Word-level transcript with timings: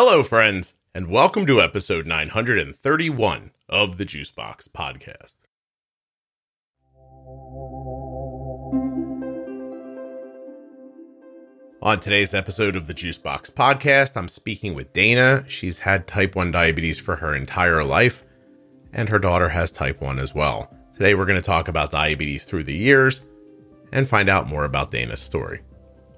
Hello, 0.00 0.22
friends, 0.22 0.74
and 0.94 1.08
welcome 1.08 1.44
to 1.44 1.60
episode 1.60 2.06
931 2.06 3.50
of 3.68 3.98
the 3.98 4.04
Juicebox 4.04 4.68
Podcast. 4.68 5.38
On 11.82 11.98
today's 11.98 12.32
episode 12.32 12.76
of 12.76 12.86
the 12.86 12.94
Juicebox 12.94 13.50
Podcast, 13.50 14.16
I'm 14.16 14.28
speaking 14.28 14.74
with 14.74 14.92
Dana. 14.92 15.44
She's 15.48 15.80
had 15.80 16.06
type 16.06 16.36
1 16.36 16.52
diabetes 16.52 17.00
for 17.00 17.16
her 17.16 17.34
entire 17.34 17.82
life, 17.82 18.22
and 18.92 19.08
her 19.08 19.18
daughter 19.18 19.48
has 19.48 19.72
type 19.72 20.00
1 20.00 20.20
as 20.20 20.32
well. 20.32 20.72
Today, 20.94 21.16
we're 21.16 21.26
going 21.26 21.40
to 21.40 21.44
talk 21.44 21.66
about 21.66 21.90
diabetes 21.90 22.44
through 22.44 22.62
the 22.62 22.72
years 22.72 23.22
and 23.92 24.08
find 24.08 24.28
out 24.28 24.46
more 24.46 24.64
about 24.64 24.92
Dana's 24.92 25.18
story. 25.18 25.62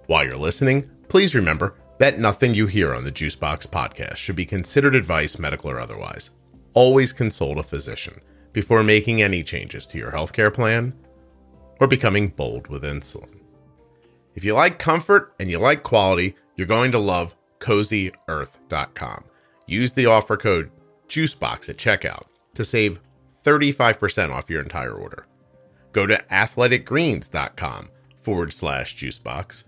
While 0.07 0.27
you're 0.27 0.37
listening, 0.37 0.91
please 1.09 1.35
remember 1.35 1.77
that 2.01 2.19
nothing 2.19 2.55
you 2.55 2.67
hear 2.67 2.95
on 2.95 3.05
the 3.05 3.13
Juicebox 3.13 3.67
podcast 3.67 4.17
should 4.17 4.35
be 4.35 4.47
considered 4.47 4.95
advice, 4.95 5.39
medical 5.39 5.71
or 5.71 5.79
otherwise. 5.79 6.31
Always 6.73 7.13
consult 7.13 7.59
a 7.59 7.63
physician 7.63 8.23
before 8.55 8.83
making 8.83 9.21
any 9.21 9.43
changes 9.43 9.87
to 9.89 9.99
your 9.99 10.11
healthcare 10.11 10.53
plan 10.53 10.95
or 11.79 11.87
becoming 11.87 12.29
bold 12.29 12.69
with 12.69 12.85
insulin. 12.85 13.41
If 14.35 14.45
you 14.45 14.55
like 14.55 14.79
comfort 14.79 15.35
and 15.39 15.51
you 15.51 15.59
like 15.59 15.83
quality, 15.83 16.37
you're 16.57 16.67
going 16.67 16.91
to 16.93 16.99
love 16.99 17.35
cozyearth.com. 17.59 19.25
Use 19.67 19.93
the 19.93 20.07
offer 20.07 20.39
code 20.39 20.71
JUICEBOX 21.07 21.69
at 21.69 21.77
checkout 21.77 22.23
to 22.55 22.65
save 22.65 22.99
35% 23.45 24.33
off 24.33 24.49
your 24.49 24.63
entire 24.63 24.95
order. 24.95 25.27
Go 25.93 26.07
to 26.07 26.17
athleticgreens.com 26.31 27.91
forward 28.23 28.55
slash 28.55 28.97
juicebox 28.97 29.65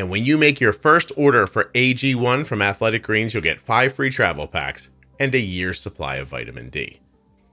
and 0.00 0.08
when 0.08 0.24
you 0.24 0.38
make 0.38 0.62
your 0.62 0.72
first 0.72 1.12
order 1.14 1.46
for 1.46 1.64
AG1 1.74 2.46
from 2.46 2.62
Athletic 2.62 3.02
Greens, 3.02 3.34
you'll 3.34 3.42
get 3.42 3.60
five 3.60 3.92
free 3.92 4.08
travel 4.08 4.46
packs 4.46 4.88
and 5.18 5.34
a 5.34 5.38
year's 5.38 5.78
supply 5.78 6.16
of 6.16 6.28
vitamin 6.28 6.70
D. 6.70 7.00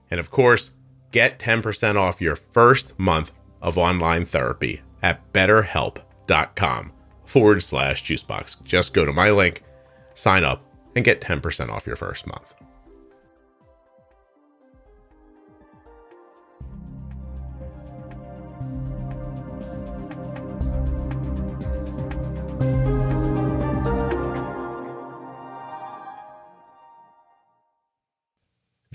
And 0.10 0.18
of 0.18 0.32
course, 0.32 0.72
get 1.12 1.40
10% 1.40 1.98
off 1.98 2.22
your 2.22 2.38
first 2.38 2.98
month 2.98 3.34
of 3.62 3.78
online 3.78 4.26
therapy 4.26 4.80
at 5.04 5.34
betterhelp.com 5.34 6.94
forward 7.26 7.62
slash 7.62 8.06
juicebox. 8.06 8.64
Just 8.64 8.94
go 8.94 9.06
to 9.06 9.12
my 9.12 9.30
link, 9.30 9.64
sign 10.14 10.46
up, 10.46 10.64
and 10.96 11.04
get 11.04 11.20
10% 11.20 11.68
off 11.68 11.86
your 11.86 11.98
first 11.98 12.28
month. 12.28 12.54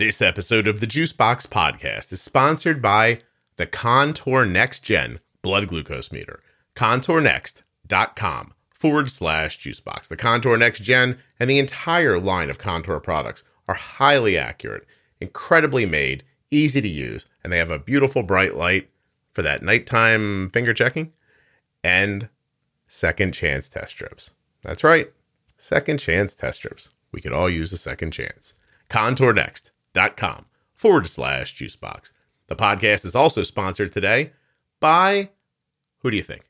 This 0.05 0.20
episode 0.20 0.67
of 0.67 0.81
the 0.81 0.89
Juicebox 0.89 1.47
podcast 1.47 2.12
is 2.12 2.20
sponsored 2.20 2.83
by 2.83 3.20
the 3.55 3.69
Contour 3.69 4.45
Next 4.45 4.81
Gen 4.81 5.20
blood 5.42 5.69
glucose 5.69 6.11
meter. 6.11 6.41
ContourNext.com 6.75 8.53
forward 8.69 9.11
slash 9.12 9.61
juicebox. 9.61 10.08
The 10.08 10.17
Contour 10.17 10.56
Next 10.56 10.80
Gen 10.80 11.19
and 11.39 11.48
the 11.48 11.61
entire 11.61 12.19
line 12.19 12.50
of 12.50 12.58
Contour 12.58 12.98
products 12.98 13.45
are 13.69 13.77
highly 13.77 14.36
accurate, 14.36 14.86
incredibly 15.20 15.86
made, 15.86 16.25
easy 16.50 16.80
to 16.80 16.89
use, 16.89 17.28
and 17.45 17.53
they 17.53 17.58
have 17.58 17.70
a 17.70 17.78
beautiful 17.78 18.25
bright 18.25 18.56
light 18.56 18.91
for 19.33 19.42
that 19.42 19.62
nighttime 19.62 20.50
finger 20.50 20.75
checking 20.75 21.12
and 21.84 22.28
second 22.89 23.34
chance 23.34 23.69
test 23.69 23.91
strips. 23.91 24.33
That's 24.62 24.83
right, 24.83 25.12
second 25.58 25.98
chance 26.00 26.34
test 26.34 26.56
strips. 26.56 26.89
We 27.12 27.20
could 27.20 27.33
all 27.33 27.48
use 27.48 27.73
a 27.73 27.78
second 27.78 28.11
chance. 28.11 28.53
Contour 28.89 29.33
Next 29.33 29.72
com 30.17 30.47
forward 30.75 31.07
slash 31.07 31.55
juicebox. 31.55 32.12
The 32.48 32.57
podcast 32.57 33.05
is 33.05 33.15
also 33.15 33.43
sponsored 33.43 33.93
today 33.93 34.33
by 34.80 35.30
who 35.98 36.11
do 36.11 36.17
you 36.17 36.23
think? 36.23 36.42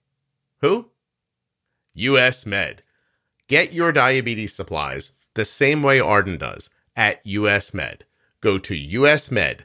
Who? 0.61 0.91
US 1.95 2.47
Med. 2.47 2.83
Get 3.49 3.73
your 3.73 3.93
diabetes 3.93 4.55
supplies 4.55 5.13
the 5.35 5.45
same 5.45 5.83
way 5.83 6.01
Arden 6.01 6.39
does 6.39 6.71
at 6.97 7.25
US 7.27 7.75
Med. 7.75 8.05
Go 8.41 8.59
to 8.59 8.75
usmed.com 8.75 9.65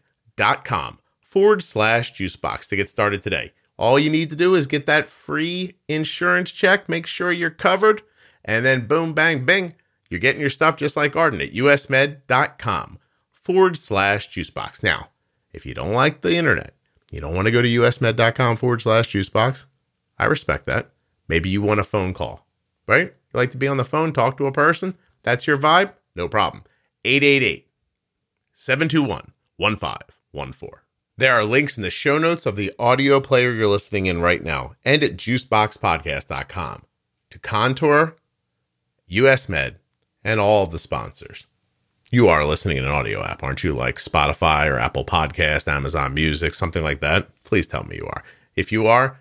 forward 1.21 1.63
slash 1.63 2.13
juicebox 2.13 2.67
to 2.67 2.75
get 2.75 2.89
started 2.89 3.21
today. 3.21 3.53
All 3.77 3.99
you 3.99 4.09
need 4.09 4.29
to 4.31 4.35
do 4.35 4.55
is 4.55 4.67
get 4.67 4.85
that 4.88 5.07
free 5.07 5.75
insurance 5.88 6.51
check, 6.51 6.89
make 6.89 7.05
sure 7.05 7.31
you're 7.31 7.49
covered, 7.49 8.01
and 8.44 8.65
then 8.65 8.88
boom, 8.88 9.13
bang, 9.13 9.45
bing, 9.45 9.75
you're 10.09 10.19
getting 10.19 10.41
your 10.41 10.49
stuff 10.49 10.77
just 10.77 10.97
like 10.97 11.15
Arden 11.15 11.41
at 11.41 11.53
usmed.com 11.53 12.99
forward 13.47 13.77
slash 13.77 14.29
juicebox. 14.29 14.83
Now, 14.83 15.07
if 15.53 15.65
you 15.65 15.73
don't 15.73 15.93
like 15.93 16.19
the 16.19 16.35
internet, 16.35 16.73
you 17.09 17.21
don't 17.21 17.33
want 17.33 17.45
to 17.45 17.51
go 17.51 17.61
to 17.61 17.67
usmed.com 17.67 18.57
forward 18.57 18.81
slash 18.81 19.07
juicebox, 19.09 19.65
I 20.19 20.25
respect 20.25 20.65
that. 20.65 20.91
Maybe 21.29 21.47
you 21.47 21.61
want 21.61 21.79
a 21.79 21.85
phone 21.85 22.13
call, 22.13 22.45
right? 22.89 23.05
You 23.05 23.37
like 23.37 23.51
to 23.51 23.57
be 23.57 23.69
on 23.69 23.77
the 23.77 23.85
phone, 23.85 24.11
talk 24.11 24.37
to 24.37 24.47
a 24.47 24.51
person. 24.51 24.95
That's 25.23 25.47
your 25.47 25.55
vibe? 25.55 25.93
No 26.13 26.27
problem. 26.27 26.65
888 27.05 27.69
721 28.51 29.31
1514. 29.55 30.81
There 31.15 31.33
are 31.33 31.45
links 31.45 31.77
in 31.77 31.83
the 31.83 31.89
show 31.89 32.17
notes 32.17 32.45
of 32.45 32.57
the 32.57 32.73
audio 32.77 33.21
player 33.21 33.53
you're 33.53 33.67
listening 33.67 34.07
in 34.07 34.21
right 34.21 34.43
now 34.43 34.75
and 34.83 35.01
at 35.03 35.15
juiceboxpodcast.com 35.15 36.83
to 37.29 37.39
Contour, 37.39 38.17
US 39.07 39.47
Med, 39.47 39.77
and 40.21 40.41
all 40.41 40.63
of 40.63 40.71
the 40.71 40.79
sponsors. 40.79 41.47
You 42.09 42.29
are 42.29 42.45
listening 42.45 42.78
in 42.78 42.85
an 42.85 42.90
audio 42.91 43.22
app, 43.22 43.44
aren't 43.44 43.66
you? 43.66 43.73
Like 43.73 43.97
Spotify 43.97 44.72
or 44.72 44.79
Apple 44.79 45.03
Podcast, 45.03 45.68
Amazon 45.68 46.13
Music, 46.13 46.53
something 46.53 46.81
like 46.81 47.01
that. 47.01 47.28
Please 47.44 47.68
tell 47.68 47.84
me 47.84 47.97
you 47.97 48.06
are. 48.06 48.23
If 48.56 48.72
you 48.72 48.88
are, 48.88 49.19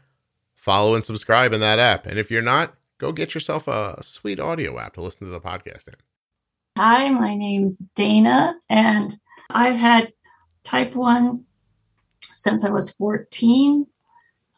follow 0.55 0.95
and 0.95 1.05
subscribe 1.05 1.53
in 1.53 1.59
that 1.59 1.81
app. 1.81 2.07
And 2.07 2.17
if 2.17 2.31
you're 2.31 2.43
not, 2.43 2.75
go 2.99 3.11
get 3.11 3.35
yourself 3.35 3.67
a 3.67 4.01
sweet 4.05 4.39
audio 4.39 4.79
app 4.79 4.95
to 4.95 5.01
listen 5.01 5.27
to 5.27 5.33
the 5.33 5.41
podcast 5.41 5.89
in. 5.89 5.95
Hi, 6.79 7.11
my 7.11 7.35
name's 7.35 7.79
Dana, 7.97 8.55
and 8.71 9.19
I've 9.51 9.75
had 9.75 10.13
type 10.63 10.95
1 10.95 11.45
since 12.21 12.65
I 12.65 12.71
was 12.71 12.93
14. 12.93 13.89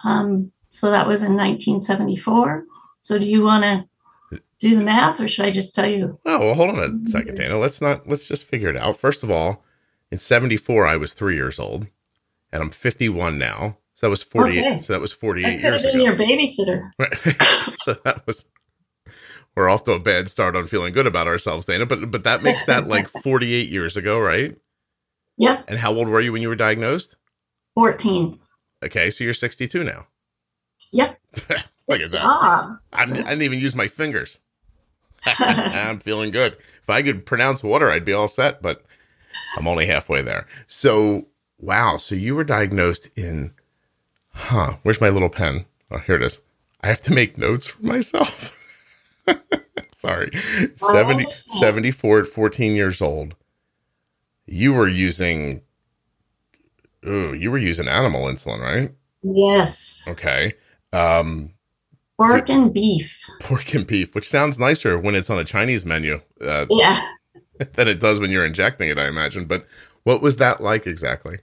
Um, 0.05 0.53
so 0.69 0.91
that 0.91 1.09
was 1.09 1.23
in 1.23 1.35
1974. 1.35 2.65
So 3.01 3.19
do 3.19 3.27
you 3.27 3.43
want 3.43 3.65
to 3.65 3.89
do 4.61 4.77
the 4.77 4.85
math, 4.85 5.21
or 5.21 5.29
should 5.29 5.45
I 5.47 5.51
just 5.51 5.75
tell 5.75 5.89
you? 5.89 6.19
Oh, 6.25 6.41
well, 6.41 6.55
hold 6.55 6.71
on 6.71 6.79
a 7.07 7.09
second, 7.09 7.37
Dana. 7.37 7.59
Let's 7.59 7.81
not. 7.81 8.09
Let's 8.09 8.27
just 8.27 8.47
figure 8.47 8.69
it 8.69 8.77
out. 8.77 8.97
First 8.97 9.23
of 9.23 9.31
all, 9.31 9.65
in 10.11 10.19
'74, 10.19 10.87
I 10.87 10.97
was 10.97 11.15
three 11.15 11.37
years 11.37 11.59
old, 11.59 11.87
and 12.53 12.63
I'm 12.63 12.71
51 12.71 13.39
now. 13.39 13.79
So 13.95 14.07
that 14.07 14.11
was 14.11 14.23
48. 14.23 14.61
Okay. 14.61 14.81
So 14.81 14.93
that 14.93 15.01
was 15.01 15.13
48 15.13 15.61
years 15.61 15.85
ago. 15.85 15.99
Your 15.99 16.15
babysitter. 16.15 16.91
Right. 16.99 17.19
so 17.81 17.95
that 18.05 18.27
was. 18.27 18.45
We're 19.57 19.69
off 19.69 19.83
to 19.85 19.93
a 19.93 19.99
bad 19.99 20.29
start 20.29 20.55
on 20.55 20.69
feeling 20.69 20.93
good 20.93 21.09
about 21.09 21.27
ourselves, 21.27 21.67
Dana. 21.67 21.85
But 21.85 22.11
but 22.11 22.23
that 22.25 22.43
makes 22.43 22.65
that 22.67 22.87
like 22.89 23.09
48 23.09 23.69
years 23.69 23.97
ago, 23.97 24.21
right? 24.21 24.57
Yep. 25.37 25.65
And 25.69 25.79
how 25.79 25.95
old 25.95 26.09
were 26.09 26.21
you 26.21 26.33
when 26.33 26.43
you 26.43 26.49
were 26.49 26.57
diagnosed? 26.57 27.17
14. 27.75 28.39
Okay, 28.85 29.11
so 29.11 29.25
you're 29.25 29.35
62 29.35 29.83
now. 29.83 30.07
Yep. 30.93 31.19
Look 31.89 32.01
at 32.01 32.11
that. 32.11 32.21
Ah. 32.23 32.79
I'm, 32.93 33.13
I 33.13 33.15
didn't 33.15 33.43
even 33.43 33.59
use 33.59 33.75
my 33.75 33.89
fingers. 33.89 34.41
I'm 35.39 35.99
feeling 36.01 36.31
good. 36.31 36.55
If 36.55 36.91
I 36.91 37.03
could 37.03 37.27
pronounce 37.27 37.63
water, 37.63 37.91
I'd 37.91 38.05
be 38.05 38.13
all 38.13 38.29
set, 38.29 38.63
but 38.63 38.85
I'm 39.57 39.67
only 39.67 39.87
halfway 39.87 40.23
there. 40.23 40.47
So, 40.67 41.27
wow. 41.59 41.97
So 41.97 42.15
you 42.15 42.35
were 42.35 42.45
diagnosed 42.45 43.09
in, 43.17 43.53
huh? 44.33 44.77
Where's 44.83 45.01
my 45.01 45.09
little 45.09 45.31
pen? 45.31 45.67
Oh, 45.91 45.99
here 45.99 46.17
it 46.17 46.23
is. 46.23 46.41
I 46.81 46.89
have 46.89 47.01
to 47.03 47.13
make 47.13 47.39
notes 47.39 47.67
for 47.67 47.85
myself. 47.85 48.55
Sorry. 49.93 50.31
70, 50.77 51.27
74 51.59 52.21
at 52.21 52.27
14 52.27 52.77
years 52.77 53.03
old. 53.03 53.35
You 54.47 54.73
were 54.73 54.89
using, 54.89 55.63
ooh, 57.07 57.35
you 57.35 57.51
were 57.51 57.59
using 57.59 57.89
animal 57.89 58.27
insulin, 58.27 58.61
right? 58.61 58.93
Yes. 59.23 60.07
Okay. 60.09 60.55
Um, 60.93 61.53
Pork 62.19 62.51
and 62.51 62.75
beef. 62.75 63.21
Pork 63.41 63.75
and 63.75 63.87
beef, 63.87 64.15
which 64.15 64.29
sounds 64.29 64.59
nicer 64.59 64.99
when 64.99 65.15
it's 65.15 65.31
on 65.31 65.39
a 65.39 65.45
Chinese 65.45 65.87
menu. 65.87 66.21
Uh, 66.41 66.67
yeah. 66.69 67.09
Than 67.75 67.89
it 67.89 68.01
does 68.01 68.21
when 68.21 68.31
you're 68.31 68.45
injecting 68.45 68.89
it, 68.89 68.99
I 68.99 69.09
imagine. 69.09 69.45
But 69.45 69.67
what 70.03 70.21
was 70.21 70.37
that 70.37 70.61
like 70.61 70.87
exactly? 70.87 71.39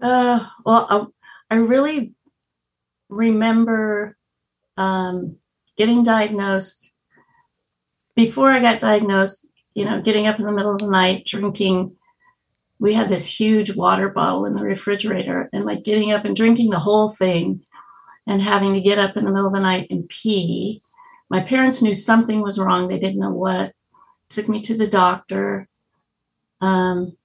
Uh, 0.00 0.46
well, 0.64 1.12
I, 1.50 1.54
I 1.54 1.58
really 1.58 2.14
remember 3.08 4.16
um, 4.76 5.36
getting 5.76 6.02
diagnosed. 6.02 6.92
Before 8.14 8.50
I 8.50 8.60
got 8.60 8.80
diagnosed, 8.80 9.52
you 9.74 9.84
know, 9.84 10.00
getting 10.00 10.26
up 10.26 10.38
in 10.38 10.46
the 10.46 10.52
middle 10.52 10.72
of 10.72 10.78
the 10.78 10.86
night, 10.86 11.26
drinking. 11.26 11.96
We 12.78 12.92
had 12.92 13.10
this 13.10 13.40
huge 13.40 13.74
water 13.74 14.10
bottle 14.10 14.44
in 14.44 14.54
the 14.54 14.62
refrigerator, 14.62 15.48
and 15.52 15.64
like 15.64 15.82
getting 15.82 16.12
up 16.12 16.26
and 16.26 16.36
drinking 16.36 16.70
the 16.70 16.78
whole 16.78 17.10
thing 17.10 17.65
and 18.26 18.42
having 18.42 18.74
to 18.74 18.80
get 18.80 18.98
up 18.98 19.16
in 19.16 19.24
the 19.24 19.30
middle 19.30 19.46
of 19.46 19.54
the 19.54 19.60
night 19.60 19.88
and 19.90 20.08
pee. 20.08 20.82
My 21.28 21.40
parents 21.40 21.82
knew 21.82 21.94
something 21.94 22.40
was 22.40 22.58
wrong. 22.58 22.88
They 22.88 22.98
didn't 22.98 23.20
know 23.20 23.30
what. 23.30 23.72
took 24.28 24.48
me 24.48 24.60
to 24.62 24.76
the 24.76 24.88
doctor. 24.88 25.68
Um, 26.60 27.16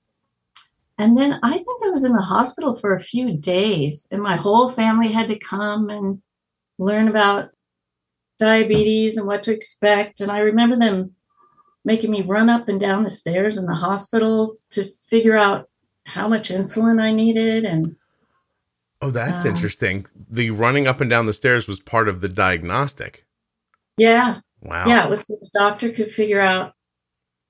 and 0.97 1.17
then 1.17 1.39
I 1.41 1.53
think 1.53 1.83
I 1.83 1.89
was 1.89 2.03
in 2.03 2.13
the 2.13 2.21
hospital 2.21 2.75
for 2.75 2.93
a 2.93 2.99
few 2.99 3.35
days, 3.35 4.07
and 4.11 4.21
my 4.21 4.35
whole 4.35 4.69
family 4.69 5.11
had 5.11 5.27
to 5.29 5.39
come 5.39 5.89
and 5.89 6.21
learn 6.77 7.07
about 7.07 7.49
diabetes 8.37 9.17
and 9.17 9.25
what 9.25 9.43
to 9.43 9.53
expect. 9.53 10.19
And 10.19 10.31
I 10.31 10.39
remember 10.39 10.77
them 10.77 11.15
making 11.83 12.11
me 12.11 12.21
run 12.21 12.49
up 12.49 12.67
and 12.67 12.79
down 12.79 13.03
the 13.03 13.09
stairs 13.09 13.57
in 13.57 13.65
the 13.65 13.75
hospital 13.75 14.57
to 14.71 14.91
figure 15.03 15.37
out 15.37 15.69
how 16.05 16.27
much 16.27 16.49
insulin 16.49 17.01
I 17.01 17.11
needed. 17.11 17.65
And 17.65 17.95
Oh, 19.01 19.09
that's 19.11 19.41
Um, 19.41 19.47
interesting. 19.47 20.05
The 20.29 20.51
running 20.51 20.85
up 20.87 21.01
and 21.01 21.09
down 21.09 21.25
the 21.25 21.33
stairs 21.33 21.67
was 21.67 21.79
part 21.79 22.07
of 22.07 22.21
the 22.21 22.29
diagnostic. 22.29 23.25
yeah, 23.97 24.39
Wow. 24.61 24.87
yeah, 24.87 25.03
it 25.05 25.09
was 25.09 25.21
so 25.27 25.35
the 25.41 25.49
doctor 25.53 25.91
could 25.91 26.11
figure 26.11 26.39
out 26.39 26.73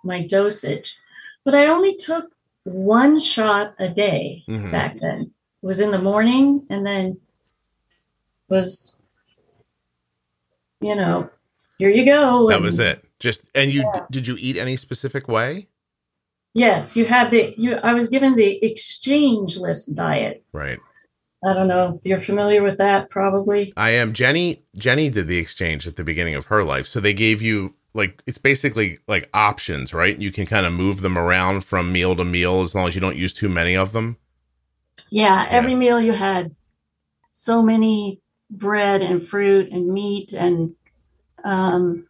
my 0.03 0.25
dosage. 0.25 0.97
But 1.45 1.55
I 1.55 1.67
only 1.67 1.95
took 1.95 2.31
one 2.63 3.19
shot 3.19 3.73
a 3.79 3.87
day 3.89 4.43
Mhm. 4.47 4.71
back 4.71 4.99
then. 4.99 5.31
It 5.61 5.65
was 5.65 5.79
in 5.79 5.91
the 5.91 6.01
morning 6.01 6.65
and 6.69 6.85
then 6.85 7.19
was, 8.49 9.01
you 10.81 10.95
know, 10.95 11.29
here 11.77 11.89
you 11.89 12.05
go. 12.05 12.47
That 12.49 12.55
and- 12.57 12.65
was 12.65 12.79
it. 12.79 13.03
Just 13.19 13.41
and 13.53 13.71
you 13.71 13.89
did 14.09 14.25
you 14.27 14.35
eat 14.39 14.57
any 14.57 14.75
specific 14.75 15.27
way? 15.27 15.67
Yes, 16.53 16.97
you 16.97 17.05
had 17.05 17.29
the 17.31 17.53
you 17.57 17.75
I 17.75 17.93
was 17.93 18.09
given 18.09 18.35
the 18.35 18.63
exchange 18.65 19.57
list 19.57 19.95
diet. 19.95 20.43
Right. 20.51 20.79
I 21.43 21.53
don't 21.53 21.67
know 21.67 21.99
you're 22.03 22.19
familiar 22.19 22.61
with 22.61 22.77
that 22.77 23.09
probably. 23.09 23.73
I 23.75 23.91
am 23.91 24.13
Jenny. 24.13 24.63
Jenny 24.75 25.09
did 25.09 25.27
the 25.27 25.37
exchange 25.37 25.87
at 25.87 25.95
the 25.95 26.03
beginning 26.03 26.35
of 26.35 26.47
her 26.47 26.63
life, 26.63 26.85
so 26.85 26.99
they 26.99 27.13
gave 27.13 27.41
you 27.41 27.75
like 27.93 28.21
it's 28.25 28.37
basically 28.37 28.97
like 29.07 29.29
options, 29.33 29.93
right? 29.93 30.17
You 30.17 30.31
can 30.31 30.45
kind 30.45 30.65
of 30.65 30.73
move 30.73 31.01
them 31.01 31.17
around 31.17 31.63
from 31.63 31.91
meal 31.91 32.15
to 32.15 32.23
meal 32.23 32.61
as 32.61 32.75
long 32.75 32.87
as 32.87 32.95
you 32.95 33.01
don't 33.01 33.17
use 33.17 33.33
too 33.33 33.49
many 33.49 33.75
of 33.75 33.93
them. 33.93 34.17
Yeah, 35.09 35.47
every 35.49 35.75
meal 35.75 35.99
you 35.99 36.13
had 36.13 36.55
so 37.31 37.61
many 37.61 38.21
bread 38.49 39.01
and 39.01 39.25
fruit 39.25 39.71
and 39.71 39.87
meat 39.87 40.33
and 40.33 40.75
um 41.43 42.07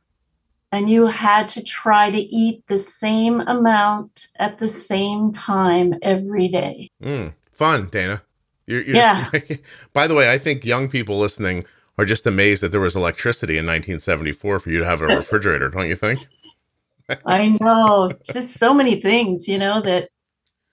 and 0.72 0.90
you 0.90 1.08
had 1.08 1.50
to 1.50 1.64
try 1.64 2.10
to 2.10 2.20
eat 2.20 2.64
the 2.68 2.78
same 2.78 3.42
amount 3.42 4.28
at 4.38 4.58
the 4.60 4.68
same 4.68 5.32
time 5.32 5.94
every 6.02 6.48
day. 6.48 6.90
Mm, 7.04 7.34
fun, 7.52 7.90
Dana. 7.92 8.24
You're, 8.72 8.84
you're 8.84 8.96
Yeah. 8.96 9.30
by 9.94 10.08
the 10.08 10.16
way, 10.16 10.32
I 10.32 10.38
think 10.38 10.64
young 10.66 10.90
people 10.90 11.20
listening 11.20 11.66
are 11.98 12.06
just 12.06 12.26
amazed 12.26 12.64
that 12.64 12.72
there 12.72 12.80
was 12.82 12.96
electricity 12.96 13.54
in 13.58 13.66
1974 13.66 14.60
for 14.60 14.70
you 14.70 14.80
to 14.80 14.86
have 14.86 15.02
a 15.02 15.08
refrigerator, 15.08 15.70
don't 15.70 15.88
you 15.90 15.96
think? 15.96 16.26
I 17.26 17.58
know. 17.60 18.06
It's 18.06 18.34
just 18.34 18.58
so 18.58 18.74
many 18.74 19.02
things, 19.02 19.48
you 19.48 19.58
know, 19.60 19.82
that 19.82 20.10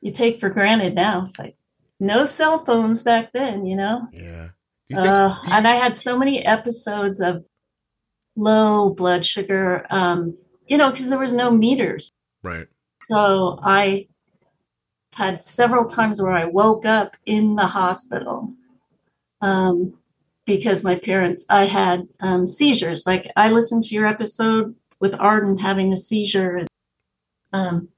you 0.01 0.13
take 0.13 0.39
for 0.39 0.49
granted 0.49 0.95
now. 0.95 1.23
It's 1.23 1.39
like 1.39 1.57
no 1.99 2.25
cell 2.25 2.65
phones 2.65 3.03
back 3.03 3.33
then, 3.33 3.67
you 3.67 3.77
know. 3.77 4.07
Yeah. 4.13 4.51
You 4.89 4.97
think? 4.97 5.09
Uh, 5.09 5.35
you- 5.45 5.53
and 5.53 5.67
I 5.67 5.75
had 5.75 5.97
so 5.97 6.17
many 6.17 6.45
episodes 6.45 7.21
of 7.21 7.45
low 8.37 8.91
blood 8.91 9.27
sugar, 9.27 9.85
um, 9.91 10.37
you 10.67 10.77
know, 10.79 10.91
because 10.91 11.09
there 11.09 11.19
was 11.19 11.35
no 11.35 11.51
meters. 11.51 12.11
right. 12.43 12.67
So 13.03 13.59
I 13.63 14.07
had 15.19 15.45
several 15.45 15.87
times 15.87 16.23
where 16.23 16.33
I 16.33 16.45
woke 16.45 16.87
up 16.87 17.17
in 17.27 17.57
the 17.57 17.67
hospital 17.67 18.55
um, 19.41 19.95
because 20.47 20.85
my 20.85 20.95
parents, 20.95 21.45
I 21.51 21.67
had 21.67 22.07
um, 22.21 22.47
seizures. 22.47 23.05
Like 23.05 23.29
I 23.35 23.51
listened 23.51 23.83
to 23.85 23.97
your 23.97 24.07
episode 24.07 24.77
with 25.01 25.19
Arden 25.19 25.59
having 25.59 25.93
a 25.93 25.97
seizure. 25.97 26.59
And, 26.59 26.69
um, 27.53 27.89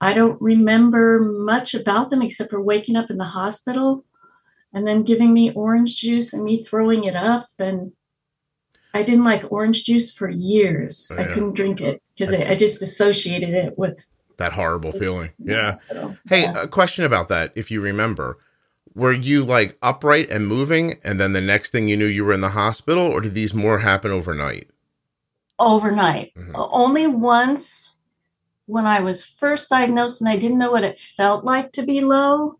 I 0.00 0.12
don't 0.12 0.42
remember 0.42 1.20
much 1.20 1.74
about 1.74 2.10
them 2.10 2.22
except 2.22 2.50
for 2.50 2.60
waking 2.60 2.96
up 2.96 3.08
in 3.08 3.16
the 3.16 3.24
hospital 3.24 4.04
and 4.72 4.88
then 4.88 5.04
giving 5.04 5.32
me 5.32 5.52
orange 5.52 5.94
juice 5.94 6.32
and 6.32 6.42
me 6.42 6.64
throwing 6.64 7.04
it 7.04 7.14
up. 7.14 7.46
And 7.56 7.92
I 8.92 9.04
didn't 9.04 9.24
like 9.24 9.52
orange 9.52 9.84
juice 9.84 10.12
for 10.12 10.28
years. 10.28 11.08
Oh, 11.12 11.22
I 11.22 11.26
couldn't 11.26 11.54
drink 11.54 11.80
it 11.80 12.02
because 12.16 12.34
I, 12.34 12.50
I 12.50 12.56
just 12.56 12.82
associated 12.82 13.54
it 13.54 13.78
with 13.78 14.04
That 14.40 14.54
horrible 14.54 14.92
feeling. 14.92 15.32
Yeah. 15.38 15.76
Hey, 16.26 16.46
a 16.56 16.66
question 16.66 17.04
about 17.04 17.28
that, 17.28 17.52
if 17.54 17.70
you 17.70 17.80
remember. 17.82 18.38
Were 18.94 19.12
you 19.12 19.44
like 19.44 19.76
upright 19.82 20.30
and 20.30 20.48
moving, 20.48 20.94
and 21.04 21.20
then 21.20 21.34
the 21.34 21.42
next 21.42 21.70
thing 21.70 21.88
you 21.88 21.96
knew 21.96 22.06
you 22.06 22.24
were 22.24 22.32
in 22.32 22.40
the 22.40 22.48
hospital, 22.48 23.04
or 23.04 23.20
did 23.20 23.34
these 23.34 23.54
more 23.54 23.80
happen 23.80 24.10
overnight? 24.10 24.70
overnight. 25.60 26.32
Mhm. 26.34 26.52
Only 26.54 27.06
once 27.06 27.90
when 28.66 28.86
I 28.86 29.00
was 29.00 29.26
first 29.26 29.68
diagnosed 29.68 30.20
and 30.20 30.30
I 30.30 30.36
didn't 30.36 30.58
know 30.58 30.72
what 30.72 30.84
it 30.84 30.98
felt 30.98 31.44
like 31.44 31.70
to 31.72 31.82
be 31.82 32.00
low. 32.00 32.58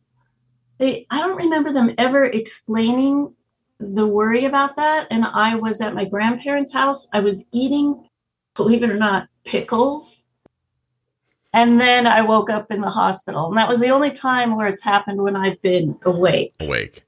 They, 0.79 1.06
I 1.11 1.21
don't 1.21 1.37
remember 1.37 1.73
them 1.73 1.94
ever 1.97 2.25
explaining 2.25 3.35
the 3.79 4.06
worry 4.06 4.44
about 4.44 4.76
that. 4.76 5.06
And 5.11 5.25
I 5.25 5.55
was 5.55 5.81
at 5.81 5.94
my 5.94 6.05
grandparents' 6.05 6.75
house. 6.75 7.09
I 7.12 7.21
was 7.21 7.49
eating, 7.53 8.09
believe 8.55 8.83
it 8.83 8.91
or 8.91 8.99
not, 8.99 9.29
pickles. 9.44 10.25
And 11.52 11.81
then 11.81 12.06
I 12.06 12.23
woke 12.23 12.49
up 12.50 12.70
in 12.70 12.81
the 12.81 12.91
hospital. 12.91 13.49
And 13.49 13.56
that 13.56 13.69
was 13.69 13.81
the 13.81 13.91
only 13.91 14.12
time 14.12 14.56
where 14.56 14.69
it's 14.69 14.82
happened 14.82 15.20
when 15.23 15.35
I've 15.37 15.61
been 15.62 15.99
awake. 16.05 16.55
Awake. 16.61 17.02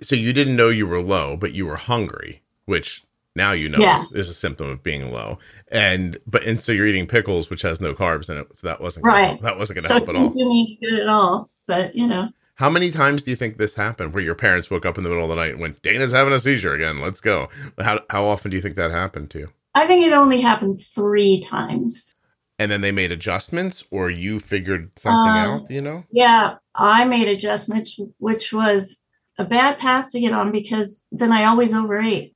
So 0.00 0.16
you 0.16 0.32
didn't 0.32 0.56
know 0.56 0.70
you 0.70 0.86
were 0.86 1.02
low, 1.02 1.36
but 1.36 1.52
you 1.52 1.66
were 1.66 1.76
hungry, 1.76 2.42
which 2.64 3.04
now 3.36 3.52
you 3.52 3.68
know 3.68 3.78
Yeah. 3.78 4.00
is, 4.02 4.12
is 4.12 4.28
a 4.30 4.34
symptom 4.34 4.68
of 4.70 4.82
being 4.82 5.12
low. 5.12 5.38
And 5.70 6.18
but 6.26 6.44
and 6.44 6.58
so 6.58 6.72
you're 6.72 6.86
eating 6.86 7.06
pickles, 7.06 7.50
which 7.50 7.60
has 7.62 7.80
no 7.80 7.92
carbs 7.94 8.30
in 8.30 8.38
it, 8.38 8.46
so 8.56 8.66
that 8.68 8.80
wasn't 8.80 9.04
gonna- 9.04 9.16
Right. 9.32 9.42
that 9.42 9.58
wasn't 9.58 9.76
going 9.76 9.82
to 9.82 9.88
So 9.88 9.94
help 9.96 10.08
at 10.08 10.16
all. 10.16 10.22
didn't 10.28 10.38
do 10.38 10.48
me 10.48 10.78
good 10.82 11.00
at 11.00 11.08
all. 11.08 11.50
But, 11.66 11.94
you 11.94 12.06
know, 12.06 12.28
How 12.56 12.70
many 12.70 12.90
times 12.92 13.24
do 13.24 13.30
you 13.32 13.36
think 13.36 13.58
this 13.58 13.74
happened, 13.74 14.14
where 14.14 14.22
your 14.22 14.36
parents 14.36 14.70
woke 14.70 14.86
up 14.86 14.96
in 14.96 15.02
the 15.02 15.10
middle 15.10 15.24
of 15.24 15.28
the 15.30 15.34
night 15.34 15.50
and 15.52 15.60
went, 15.60 15.82
"Dana's 15.82 16.12
having 16.12 16.32
a 16.32 16.38
seizure 16.38 16.72
again. 16.72 17.00
Let's 17.00 17.20
go." 17.20 17.48
How 17.80 17.98
how 18.10 18.24
often 18.26 18.52
do 18.52 18.56
you 18.56 18.62
think 18.62 18.76
that 18.76 18.92
happened 18.92 19.30
to 19.30 19.38
you? 19.40 19.48
I 19.74 19.86
think 19.88 20.06
it 20.06 20.12
only 20.12 20.40
happened 20.40 20.80
three 20.80 21.40
times. 21.40 22.14
And 22.58 22.70
then 22.70 22.82
they 22.82 22.92
made 22.92 23.10
adjustments, 23.10 23.82
or 23.90 24.10
you 24.10 24.38
figured 24.38 24.92
something 24.96 25.32
Um, 25.32 25.36
out. 25.36 25.70
You 25.70 25.80
know. 25.80 26.04
Yeah, 26.12 26.56
I 26.74 27.04
made 27.04 27.28
adjustments, 27.28 27.98
which 28.18 28.52
was 28.52 29.04
a 29.38 29.44
bad 29.44 29.78
path 29.78 30.10
to 30.12 30.20
get 30.20 30.32
on 30.32 30.52
because 30.52 31.04
then 31.10 31.32
I 31.32 31.44
always 31.44 31.74
overate 31.74 32.34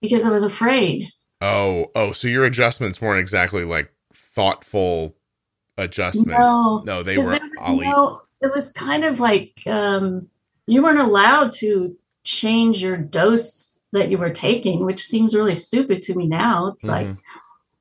because 0.00 0.24
I 0.24 0.30
was 0.30 0.44
afraid. 0.44 1.08
Oh, 1.40 1.90
oh, 1.94 2.12
so 2.12 2.28
your 2.28 2.44
adjustments 2.44 3.00
weren't 3.00 3.20
exactly 3.20 3.64
like 3.64 3.92
thoughtful 4.14 5.16
adjustments. 5.76 6.44
No, 6.44 6.82
no 6.86 7.02
they 7.02 7.18
were 7.18 7.38
I'll 7.58 7.76
no, 7.76 8.22
it 8.40 8.52
was 8.54 8.72
kind 8.72 9.04
of 9.04 9.20
like 9.20 9.62
um, 9.66 10.28
you 10.66 10.82
weren't 10.82 11.00
allowed 11.00 11.52
to 11.54 11.96
change 12.24 12.82
your 12.82 12.96
dose 12.96 13.80
that 13.92 14.10
you 14.10 14.18
were 14.18 14.30
taking, 14.30 14.84
which 14.84 15.02
seems 15.02 15.34
really 15.34 15.54
stupid 15.54 16.02
to 16.04 16.14
me 16.14 16.26
now. 16.26 16.68
It's 16.68 16.84
like, 16.84 17.06
Mhm. 17.06 17.18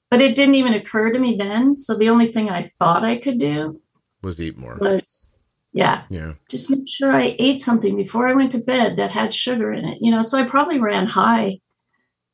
But 0.09 0.21
it 0.21 0.35
didn't 0.35 0.55
even 0.55 0.73
occur 0.73 1.11
to 1.11 1.19
me 1.19 1.35
then. 1.37 1.77
So 1.77 1.95
the 1.95 2.09
only 2.09 2.27
thing 2.31 2.49
I 2.49 2.63
thought 2.63 3.03
I 3.03 3.17
could 3.17 3.37
do 3.39 3.81
was 4.21 4.39
eat 4.41 4.57
more. 4.57 4.77
was, 4.79 5.31
yeah, 5.71 6.03
Yeah. 6.09 6.33
just 6.49 6.69
make 6.69 6.87
sure 6.87 7.11
I 7.15 7.35
ate 7.39 7.61
something 7.61 7.95
before 7.95 8.27
I 8.27 8.33
went 8.33 8.51
to 8.53 8.57
bed 8.59 8.97
that 8.97 9.11
had 9.11 9.33
sugar 9.33 9.71
in 9.71 9.85
it. 9.85 9.99
You 10.01 10.11
know, 10.11 10.21
so 10.21 10.37
I 10.37 10.43
probably 10.43 10.79
ran 10.79 11.07
high 11.07 11.59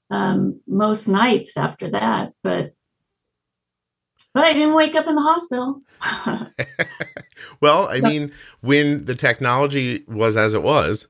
um, 0.10 0.62
most 0.67 1.08
nights 1.08 1.58
after 1.58 1.89
that, 1.91 2.34
but 2.44 2.74
but 4.34 4.44
I 4.44 4.53
didn't 4.53 4.74
wake 4.75 4.96
up 4.96 5.08
in 5.08 5.15
the 5.15 5.22
hospital. 5.22 5.82
Well, 7.62 7.88
I 7.89 8.00
mean, 8.01 8.32
when 8.62 9.05
the 9.05 9.15
technology 9.15 10.03
was 10.08 10.36
as 10.38 10.53
it 10.53 10.63
was, 10.63 11.08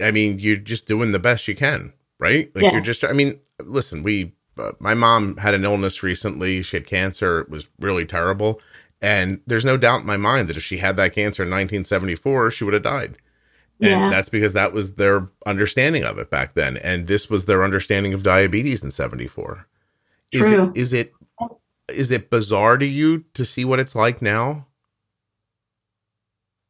I 0.00 0.10
mean, 0.10 0.38
you're 0.38 0.56
just 0.56 0.86
doing 0.86 1.12
the 1.12 1.18
best 1.18 1.46
you 1.48 1.54
can, 1.54 1.92
right? 2.18 2.50
Like 2.54 2.64
Yeah. 2.64 2.72
you're 2.72 2.80
just. 2.80 3.04
I 3.04 3.12
mean, 3.12 3.40
listen, 3.62 4.02
we. 4.02 4.34
Uh, 4.58 4.72
my 4.80 4.94
mom 4.94 5.36
had 5.38 5.54
an 5.54 5.64
illness 5.64 6.02
recently. 6.02 6.62
She 6.62 6.76
had 6.76 6.86
cancer. 6.86 7.40
It 7.40 7.50
was 7.50 7.68
really 7.78 8.04
terrible. 8.04 8.60
And 9.00 9.40
there's 9.46 9.64
no 9.64 9.76
doubt 9.76 10.00
in 10.00 10.06
my 10.06 10.16
mind 10.16 10.48
that 10.48 10.56
if 10.56 10.64
she 10.64 10.78
had 10.78 10.96
that 10.96 11.12
cancer 11.14 11.42
in 11.44 11.50
1974, 11.50 12.50
she 12.50 12.64
would 12.64 12.74
have 12.74 12.82
died. 12.82 13.16
And 13.80 13.90
Yeah. 13.90 14.10
that's 14.10 14.28
because 14.28 14.54
that 14.54 14.72
was 14.72 14.94
their 14.94 15.28
understanding 15.46 16.02
of 16.02 16.18
it 16.18 16.30
back 16.30 16.54
then. 16.54 16.76
And 16.78 17.06
this 17.06 17.30
was 17.30 17.44
their 17.44 17.62
understanding 17.62 18.12
of 18.12 18.24
diabetes 18.24 18.82
in 18.82 18.90
74. 18.90 19.68
Is 20.32 20.40
True. 20.42 20.70
it 20.70 20.76
is 20.76 20.92
it 20.92 21.12
is 21.88 22.10
it 22.10 22.28
bizarre 22.28 22.76
to 22.76 22.84
you 22.84 23.24
to 23.34 23.44
see 23.46 23.64
what 23.64 23.78
it's 23.80 23.94
like 23.94 24.20
now? 24.20 24.66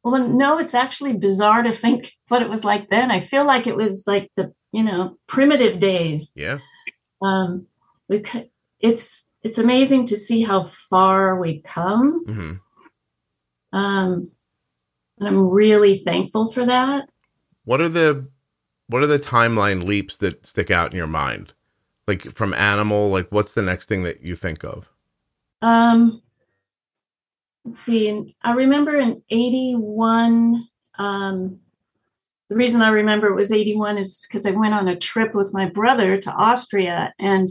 well, 0.03 0.27
no, 0.29 0.57
it's 0.59 0.73
actually 0.73 1.13
bizarre 1.17 1.61
to 1.63 1.71
think 1.71 2.13
what 2.29 2.41
it 2.41 2.49
was 2.49 2.63
like 2.63 2.89
then. 2.89 3.11
I 3.11 3.19
feel 3.19 3.45
like 3.45 3.67
it 3.67 3.75
was 3.75 4.03
like 4.07 4.31
the 4.35 4.53
you 4.71 4.83
know 4.83 5.17
primitive 5.27 5.79
days. 5.79 6.31
Yeah. 6.35 6.59
Um, 7.21 7.67
we 8.09 8.23
it's 8.79 9.25
it's 9.41 9.57
amazing 9.57 10.05
to 10.07 10.17
see 10.17 10.41
how 10.43 10.63
far 10.63 11.39
we've 11.39 11.63
come. 11.63 12.25
hmm 12.25 12.53
Um, 13.71 14.31
and 15.17 15.27
I'm 15.27 15.49
really 15.49 15.97
thankful 15.97 16.51
for 16.51 16.65
that. 16.65 17.09
What 17.63 17.79
are 17.79 17.89
the 17.89 18.27
what 18.87 19.03
are 19.03 19.07
the 19.07 19.19
timeline 19.19 19.83
leaps 19.83 20.17
that 20.17 20.45
stick 20.45 20.71
out 20.71 20.91
in 20.91 20.97
your 20.97 21.07
mind? 21.07 21.53
Like 22.07 22.23
from 22.33 22.53
animal, 22.55 23.09
like 23.09 23.27
what's 23.29 23.53
the 23.53 23.61
next 23.61 23.87
thing 23.87 24.03
that 24.03 24.21
you 24.21 24.35
think 24.35 24.63
of? 24.63 24.89
Um, 25.61 26.23
let's 27.63 27.81
see. 27.81 28.35
I 28.41 28.53
remember 28.53 28.95
in 28.95 29.21
81, 29.29 30.63
um, 30.97 31.59
the 32.49 32.55
reason 32.55 32.81
I 32.81 32.89
remember 32.89 33.27
it 33.27 33.35
was 33.35 33.51
81 33.51 33.99
is 33.99 34.25
because 34.27 34.47
I 34.47 34.51
went 34.51 34.73
on 34.73 34.87
a 34.87 34.95
trip 34.97 35.35
with 35.35 35.53
my 35.53 35.67
brother 35.67 36.17
to 36.17 36.31
Austria 36.31 37.13
and 37.19 37.47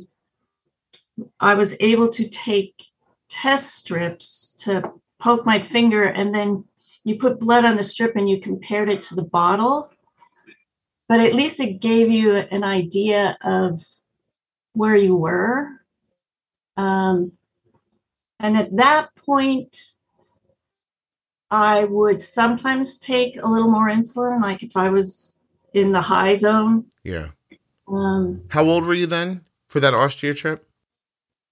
I 1.40 1.54
was 1.54 1.76
able 1.80 2.08
to 2.10 2.28
take 2.28 2.84
test 3.28 3.75
strips 3.75 4.54
to 4.58 4.92
poke 5.18 5.44
my 5.44 5.58
finger 5.58 6.04
and 6.04 6.34
then 6.34 6.64
you 7.04 7.16
put 7.16 7.40
blood 7.40 7.64
on 7.64 7.76
the 7.76 7.82
strip 7.82 8.16
and 8.16 8.28
you 8.28 8.40
compared 8.40 8.88
it 8.88 9.02
to 9.02 9.14
the 9.14 9.22
bottle. 9.25 9.90
But 11.08 11.20
at 11.20 11.34
least 11.34 11.58
it 11.58 11.80
gave 11.80 12.10
you 12.10 12.37
an 12.37 12.64
idea 12.64 13.38
of 13.42 13.82
where 14.75 14.96
you 14.96 15.16
were. 15.16 15.68
Um, 16.76 17.32
and 18.38 18.56
at 18.56 18.76
that 18.76 19.14
point, 19.16 19.94
I 21.50 21.84
would 21.84 22.20
sometimes 22.20 22.98
take 22.98 23.40
a 23.40 23.48
little 23.48 23.70
more 23.70 23.88
insulin, 23.88 24.42
like 24.42 24.62
if 24.62 24.76
I 24.76 24.90
was 24.90 25.38
in 25.72 25.92
the 25.92 26.02
high 26.02 26.34
zone. 26.34 26.87
Yeah. 27.02 27.28
Um, 27.88 28.42
How 28.48 28.64
old 28.64 28.84
were 28.84 28.94
you 28.94 29.06
then 29.06 29.44
for 29.66 29.80
that 29.80 29.94
Austria 29.94 30.34
trip? 30.34 30.67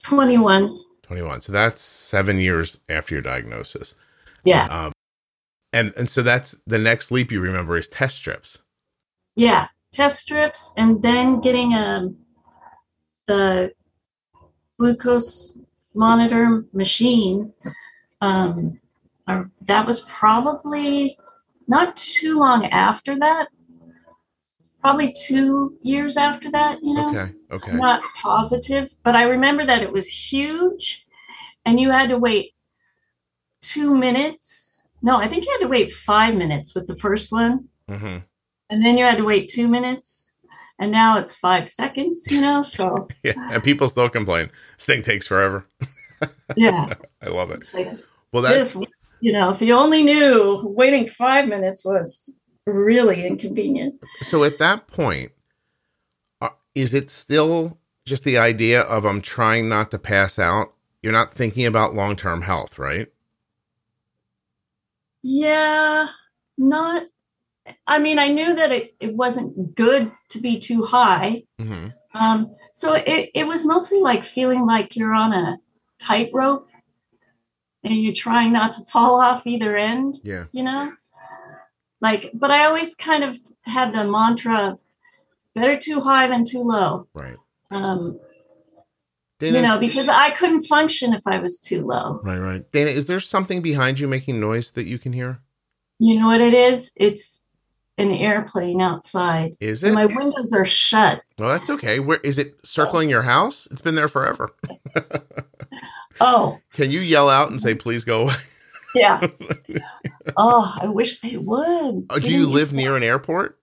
21. 0.07 0.79
21. 1.03 1.41
So 1.41 1.53
that's 1.53 1.81
seven 1.81 2.39
years 2.39 2.79
after 2.89 3.15
your 3.15 3.23
diagnosis. 3.23 3.95
Yeah. 4.45 4.67
Um, 4.67 4.93
and 5.73 5.93
and 5.97 6.09
so 6.09 6.23
that's 6.23 6.57
the 6.67 6.79
next 6.79 7.11
leap 7.11 7.33
you 7.33 7.41
remember 7.41 7.77
is 7.77 7.89
test 7.89 8.17
strips. 8.17 8.63
Yeah. 9.35 9.69
Test 9.93 10.21
strips 10.21 10.73
and 10.77 11.03
then 11.03 11.41
getting 11.41 11.75
um, 11.75 12.17
the 13.27 13.73
glucose 14.79 15.59
monitor 15.95 16.65
machine. 16.73 17.53
Um, 18.21 18.81
that 19.63 19.87
was 19.87 20.01
probably 20.03 21.19
not 21.67 21.97
too 21.97 22.39
long 22.39 22.67
after 22.67 23.19
that. 23.19 23.49
Probably 24.87 25.13
two 25.13 25.77
years 25.83 26.17
after 26.17 26.49
that, 26.53 26.79
you 26.81 26.95
know. 26.95 27.09
Okay. 27.09 27.33
Okay. 27.51 27.73
I'm 27.73 27.79
not 27.79 28.03
positive, 28.15 28.95
but 29.03 29.17
I 29.17 29.25
remember 29.25 29.67
that 29.67 29.83
it 29.83 29.93
was 29.93 30.07
huge 30.09 31.05
and 31.65 31.81
you 31.81 31.91
had 31.91 32.09
to 32.11 32.19
wait 32.19 32.55
two 33.61 33.97
minutes. 33.97 34.89
No, 35.03 35.17
I 35.17 35.27
think 35.27 35.45
you 35.45 35.51
had 35.51 35.65
to 35.65 35.69
wait 35.69 35.93
five 35.93 36.37
minutes 36.37 36.73
with 36.73 36.87
the 36.87 36.95
first 36.95 37.33
one, 37.33 37.69
hmm 37.89 38.19
and 38.71 38.85
then 38.85 38.97
you 38.97 39.05
had 39.05 39.17
to 39.19 39.25
wait 39.25 39.49
two 39.49 39.67
minutes, 39.67 40.33
and 40.79 40.93
now 40.93 41.17
it's 41.19 41.35
five 41.35 41.69
seconds, 41.69 42.31
you 42.31 42.41
know? 42.41 42.63
So, 42.63 43.09
Yeah. 43.25 43.35
And 43.37 43.65
people 43.65 43.89
still 43.89 44.09
complain. 44.09 44.51
This 44.77 44.87
thing 44.87 45.03
takes 45.03 45.27
forever. 45.27 45.67
yeah, 46.57 46.95
I 47.21 47.29
love 47.29 47.51
it. 47.51 47.69
like 47.75 47.99
Well, 48.33 48.45
that's 48.45 48.73
just, 48.73 48.87
you 49.19 49.33
know, 49.33 49.51
if 49.51 49.61
you 49.61 49.75
only 49.75 50.05
knew 50.05 50.63
waiting 50.65 51.09
five 51.09 51.49
minutes 51.49 51.85
was 51.85 52.37
really 52.67 53.27
inconvenient. 53.27 54.01
so 54.23 54.45
at 54.45 54.59
that 54.59 54.87
point, 54.89 55.33
uh, 56.41 56.51
is 56.75 56.95
it 56.95 57.11
still 57.11 57.79
just 58.05 58.25
the 58.25 58.39
idea 58.39 58.81
of 58.83 59.05
I'm 59.05 59.21
trying 59.23 59.69
not 59.69 59.91
to 59.93 59.99
pass 59.99 60.39
out? 60.39 60.73
You're 61.03 61.13
not 61.13 61.33
thinking 61.33 61.67
about 61.67 61.95
long 61.95 62.17
term 62.17 62.43
health, 62.43 62.79
right? 62.79 63.09
Yeah, 65.23 66.07
not. 66.59 67.05
I 67.87 67.99
mean, 67.99 68.19
I 68.19 68.29
knew 68.29 68.55
that 68.55 68.71
it, 68.71 68.95
it 69.01 69.15
wasn't 69.15 69.75
good 69.75 70.13
to 70.31 70.39
be 70.41 70.61
too 70.61 70.85
high. 70.85 71.45
hmm 71.59 71.89
Um, 72.15 72.55
so 72.73 72.95
it, 72.95 73.31
it 73.35 73.47
was 73.47 73.65
mostly 73.67 74.01
like 74.01 74.25
feeling 74.25 74.67
like 74.67 74.95
you're 74.97 75.15
on 75.15 75.33
a 75.33 75.59
tightrope 75.99 76.69
and 77.83 77.95
you're 77.95 78.15
trying 78.15 78.53
not 78.53 78.73
to 78.73 78.83
fall 78.85 79.21
off 79.21 79.47
either 79.47 79.77
end, 79.77 80.17
Yeah. 80.23 80.45
you 80.53 80.63
know? 80.63 80.93
Like, 82.01 82.31
but 82.35 82.51
I 82.51 82.65
always 82.67 82.95
kind 82.95 83.25
of 83.25 83.39
had 83.63 83.95
the 83.95 84.05
mantra 84.05 84.69
of 84.71 84.83
better 85.55 85.77
too 85.79 86.01
high 86.01 86.29
than 86.29 86.45
too 86.45 86.61
low. 86.61 87.07
Right. 87.15 87.37
Um, 87.71 88.21
Dana, 89.39 89.57
you 89.59 89.63
know, 89.63 89.79
because 89.79 90.09
I 90.09 90.31
couldn't 90.31 90.63
function 90.63 91.13
if 91.13 91.23
I 91.27 91.39
was 91.39 91.59
too 91.59 91.85
low. 91.87 92.21
right, 92.23 92.39
right. 92.39 92.73
Dana, 92.73 92.91
is 92.91 93.07
there 93.07 93.21
something 93.21 93.61
behind 93.63 94.01
you 94.01 94.09
making 94.09 94.41
noise 94.41 94.71
that 94.73 94.87
you 94.87 94.99
can 94.99 95.13
hear? 95.13 95.41
You 95.99 96.19
know 96.21 96.27
what 96.27 96.41
it 96.41 96.55
is? 96.55 96.91
It's 96.97 97.43
an 97.99 98.11
airplane 98.11 98.81
outside. 98.83 99.55
Is 99.61 99.83
And 99.83 99.93
it? 99.93 99.95
my 99.95 100.07
windows 100.07 100.53
are 100.53 100.65
shut. 100.67 101.23
well, 101.39 101.49
that's 101.49 101.71
okay. 101.71 101.99
Where 101.99 102.21
is 102.23 102.39
it 102.39 102.57
circling 102.65 103.09
your 103.11 103.23
house? 103.23 103.67
It's 103.71 103.81
been 103.83 103.95
there 103.95 104.09
forever. 104.09 104.51
Oh, 106.19 106.61
Can 106.73 106.91
you 106.91 107.01
yell 107.01 107.29
out 107.29 107.51
and 107.51 107.61
say, 107.61 107.75
please 107.75 108.03
go 108.03 108.23
away? 108.23 108.35
Yeah. 108.97 109.27
oh, 110.37 110.77
I 110.81 110.89
wish 110.89 111.21
they 111.21 111.37
would. 111.37 112.07
Oh, 112.11 112.19
do 112.19 112.31
you 112.31 112.47
live 112.47 112.73
near 112.73 112.97
an 112.97 113.03
airport? 113.03 113.59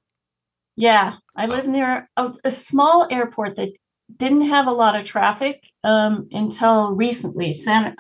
Yeah, 0.75 1.15
I 1.35 1.45
live 1.45 1.67
near 1.67 2.09
a, 2.17 2.33
a 2.43 2.51
small 2.51 3.07
airport 3.11 3.55
that 3.57 3.69
didn't 4.15 4.47
have 4.47 4.67
a 4.67 4.71
lot 4.71 4.95
of 4.95 5.05
traffic 5.05 5.63
um, 5.83 6.27
until 6.31 6.91
recently. 6.91 7.53
Santa 7.53 7.95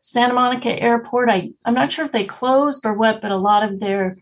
Santa 0.00 0.34
Monica 0.34 0.70
Airport. 0.70 1.30
I 1.30 1.50
I'm 1.64 1.74
not 1.74 1.92
sure 1.92 2.04
if 2.04 2.12
they 2.12 2.24
closed 2.24 2.84
or 2.86 2.94
what, 2.94 3.20
but 3.22 3.30
a 3.30 3.36
lot 3.36 3.62
of 3.62 3.78
their 3.78 4.16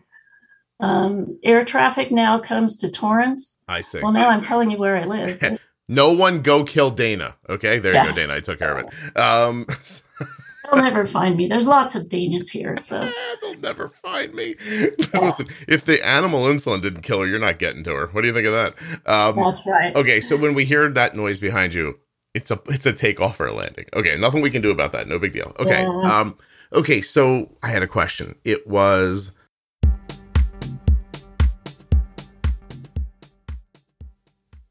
um, 0.79 1.39
air 1.43 1.63
traffic 1.65 2.11
now 2.11 2.39
comes 2.39 2.77
to 2.77 2.89
Torrance. 2.91 3.61
I 3.67 3.81
see. 3.81 4.01
Well, 4.01 4.11
now 4.11 4.29
I'm 4.29 4.43
telling 4.43 4.71
you 4.71 4.77
where 4.77 4.97
I 4.97 5.05
live. 5.05 5.59
No 5.91 6.13
one 6.13 6.41
go 6.41 6.63
kill 6.63 6.89
Dana. 6.89 7.35
Okay, 7.49 7.77
there 7.77 7.91
you 7.91 7.97
Yeah. 7.97 8.05
go, 8.05 8.15
Dana. 8.15 8.35
I 8.35 8.39
took 8.39 8.59
care 8.59 8.77
of 8.77 8.87
it. 8.87 9.19
Um, 9.19 9.65
They'll 10.71 10.83
never 10.83 11.05
find 11.05 11.35
me. 11.35 11.47
There's 11.47 11.67
lots 11.67 11.95
of 11.95 12.07
Danas 12.07 12.49
here, 12.49 12.77
so 12.77 13.09
they'll 13.41 13.59
never 13.59 13.89
find 13.89 14.33
me. 14.33 14.55
Listen, 15.13 15.47
if 15.67 15.83
the 15.83 16.05
animal 16.05 16.43
insulin 16.43 16.81
didn't 16.81 17.01
kill 17.01 17.19
her, 17.19 17.27
you're 17.27 17.39
not 17.39 17.59
getting 17.59 17.83
to 17.83 17.91
her. 17.91 18.07
What 18.07 18.21
do 18.21 18.27
you 18.27 18.33
think 18.33 18.47
of 18.47 18.53
that? 18.53 18.73
Um, 19.05 19.35
that's 19.35 19.65
right. 19.67 19.95
okay, 19.95 20.21
so 20.21 20.37
when 20.37 20.53
we 20.53 20.63
hear 20.63 20.89
that 20.89 21.15
noise 21.15 21.39
behind 21.39 21.73
you, 21.73 21.99
it's 22.33 22.51
a 22.51 22.59
it's 22.67 22.85
a 22.85 22.93
takeoff 22.93 23.39
or 23.41 23.47
a 23.47 23.53
landing. 23.53 23.85
Okay, 23.93 24.17
nothing 24.17 24.41
we 24.41 24.49
can 24.49 24.61
do 24.61 24.71
about 24.71 24.93
that. 24.93 25.07
No 25.07 25.19
big 25.19 25.33
deal. 25.33 25.53
Okay. 25.59 25.81
Yeah. 25.81 26.19
Um, 26.19 26.37
okay, 26.71 27.01
so 27.01 27.51
I 27.61 27.67
had 27.67 27.83
a 27.83 27.87
question. 27.87 28.35
It 28.45 28.65
was 28.65 29.35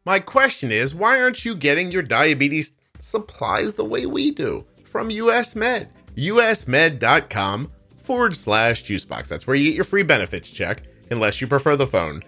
My 0.06 0.18
question 0.18 0.72
is, 0.72 0.94
why 0.94 1.20
aren't 1.20 1.44
you 1.44 1.54
getting 1.54 1.92
your 1.92 2.02
diabetes 2.02 2.72
supplies 2.98 3.74
the 3.74 3.84
way 3.84 4.06
we 4.06 4.30
do 4.30 4.64
from 4.90 5.10
US 5.10 5.54
Med? 5.54 5.88
usmed.com 6.16 7.70
forward 8.02 8.34
slash 8.34 8.84
juicebox. 8.84 9.28
That's 9.28 9.46
where 9.46 9.56
you 9.56 9.70
get 9.70 9.76
your 9.76 9.84
free 9.84 10.02
benefits 10.02 10.50
check, 10.50 10.82
unless 11.10 11.40
you 11.40 11.46
prefer 11.46 11.76
the 11.76 11.86
phone. 11.86 12.22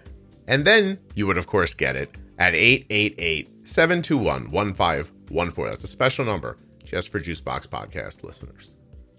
And 0.48 0.64
then 0.64 0.98
you 1.14 1.26
would, 1.26 1.38
of 1.38 1.46
course, 1.46 1.74
get 1.74 1.96
it 1.96 2.16
at 2.38 2.54
888 2.54 3.68
721 3.68 4.50
1514. 4.50 5.64
That's 5.66 5.84
a 5.84 5.88
special 5.88 6.24
number 6.24 6.56
just 6.84 7.10
for 7.10 7.20
Juicebox 7.20 7.66
podcast 7.66 8.22
listeners. 8.24 8.76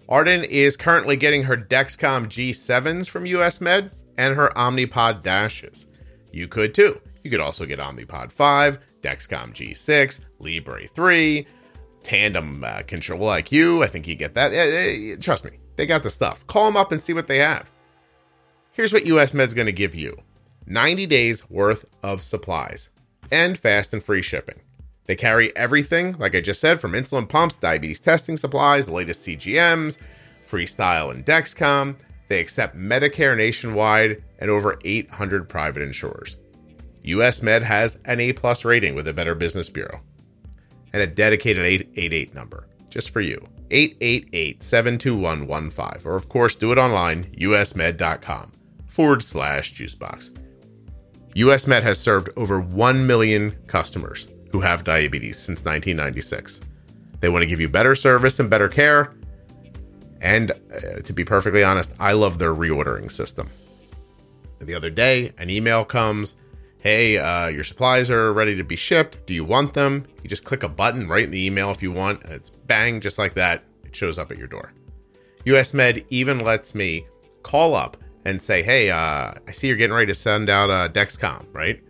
Arden 0.08 0.44
is 0.44 0.76
currently 0.76 1.16
getting 1.16 1.42
her 1.42 1.56
Dexcom 1.56 2.26
G7s 2.26 3.08
from 3.08 3.26
US 3.26 3.60
Med 3.60 3.90
and 4.18 4.36
her 4.36 4.50
Omnipod 4.56 5.22
Dashes. 5.22 5.86
You 6.32 6.46
could 6.48 6.74
too. 6.74 7.00
You 7.22 7.30
could 7.30 7.40
also 7.40 7.64
get 7.64 7.78
Omnipod 7.78 8.30
5, 8.30 8.78
Dexcom 9.02 9.54
G6, 9.54 10.20
Libre 10.40 10.86
3, 10.86 11.46
Tandem 12.04 12.62
uh, 12.62 12.82
Control 12.82 13.28
IQ. 13.28 13.82
I 13.82 13.88
think 13.88 14.06
you 14.06 14.14
get 14.14 14.34
that. 14.34 14.52
Eh, 14.52 15.12
eh, 15.12 15.16
trust 15.16 15.44
me, 15.44 15.52
they 15.76 15.86
got 15.86 16.04
the 16.04 16.10
stuff. 16.10 16.46
Call 16.46 16.66
them 16.66 16.76
up 16.76 16.92
and 16.92 17.00
see 17.00 17.12
what 17.12 17.26
they 17.26 17.38
have. 17.38 17.72
Here's 18.70 18.92
what 18.92 19.06
US 19.06 19.34
Med's 19.34 19.54
going 19.54 19.66
to 19.66 19.72
give 19.72 19.94
you 19.94 20.16
90 20.66 21.06
days 21.06 21.48
worth 21.50 21.84
of 22.02 22.22
supplies 22.22 22.90
and 23.32 23.58
fast 23.58 23.92
and 23.92 24.02
free 24.02 24.22
shipping. 24.22 24.60
They 25.06 25.16
carry 25.16 25.54
everything, 25.56 26.16
like 26.18 26.34
I 26.34 26.40
just 26.40 26.60
said, 26.60 26.80
from 26.80 26.92
insulin 26.92 27.28
pumps, 27.28 27.56
diabetes 27.56 28.00
testing 28.00 28.36
supplies, 28.36 28.88
latest 28.88 29.26
CGMs, 29.26 29.98
Freestyle 30.48 31.10
and 31.10 31.24
Dexcom. 31.24 31.96
They 32.28 32.40
accept 32.40 32.76
Medicare 32.76 33.36
nationwide 33.36 34.22
and 34.38 34.50
over 34.50 34.78
800 34.84 35.48
private 35.48 35.82
insurers. 35.82 36.36
US 37.02 37.42
Med 37.42 37.62
has 37.62 37.98
an 38.06 38.20
A 38.20 38.32
plus 38.32 38.64
rating 38.64 38.94
with 38.94 39.04
the 39.04 39.12
Better 39.12 39.34
Business 39.34 39.68
Bureau 39.68 40.00
and 40.94 41.02
a 41.02 41.06
dedicated 41.06 41.66
888 41.66 42.34
number 42.34 42.68
just 42.88 43.10
for 43.10 43.20
you 43.20 43.44
888 43.72 44.62
721 44.62 45.70
15. 45.70 45.86
Or, 46.04 46.14
of 46.14 46.28
course, 46.28 46.54
do 46.54 46.70
it 46.70 46.78
online, 46.78 47.24
usmed.com 47.36 48.52
forward 48.86 49.22
slash 49.22 49.74
juicebox. 49.74 50.30
USMed 51.34 51.82
has 51.82 51.98
served 51.98 52.30
over 52.36 52.60
1 52.60 53.06
million 53.06 53.50
customers 53.66 54.28
who 54.52 54.60
have 54.60 54.84
diabetes 54.84 55.36
since 55.36 55.64
1996. 55.64 56.60
They 57.18 57.28
want 57.28 57.42
to 57.42 57.46
give 57.46 57.60
you 57.60 57.68
better 57.68 57.96
service 57.96 58.38
and 58.38 58.48
better 58.48 58.68
care. 58.68 59.14
And 60.20 60.52
uh, 60.52 61.00
to 61.02 61.12
be 61.12 61.24
perfectly 61.24 61.64
honest, 61.64 61.92
I 61.98 62.12
love 62.12 62.38
their 62.38 62.54
reordering 62.54 63.10
system. 63.10 63.50
The 64.60 64.74
other 64.74 64.90
day, 64.90 65.32
an 65.38 65.50
email 65.50 65.84
comes 65.84 66.36
Hey, 66.84 67.16
uh, 67.16 67.46
your 67.46 67.64
supplies 67.64 68.10
are 68.10 68.30
ready 68.34 68.54
to 68.56 68.62
be 68.62 68.76
shipped. 68.76 69.26
Do 69.26 69.32
you 69.32 69.42
want 69.42 69.72
them? 69.72 70.04
You 70.22 70.28
just 70.28 70.44
click 70.44 70.64
a 70.64 70.68
button 70.68 71.08
right 71.08 71.24
in 71.24 71.30
the 71.30 71.46
email 71.46 71.70
if 71.70 71.82
you 71.82 71.90
want, 71.90 72.22
and 72.24 72.34
it's 72.34 72.50
bang, 72.50 73.00
just 73.00 73.18
like 73.18 73.32
that. 73.34 73.64
it 73.86 73.96
shows 73.96 74.18
up 74.18 74.30
at 74.30 74.36
your 74.36 74.48
door. 74.48 74.74
US 75.46 75.72
Med 75.72 76.04
even 76.10 76.40
lets 76.40 76.74
me 76.74 77.06
call 77.42 77.74
up 77.74 77.96
and 78.26 78.40
say, 78.40 78.62
hey, 78.62 78.90
uh, 78.90 79.32
I 79.48 79.50
see 79.50 79.66
you're 79.66 79.78
getting 79.78 79.96
ready 79.96 80.08
to 80.08 80.14
send 80.14 80.50
out 80.50 80.68
a 80.68 80.92
Dexcom, 80.92 81.46
right? 81.54 81.82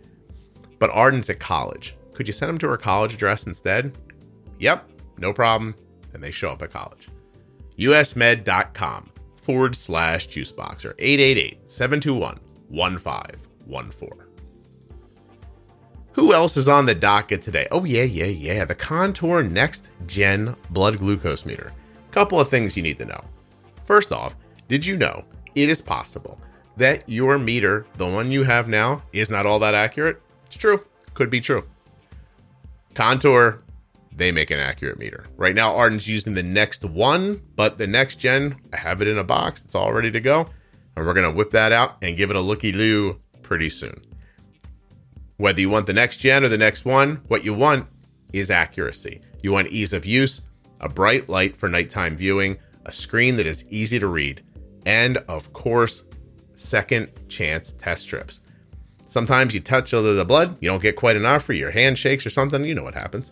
But 0.79 0.91
Arden's 0.91 1.29
at 1.29 1.41
college. 1.41 1.97
Could 2.13 2.25
you 2.25 2.33
send 2.33 2.47
them 2.47 2.57
to 2.59 2.69
her 2.69 2.77
college 2.77 3.13
address 3.13 3.47
instead? 3.47 3.97
Yep, 4.59 4.89
no 5.17 5.33
problem. 5.33 5.75
And 6.13 6.23
they 6.23 6.31
show 6.31 6.51
up 6.51 6.61
at 6.61 6.71
college. 6.71 7.09
usmed.com 7.77 9.11
forward 9.41 9.75
slash 9.75 10.29
juicebox 10.29 10.85
or 10.85 10.95
888 10.99 11.69
721 11.69 12.39
1514. 12.69 14.25
Who 16.15 16.33
else 16.33 16.55
is 16.55 16.69
on 16.69 16.85
the 16.85 16.95
docket 16.95 17.41
today? 17.41 17.67
Oh, 17.71 17.83
yeah, 17.83 18.03
yeah, 18.03 18.23
yeah. 18.23 18.63
The 18.63 18.73
Contour 18.73 19.43
Next 19.43 19.89
Gen 20.07 20.55
Blood 20.69 20.99
Glucose 20.99 21.45
Meter. 21.45 21.73
Couple 22.11 22.39
of 22.39 22.47
things 22.47 22.77
you 22.77 22.83
need 22.83 22.97
to 22.99 23.05
know. 23.05 23.19
First 23.83 24.13
off, 24.13 24.33
did 24.69 24.85
you 24.85 24.95
know 24.95 25.25
it 25.55 25.67
is 25.67 25.81
possible 25.81 26.39
that 26.77 27.03
your 27.09 27.37
meter, 27.37 27.85
the 27.97 28.05
one 28.05 28.31
you 28.31 28.43
have 28.43 28.69
now, 28.69 29.03
is 29.11 29.29
not 29.29 29.45
all 29.45 29.59
that 29.59 29.73
accurate? 29.73 30.21
It's 30.45 30.55
true. 30.55 30.79
Could 31.15 31.29
be 31.29 31.41
true. 31.41 31.65
Contour, 32.93 33.61
they 34.15 34.31
make 34.31 34.51
an 34.51 34.59
accurate 34.59 34.97
meter. 34.97 35.25
Right 35.35 35.53
now, 35.53 35.75
Arden's 35.75 36.07
using 36.07 36.33
the 36.33 36.43
next 36.43 36.85
one, 36.85 37.41
but 37.57 37.77
the 37.77 37.87
next 37.87 38.21
gen, 38.21 38.55
I 38.71 38.77
have 38.77 39.01
it 39.01 39.09
in 39.09 39.17
a 39.17 39.23
box. 39.25 39.65
It's 39.65 39.75
all 39.75 39.91
ready 39.91 40.11
to 40.11 40.21
go. 40.21 40.47
And 40.95 41.05
we're 41.05 41.13
going 41.13 41.29
to 41.29 41.35
whip 41.35 41.51
that 41.51 41.73
out 41.73 41.97
and 42.01 42.15
give 42.15 42.29
it 42.29 42.37
a 42.37 42.41
looky 42.41 42.71
loo 42.71 43.19
pretty 43.41 43.69
soon. 43.69 44.01
Whether 45.37 45.59
you 45.59 45.69
want 45.69 45.85
the 45.85 45.93
next 45.93 46.17
gen 46.17 46.43
or 46.43 46.49
the 46.49 46.57
next 46.57 46.85
one, 46.85 47.21
what 47.27 47.43
you 47.43 47.53
want 47.53 47.87
is 48.31 48.49
accuracy. 48.49 49.21
You 49.41 49.51
want 49.51 49.67
ease 49.67 49.91
of 49.91 50.05
use, 50.05 50.41
a 50.79 50.87
bright 50.87 51.27
light 51.27 51.57
for 51.57 51.67
nighttime 51.67 52.15
viewing, 52.15 52.57
a 52.85 52.91
screen 52.91 53.35
that 53.37 53.45
is 53.45 53.65
easy 53.69 53.99
to 53.99 54.07
read, 54.07 54.43
and 54.85 55.17
of 55.27 55.51
course, 55.51 56.05
second 56.53 57.09
chance 57.27 57.73
test 57.73 58.03
strips. 58.03 58.41
Sometimes 59.07 59.53
you 59.53 59.59
touch 59.59 59.93
a 59.93 59.99
little 59.99 60.17
the 60.17 60.25
blood, 60.25 60.57
you 60.61 60.69
don't 60.69 60.81
get 60.81 60.95
quite 60.95 61.15
enough, 61.15 61.47
or 61.49 61.53
your 61.53 61.71
hand 61.71 61.97
shakes 61.97 62.25
or 62.25 62.29
something, 62.29 62.63
you 62.63 62.73
know 62.73 62.83
what 62.83 62.93
happens. 62.93 63.31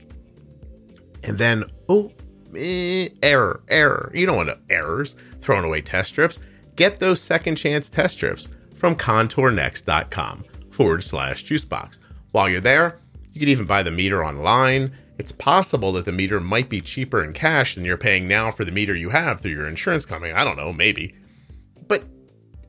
And 1.24 1.38
then, 1.38 1.64
oh, 1.88 2.12
eh, 2.56 3.10
error, 3.22 3.64
error. 3.70 4.12
You 4.14 4.26
don't 4.26 4.36
want 4.36 4.50
no 4.50 4.58
errors, 4.70 5.16
throwing 5.40 5.64
away 5.64 5.82
test 5.82 6.10
strips. 6.10 6.40
Get 6.76 7.00
those 7.00 7.22
second 7.22 7.56
chance 7.56 7.88
test 7.88 8.16
strips 8.16 8.50
from 8.76 8.96
contournext.com 8.96 10.46
forward 10.84 11.02
slash 11.02 11.46
juicebox. 11.46 12.00
While 12.32 12.50
you're 12.50 12.60
there, 12.60 13.00
you 13.32 13.40
can 13.40 13.48
even 13.48 13.66
buy 13.66 13.84
the 13.84 13.92
meter 13.92 14.22
online. 14.22 14.92
It's 15.18 15.32
possible 15.32 15.94
that 15.94 16.04
the 16.04 16.12
meter 16.12 16.42
might 16.42 16.68
be 16.68 16.82
cheaper 16.82 17.24
in 17.24 17.32
cash 17.32 17.76
than 17.76 17.86
you're 17.86 17.96
paying 17.96 18.28
now 18.28 18.52
for 18.52 18.66
the 18.66 18.72
meter 18.74 18.94
you 18.94 19.10
have 19.10 19.40
through 19.40 19.52
your 19.52 19.66
insurance 19.66 20.06
company. 20.06 20.34
I 20.34 20.44
don't 20.44 20.58
know, 20.58 20.74
maybe. 20.74 21.16
But 21.88 22.04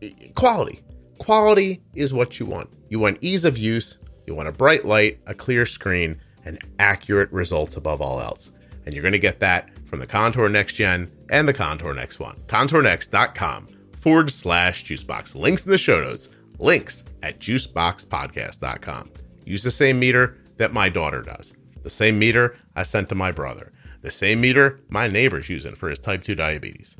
eh, 0.01 0.11
quality. 0.37 0.81
Quality 1.19 1.83
is 1.97 2.13
what 2.13 2.39
you 2.39 2.47
want. 2.47 2.71
You 2.89 3.01
want 3.01 3.19
ease 3.21 3.45
of 3.45 3.59
use, 3.59 3.99
you 4.29 4.35
want 4.37 4.47
a 4.47 4.53
bright 4.53 4.85
light, 4.85 5.19
a 5.27 5.35
clear 5.35 5.67
screen, 5.67 6.21
and 6.45 6.61
accurate 6.79 7.33
results 7.33 7.77
above 7.77 8.01
all 8.01 8.21
else. 8.21 8.53
And 8.87 8.95
you're 8.95 9.03
going 9.03 9.11
to 9.11 9.19
get 9.19 9.41
that 9.41 9.71
from 9.87 9.99
the 9.99 10.07
Contour 10.07 10.49
Next 10.49 10.75
Gen 10.75 11.11
and 11.31 11.49
the 11.49 11.53
Contour 11.53 11.93
Next 11.95 12.21
One. 12.21 12.37
ContourNext.com 12.47 13.67
forward 13.99 14.31
slash 14.31 14.85
juicebox. 14.85 15.35
Links 15.35 15.65
in 15.65 15.73
the 15.73 15.79
show 15.79 16.01
notes. 16.01 16.29
Links 16.59 17.05
at 17.23 17.39
juiceboxpodcast.com. 17.41 19.11
Use 19.45 19.63
the 19.63 19.71
same 19.71 19.99
meter 19.99 20.39
that 20.57 20.73
my 20.73 20.89
daughter 20.89 21.23
does. 21.23 21.57
The 21.83 21.91
same 21.91 22.19
meter 22.19 22.57
I 22.75 22.83
sent 22.83 23.09
to 23.11 23.15
my 23.15 23.33
brother. 23.33 23.73
The 24.03 24.11
same 24.11 24.41
meter 24.41 24.81
my 24.89 25.09
neighbor's 25.09 25.49
using 25.49 25.75
for 25.75 25.89
his 25.89 25.99
type 25.99 26.25
2 26.25 26.35
diabetes. 26.35 26.97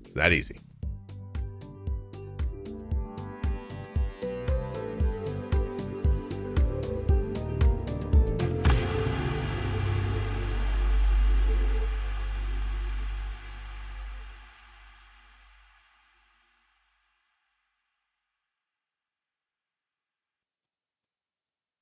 It's 0.00 0.14
that 0.14 0.32
easy. 0.32 0.58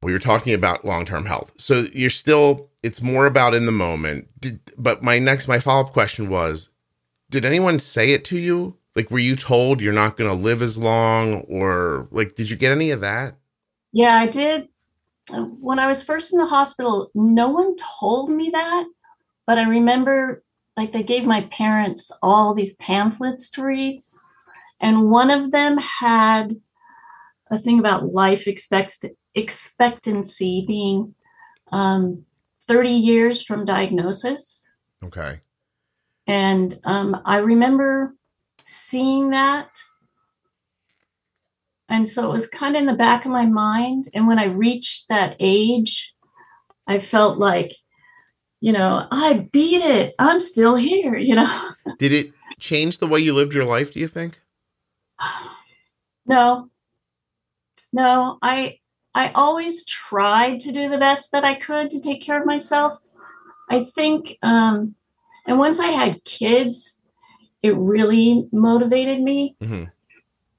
We 0.08 0.14
were 0.14 0.18
talking 0.18 0.54
about 0.54 0.86
long-term 0.86 1.26
health. 1.26 1.52
So 1.58 1.84
you're 1.92 2.08
still 2.08 2.70
it's 2.82 3.02
more 3.02 3.26
about 3.26 3.54
in 3.54 3.66
the 3.66 3.72
moment. 3.72 4.28
Did, 4.40 4.58
but 4.78 5.02
my 5.02 5.18
next 5.18 5.48
my 5.48 5.58
follow-up 5.58 5.92
question 5.92 6.30
was 6.30 6.70
did 7.28 7.44
anyone 7.44 7.78
say 7.78 8.12
it 8.12 8.24
to 8.26 8.38
you? 8.38 8.78
Like 8.96 9.10
were 9.10 9.18
you 9.18 9.36
told 9.36 9.82
you're 9.82 9.92
not 9.92 10.16
going 10.16 10.30
to 10.30 10.34
live 10.34 10.62
as 10.62 10.78
long 10.78 11.42
or 11.42 12.08
like 12.10 12.36
did 12.36 12.48
you 12.48 12.56
get 12.56 12.72
any 12.72 12.90
of 12.90 13.02
that? 13.02 13.36
Yeah, 13.92 14.16
I 14.16 14.28
did. 14.28 14.68
When 15.30 15.78
I 15.78 15.86
was 15.86 16.02
first 16.02 16.32
in 16.32 16.38
the 16.38 16.46
hospital, 16.46 17.10
no 17.14 17.50
one 17.50 17.76
told 17.76 18.30
me 18.30 18.48
that, 18.48 18.86
but 19.46 19.58
I 19.58 19.68
remember 19.68 20.42
like 20.74 20.92
they 20.92 21.02
gave 21.02 21.26
my 21.26 21.42
parents 21.50 22.10
all 22.22 22.54
these 22.54 22.76
pamphlets 22.76 23.50
to 23.50 23.62
read, 23.62 24.02
and 24.80 25.10
one 25.10 25.30
of 25.30 25.50
them 25.50 25.76
had 25.76 26.56
a 27.50 27.58
thing 27.58 27.78
about 27.78 28.14
life 28.14 28.46
expect- 28.46 29.04
expectancy 29.34 30.64
being 30.66 31.14
um, 31.72 32.24
30 32.66 32.90
years 32.90 33.42
from 33.42 33.64
diagnosis. 33.64 34.72
okay 35.02 35.40
And 36.26 36.78
um, 36.84 37.20
I 37.24 37.38
remember 37.38 38.14
seeing 38.64 39.30
that. 39.30 39.80
And 41.88 42.06
so 42.06 42.28
it 42.28 42.32
was 42.32 42.48
kind 42.48 42.76
of 42.76 42.80
in 42.80 42.86
the 42.86 42.92
back 42.92 43.24
of 43.24 43.30
my 43.30 43.46
mind. 43.46 44.08
And 44.12 44.26
when 44.26 44.38
I 44.38 44.46
reached 44.46 45.08
that 45.08 45.36
age, 45.40 46.14
I 46.86 46.98
felt 46.98 47.38
like, 47.38 47.72
you 48.60 48.72
know, 48.72 49.06
I 49.10 49.48
beat 49.52 49.82
it. 49.82 50.14
I'm 50.18 50.40
still 50.40 50.76
here, 50.76 51.16
you 51.16 51.34
know. 51.34 51.70
did 51.98 52.12
it 52.12 52.32
change 52.58 52.98
the 52.98 53.06
way 53.06 53.20
you 53.20 53.32
lived 53.32 53.54
your 53.54 53.64
life 53.64 53.92
do 53.92 54.00
you 54.00 54.08
think 54.08 54.40
no. 56.26 56.68
No, 57.92 58.38
I 58.42 58.78
I 59.14 59.30
always 59.32 59.84
tried 59.84 60.60
to 60.60 60.72
do 60.72 60.88
the 60.88 60.98
best 60.98 61.32
that 61.32 61.44
I 61.44 61.54
could 61.54 61.90
to 61.90 62.00
take 62.00 62.22
care 62.22 62.40
of 62.40 62.46
myself. 62.46 62.98
I 63.70 63.84
think 63.84 64.38
um 64.42 64.94
and 65.46 65.58
once 65.58 65.80
I 65.80 65.88
had 65.88 66.24
kids, 66.24 67.00
it 67.62 67.74
really 67.76 68.48
motivated 68.52 69.20
me. 69.20 69.56
hmm 69.62 69.84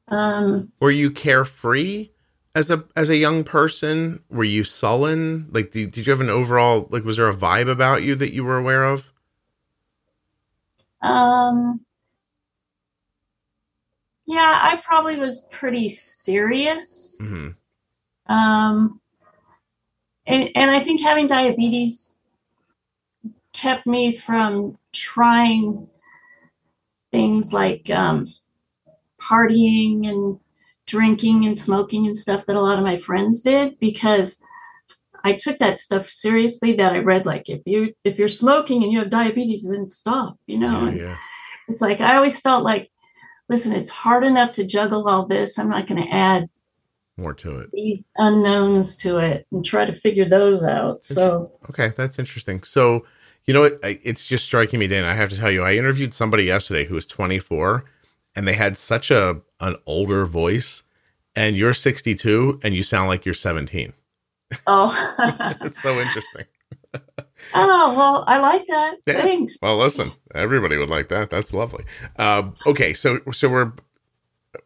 Um 0.08 0.72
were 0.80 0.92
you 0.92 1.12
carefree 1.12 2.10
as 2.56 2.72
a 2.72 2.86
as 2.96 3.10
a 3.10 3.18
young 3.18 3.44
person 3.44 4.24
were 4.30 4.44
you 4.44 4.64
sullen 4.64 5.48
like 5.52 5.72
did, 5.72 5.92
did 5.92 6.08
you 6.08 6.12
have 6.12 6.22
an 6.22 6.30
overall 6.30 6.88
like 6.90 7.04
was 7.04 7.18
there 7.18 7.30
a 7.30 7.36
vibe 7.36 7.70
about 7.70 8.02
you 8.04 8.16
that 8.16 8.34
you 8.34 8.44
were 8.44 8.58
aware 8.58 8.84
of 8.84 9.14
Um, 11.02 11.86
yeah, 14.26 14.60
I 14.62 14.82
probably 14.86 15.18
was 15.18 15.46
pretty 15.50 15.88
serious. 15.88 17.20
hmm 17.22 17.50
Um, 18.30 19.02
and 20.26 20.50
and 20.56 20.72
I 20.72 20.80
think 20.80 21.02
having 21.02 21.28
diabetes 21.28 22.18
kept 23.52 23.86
me 23.86 24.15
from 24.15 24.78
trying 24.94 25.88
things 27.12 27.52
like 27.52 27.89
um, 27.89 28.34
partying 29.20 30.08
and 30.08 30.39
drinking 30.86 31.46
and 31.46 31.58
smoking 31.58 32.06
and 32.06 32.15
stuff 32.15 32.46
that 32.46 32.56
a 32.56 32.62
lot 32.62 32.78
of 32.78 32.84
my 32.84 32.98
friends 32.98 33.42
did 33.42 33.78
because 33.80 34.39
I 35.24 35.34
took 35.34 35.58
that 35.60 35.80
stuff 35.80 36.10
seriously. 36.10 36.74
That 36.74 36.94
I 36.94 37.00
read 37.00 37.26
like 37.26 37.50
if 37.50 37.62
you 37.65 37.94
if 38.04 38.20
you're 38.20 38.30
smoking 38.30 38.84
and 38.84 38.92
you 38.92 39.00
have 39.00 39.10
diabetes, 39.10 39.68
then 39.68 39.88
stop. 39.88 40.38
You 40.46 40.60
know, 40.60 40.88
yeah, 40.89 41.04
yeah. 41.04 41.18
it's 41.68 41.82
like 41.82 42.00
I 42.00 42.15
always 42.15 42.39
felt 42.39 42.63
like, 42.63 42.92
listen, 43.50 43.74
it's 43.74 43.92
hard 43.92 44.24
enough 44.24 44.54
to 44.54 44.65
juggle 44.65 45.10
all 45.10 45.26
this. 45.26 45.58
I'm 45.58 45.70
not 45.70 45.88
going 45.88 46.04
to 46.04 46.13
add 46.13 46.50
more 47.19 47.34
to 47.34 47.58
it 47.60 47.69
these 47.73 48.10
unknowns 48.17 48.95
to 48.97 49.17
it 49.17 49.45
and 49.51 49.63
try 49.65 49.86
to 49.86 49.95
figure 49.95 50.27
those 50.27 50.63
out. 50.63 51.03
So 51.03 51.51
Okay, 51.69 51.91
that's 51.95 52.17
interesting. 52.19 52.63
So, 52.63 53.05
you 53.45 53.53
know, 53.53 53.63
it, 53.63 53.79
it's 53.84 54.27
just 54.27 54.45
striking 54.45 54.79
me, 54.79 54.88
Dan. 54.88 55.03
I 55.05 55.13
have 55.13 55.29
to 55.29 55.38
tell 55.38 55.51
you, 55.51 55.63
I 55.63 55.73
interviewed 55.75 56.13
somebody 56.13 56.43
yesterday 56.43 56.86
who 56.86 56.95
was 56.95 57.05
24, 57.05 57.84
and 58.36 58.47
they 58.47 58.53
had 58.53 58.77
such 58.77 59.12
a 59.12 59.41
an 59.60 59.75
older 59.86 60.25
voice, 60.25 60.84
and 61.36 61.55
you're 61.55 61.73
62, 61.73 62.60
and 62.63 62.73
you 62.73 62.84
sound 62.84 63.08
like 63.10 63.25
you're 63.25 63.34
17. 63.34 63.93
oh, 64.67 65.55
It's 65.62 65.82
so 65.82 65.99
interesting. 65.99 66.45
oh 67.53 67.95
well, 67.97 68.23
I 68.27 68.39
like 68.39 68.65
that. 68.67 68.95
Yeah. 69.05 69.21
Thanks. 69.21 69.55
Well, 69.62 69.77
listen, 69.77 70.12
everybody 70.34 70.77
would 70.77 70.89
like 70.89 71.10
that. 71.10 71.29
That's 71.29 71.53
lovely. 71.53 71.86
Uh, 72.17 72.49
okay, 72.65 72.93
so 72.93 73.19
so 73.32 73.47
we're 73.49 73.73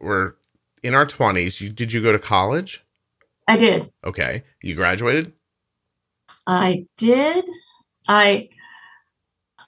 we're 0.00 0.34
in 0.84 0.94
our 0.94 1.06
20s. 1.06 1.60
You 1.60 1.70
did 1.70 1.92
you 1.92 2.00
go 2.00 2.12
to 2.12 2.18
college? 2.18 2.84
I 3.48 3.56
did. 3.56 3.90
Okay, 4.04 4.44
you 4.62 4.74
graduated. 4.76 5.32
I 6.46 6.86
did. 6.96 7.44
I 8.06 8.50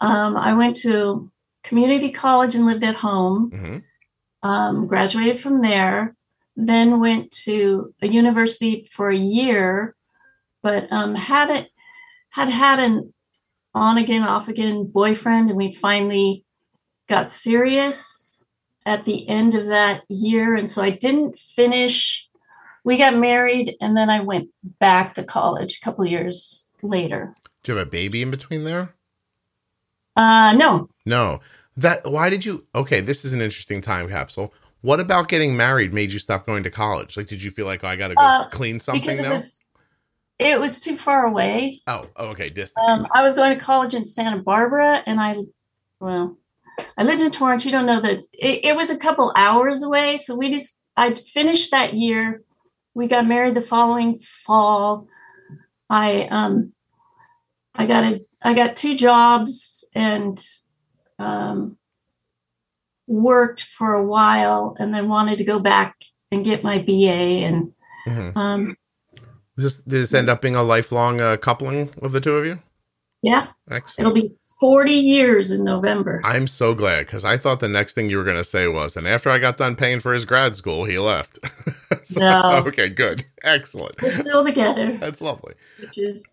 Um, 0.00 0.36
I 0.36 0.52
went 0.52 0.76
to 0.78 1.32
community 1.64 2.12
college 2.12 2.54
and 2.54 2.66
lived 2.66 2.84
at 2.84 2.96
home. 2.96 3.50
hmm 3.50 3.78
Um, 4.48 4.86
graduated 4.86 5.40
from 5.40 5.62
there, 5.62 6.14
then 6.54 7.00
went 7.00 7.32
to 7.44 7.92
a 8.02 8.06
university 8.06 8.86
for 8.92 9.08
a 9.08 9.16
year, 9.16 9.96
but 10.62 10.92
um, 10.92 11.14
had 11.14 11.50
it 11.50 11.70
had 12.30 12.50
had 12.50 12.78
an 12.78 13.12
on 13.74 13.98
again, 13.98 14.22
off 14.22 14.48
again 14.48 14.86
boyfriend, 14.86 15.48
and 15.48 15.56
we 15.56 15.72
finally 15.72 16.44
got 17.08 17.30
serious 17.30 18.35
at 18.86 19.04
the 19.04 19.28
end 19.28 19.54
of 19.54 19.66
that 19.66 20.04
year. 20.08 20.54
And 20.54 20.70
so 20.70 20.80
I 20.80 20.90
didn't 20.90 21.38
finish. 21.38 22.26
We 22.84 22.96
got 22.96 23.16
married, 23.16 23.74
and 23.80 23.96
then 23.96 24.08
I 24.08 24.20
went 24.20 24.48
back 24.78 25.14
to 25.14 25.24
college 25.24 25.76
a 25.78 25.84
couple 25.84 26.06
years 26.06 26.70
later. 26.82 27.34
Do 27.64 27.72
you 27.72 27.78
have 27.78 27.88
a 27.88 27.90
baby 27.90 28.22
in 28.22 28.30
between 28.30 28.62
there? 28.64 28.94
Uh, 30.16 30.52
no, 30.56 30.88
No. 31.04 31.40
That 31.78 32.10
why 32.10 32.30
did 32.30 32.46
you 32.46 32.64
Okay, 32.74 33.00
this 33.02 33.22
is 33.26 33.34
an 33.34 33.42
interesting 33.42 33.82
time 33.82 34.08
capsule. 34.08 34.54
What 34.80 34.98
about 34.98 35.28
getting 35.28 35.58
married 35.58 35.92
made 35.92 36.10
you 36.10 36.18
stop 36.18 36.46
going 36.46 36.62
to 36.62 36.70
college? 36.70 37.18
Like 37.18 37.26
did 37.26 37.42
you 37.42 37.50
feel 37.50 37.66
like 37.66 37.84
oh, 37.84 37.88
I 37.88 37.96
got 37.96 38.08
to 38.08 38.14
go 38.14 38.22
Uh, 38.22 38.48
clean 38.48 38.76
because 38.76 38.84
something 38.86 39.18
it 39.18 39.22
now? 39.22 39.32
was 39.32 39.62
it 40.38 40.58
was 40.58 40.80
too 40.80 40.96
far 40.96 41.26
away. 41.26 41.80
oh, 41.86 42.06
oh, 42.16 42.28
okay, 42.28 42.48
distance. 42.48 42.82
Um, 42.88 43.06
I 43.12 43.22
was 43.24 43.34
going 43.34 43.58
to 43.58 43.62
college 43.62 43.94
in 43.94 44.06
Santa 44.06 44.40
Barbara, 44.42 45.02
and 45.04 45.20
I, 45.20 45.36
well, 46.00 46.38
I 46.98 47.04
lived 47.04 47.22
in 47.22 47.30
Torrance. 47.30 47.64
You 47.64 47.72
don't 47.72 47.86
know 47.86 48.00
that 48.00 48.18
it, 48.32 48.64
it 48.64 48.76
was 48.76 48.90
a 48.90 48.96
couple 48.96 49.32
hours 49.36 49.82
away. 49.82 50.16
So 50.16 50.34
we 50.36 50.50
just, 50.50 50.86
I 50.96 51.14
finished 51.14 51.70
that 51.70 51.94
year. 51.94 52.42
We 52.94 53.06
got 53.08 53.26
married 53.26 53.54
the 53.54 53.62
following 53.62 54.18
fall. 54.18 55.06
I, 55.90 56.28
um, 56.30 56.72
I 57.74 57.86
got 57.86 58.04
a, 58.04 58.20
I 58.42 58.54
got 58.54 58.76
two 58.76 58.96
jobs 58.96 59.88
and, 59.94 60.38
um, 61.18 61.76
worked 63.06 63.62
for 63.62 63.92
a 63.94 64.04
while, 64.04 64.74
and 64.80 64.92
then 64.92 65.08
wanted 65.08 65.38
to 65.38 65.44
go 65.44 65.60
back 65.60 65.94
and 66.32 66.44
get 66.44 66.64
my 66.64 66.78
BA. 66.78 67.44
And 67.44 67.72
Mhm. 68.08 68.36
um, 68.36 68.76
Was 69.56 69.62
this, 69.64 69.76
did 69.78 69.90
this 69.90 70.14
end 70.14 70.28
up 70.28 70.42
being 70.42 70.56
a 70.56 70.62
lifelong 70.62 71.20
uh, 71.20 71.36
coupling 71.36 71.90
of 72.02 72.12
the 72.12 72.20
two 72.20 72.34
of 72.36 72.44
you? 72.44 72.58
yeah, 73.22 73.48
Excellent. 73.70 74.00
it'll 74.00 74.12
be 74.28 74.34
40 74.60 74.92
years 74.92 75.50
in 75.50 75.64
November. 75.64 76.20
I'm 76.24 76.46
so 76.46 76.74
glad 76.74 77.06
because 77.06 77.24
I 77.24 77.36
thought 77.36 77.60
the 77.60 77.68
next 77.68 77.94
thing 77.94 78.08
you 78.08 78.16
were 78.16 78.24
going 78.24 78.36
to 78.38 78.44
say 78.44 78.66
was, 78.68 78.96
and 78.96 79.06
after 79.06 79.28
I 79.28 79.38
got 79.38 79.58
done 79.58 79.76
paying 79.76 80.00
for 80.00 80.12
his 80.14 80.24
grad 80.24 80.56
school, 80.56 80.84
he 80.84 80.98
left. 80.98 81.38
So- 82.04 82.20
No. 82.20 82.62
Okay, 82.66 82.88
good. 82.88 83.24
Excellent. 83.42 84.00
We're 84.02 84.10
still 84.12 84.44
together, 84.44 84.96
That's 85.00 85.20
lovely. 85.20 85.54
which 85.80 85.98
is, 85.98 86.24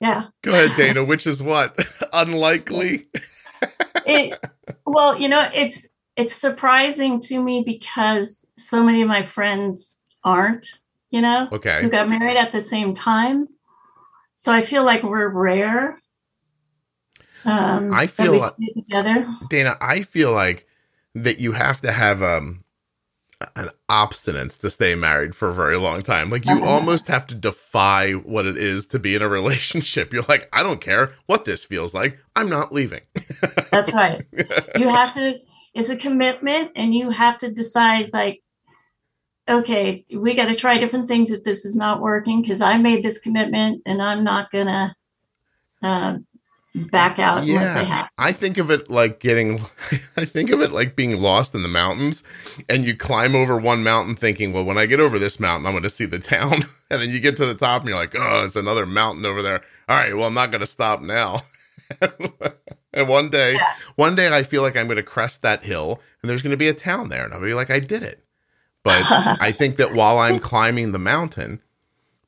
yeah. 0.00 0.24
Go 0.42 0.52
ahead, 0.52 0.72
Dana. 0.76 1.04
Which 1.04 1.26
is 1.26 1.42
what? 1.42 1.78
Unlikely? 2.12 3.08
It, 4.06 4.38
well, 4.86 5.18
you 5.18 5.28
know, 5.28 5.48
it's 5.54 5.88
it's 6.16 6.34
surprising 6.34 7.20
to 7.22 7.42
me 7.42 7.62
because 7.64 8.46
so 8.58 8.82
many 8.82 9.02
of 9.02 9.08
my 9.08 9.22
friends 9.22 9.98
aren't, 10.24 10.66
you 11.10 11.20
know, 11.20 11.48
okay. 11.52 11.80
who 11.82 11.88
got 11.90 12.08
married 12.08 12.36
at 12.36 12.52
the 12.52 12.60
same 12.60 12.92
time. 12.94 13.48
So 14.34 14.52
I 14.52 14.62
feel 14.62 14.84
like 14.84 15.02
we're 15.02 15.28
rare. 15.28 16.00
Um, 17.44 17.92
I 17.92 18.06
feel 18.06 18.38
like- 18.38 18.52
together. 18.74 19.26
Dana, 19.48 19.76
I 19.80 20.02
feel 20.02 20.32
like 20.32 20.66
that 21.14 21.38
you 21.38 21.52
have 21.52 21.80
to 21.82 21.92
have 21.92 22.22
um 22.22 22.64
an 23.54 23.70
obstinance 23.88 24.58
to 24.58 24.68
stay 24.68 24.94
married 24.96 25.34
for 25.34 25.48
a 25.48 25.54
very 25.54 25.76
long 25.76 26.02
time. 26.02 26.28
Like 26.30 26.44
you 26.44 26.64
almost 26.64 27.06
have 27.06 27.26
to 27.28 27.34
defy 27.36 28.12
what 28.12 28.46
it 28.46 28.56
is 28.56 28.86
to 28.86 28.98
be 28.98 29.14
in 29.14 29.22
a 29.22 29.28
relationship. 29.40 30.12
You're 30.12 30.24
like, 30.28 30.48
I 30.52 30.62
don't 30.64 30.80
care 30.80 31.12
what 31.26 31.44
this 31.44 31.64
feels 31.64 31.94
like. 31.94 32.18
I'm 32.34 32.48
not 32.48 32.72
leaving. 32.72 33.02
That's 33.70 33.92
right. 33.92 34.26
you 34.76 34.88
have 34.88 35.12
to 35.14 35.38
it's 35.74 35.88
a 35.90 35.96
commitment 35.96 36.72
and 36.74 36.94
you 36.94 37.10
have 37.10 37.38
to 37.38 37.52
decide 37.52 38.10
like 38.12 38.42
okay 39.48 40.04
we 40.14 40.34
got 40.34 40.46
to 40.46 40.54
try 40.54 40.76
different 40.78 41.06
things 41.06 41.30
if 41.30 41.44
this 41.44 41.64
is 41.64 41.76
not 41.76 42.00
working 42.00 42.42
because 42.42 42.60
i 42.60 42.76
made 42.76 43.04
this 43.04 43.18
commitment 43.18 43.80
and 43.86 44.02
i'm 44.02 44.24
not 44.24 44.50
gonna 44.50 44.94
uh, 45.82 46.16
back 46.86 47.18
out 47.18 47.38
unless 47.42 47.76
i 47.76 47.80
Yeah. 47.82 47.86
have 47.86 48.10
I 48.18 48.32
think 48.32 48.58
of 48.58 48.70
it 48.70 48.88
like 48.90 49.20
getting 49.20 49.60
I 50.16 50.24
think 50.24 50.50
of 50.50 50.60
it 50.62 50.72
like 50.72 50.96
being 50.96 51.20
lost 51.20 51.54
in 51.54 51.62
the 51.62 51.68
mountains 51.68 52.22
and 52.68 52.84
you 52.84 52.96
climb 52.96 53.34
over 53.34 53.56
one 53.56 53.82
mountain 53.84 54.16
thinking, 54.16 54.52
well, 54.52 54.64
when 54.64 54.78
I 54.78 54.86
get 54.86 55.00
over 55.00 55.18
this 55.18 55.38
mountain, 55.38 55.66
I'm 55.66 55.72
going 55.72 55.82
to 55.82 55.90
see 55.90 56.06
the 56.06 56.18
town. 56.18 56.62
And 56.90 57.02
then 57.02 57.10
you 57.10 57.20
get 57.20 57.36
to 57.36 57.44
the 57.44 57.54
top 57.54 57.82
and 57.82 57.90
you're 57.90 57.98
like, 57.98 58.14
oh, 58.16 58.44
it's 58.46 58.56
another 58.56 58.86
mountain 58.86 59.26
over 59.26 59.42
there. 59.42 59.60
All 59.90 59.96
right, 59.98 60.16
well, 60.16 60.26
I'm 60.26 60.32
not 60.32 60.50
going 60.50 60.62
to 60.62 60.66
stop 60.66 61.02
now. 61.02 61.42
and 62.94 63.08
one 63.08 63.28
day, 63.28 63.54
Yeah. 63.54 63.66
one 63.96 64.14
day 64.14 64.34
I 64.34 64.42
feel 64.42 64.62
like 64.62 64.74
I'm 64.74 64.86
going 64.86 64.96
to 64.96 65.02
crest 65.02 65.42
that 65.42 65.62
hill 65.62 66.00
and 66.22 66.30
there's 66.30 66.40
going 66.40 66.52
to 66.52 66.56
be 66.56 66.68
a 66.68 66.72
town 66.74 67.10
there 67.10 67.24
and 67.24 67.34
I'll 67.34 67.42
be 67.42 67.52
like, 67.52 67.70
I 67.70 67.78
did 67.78 68.02
it. 68.02 68.24
But 68.84 69.02
I 69.06 69.52
think 69.52 69.76
that 69.76 69.92
while 69.92 70.18
I'm 70.18 70.38
climbing 70.38 70.92
the 70.92 70.98
mountain, 70.98 71.60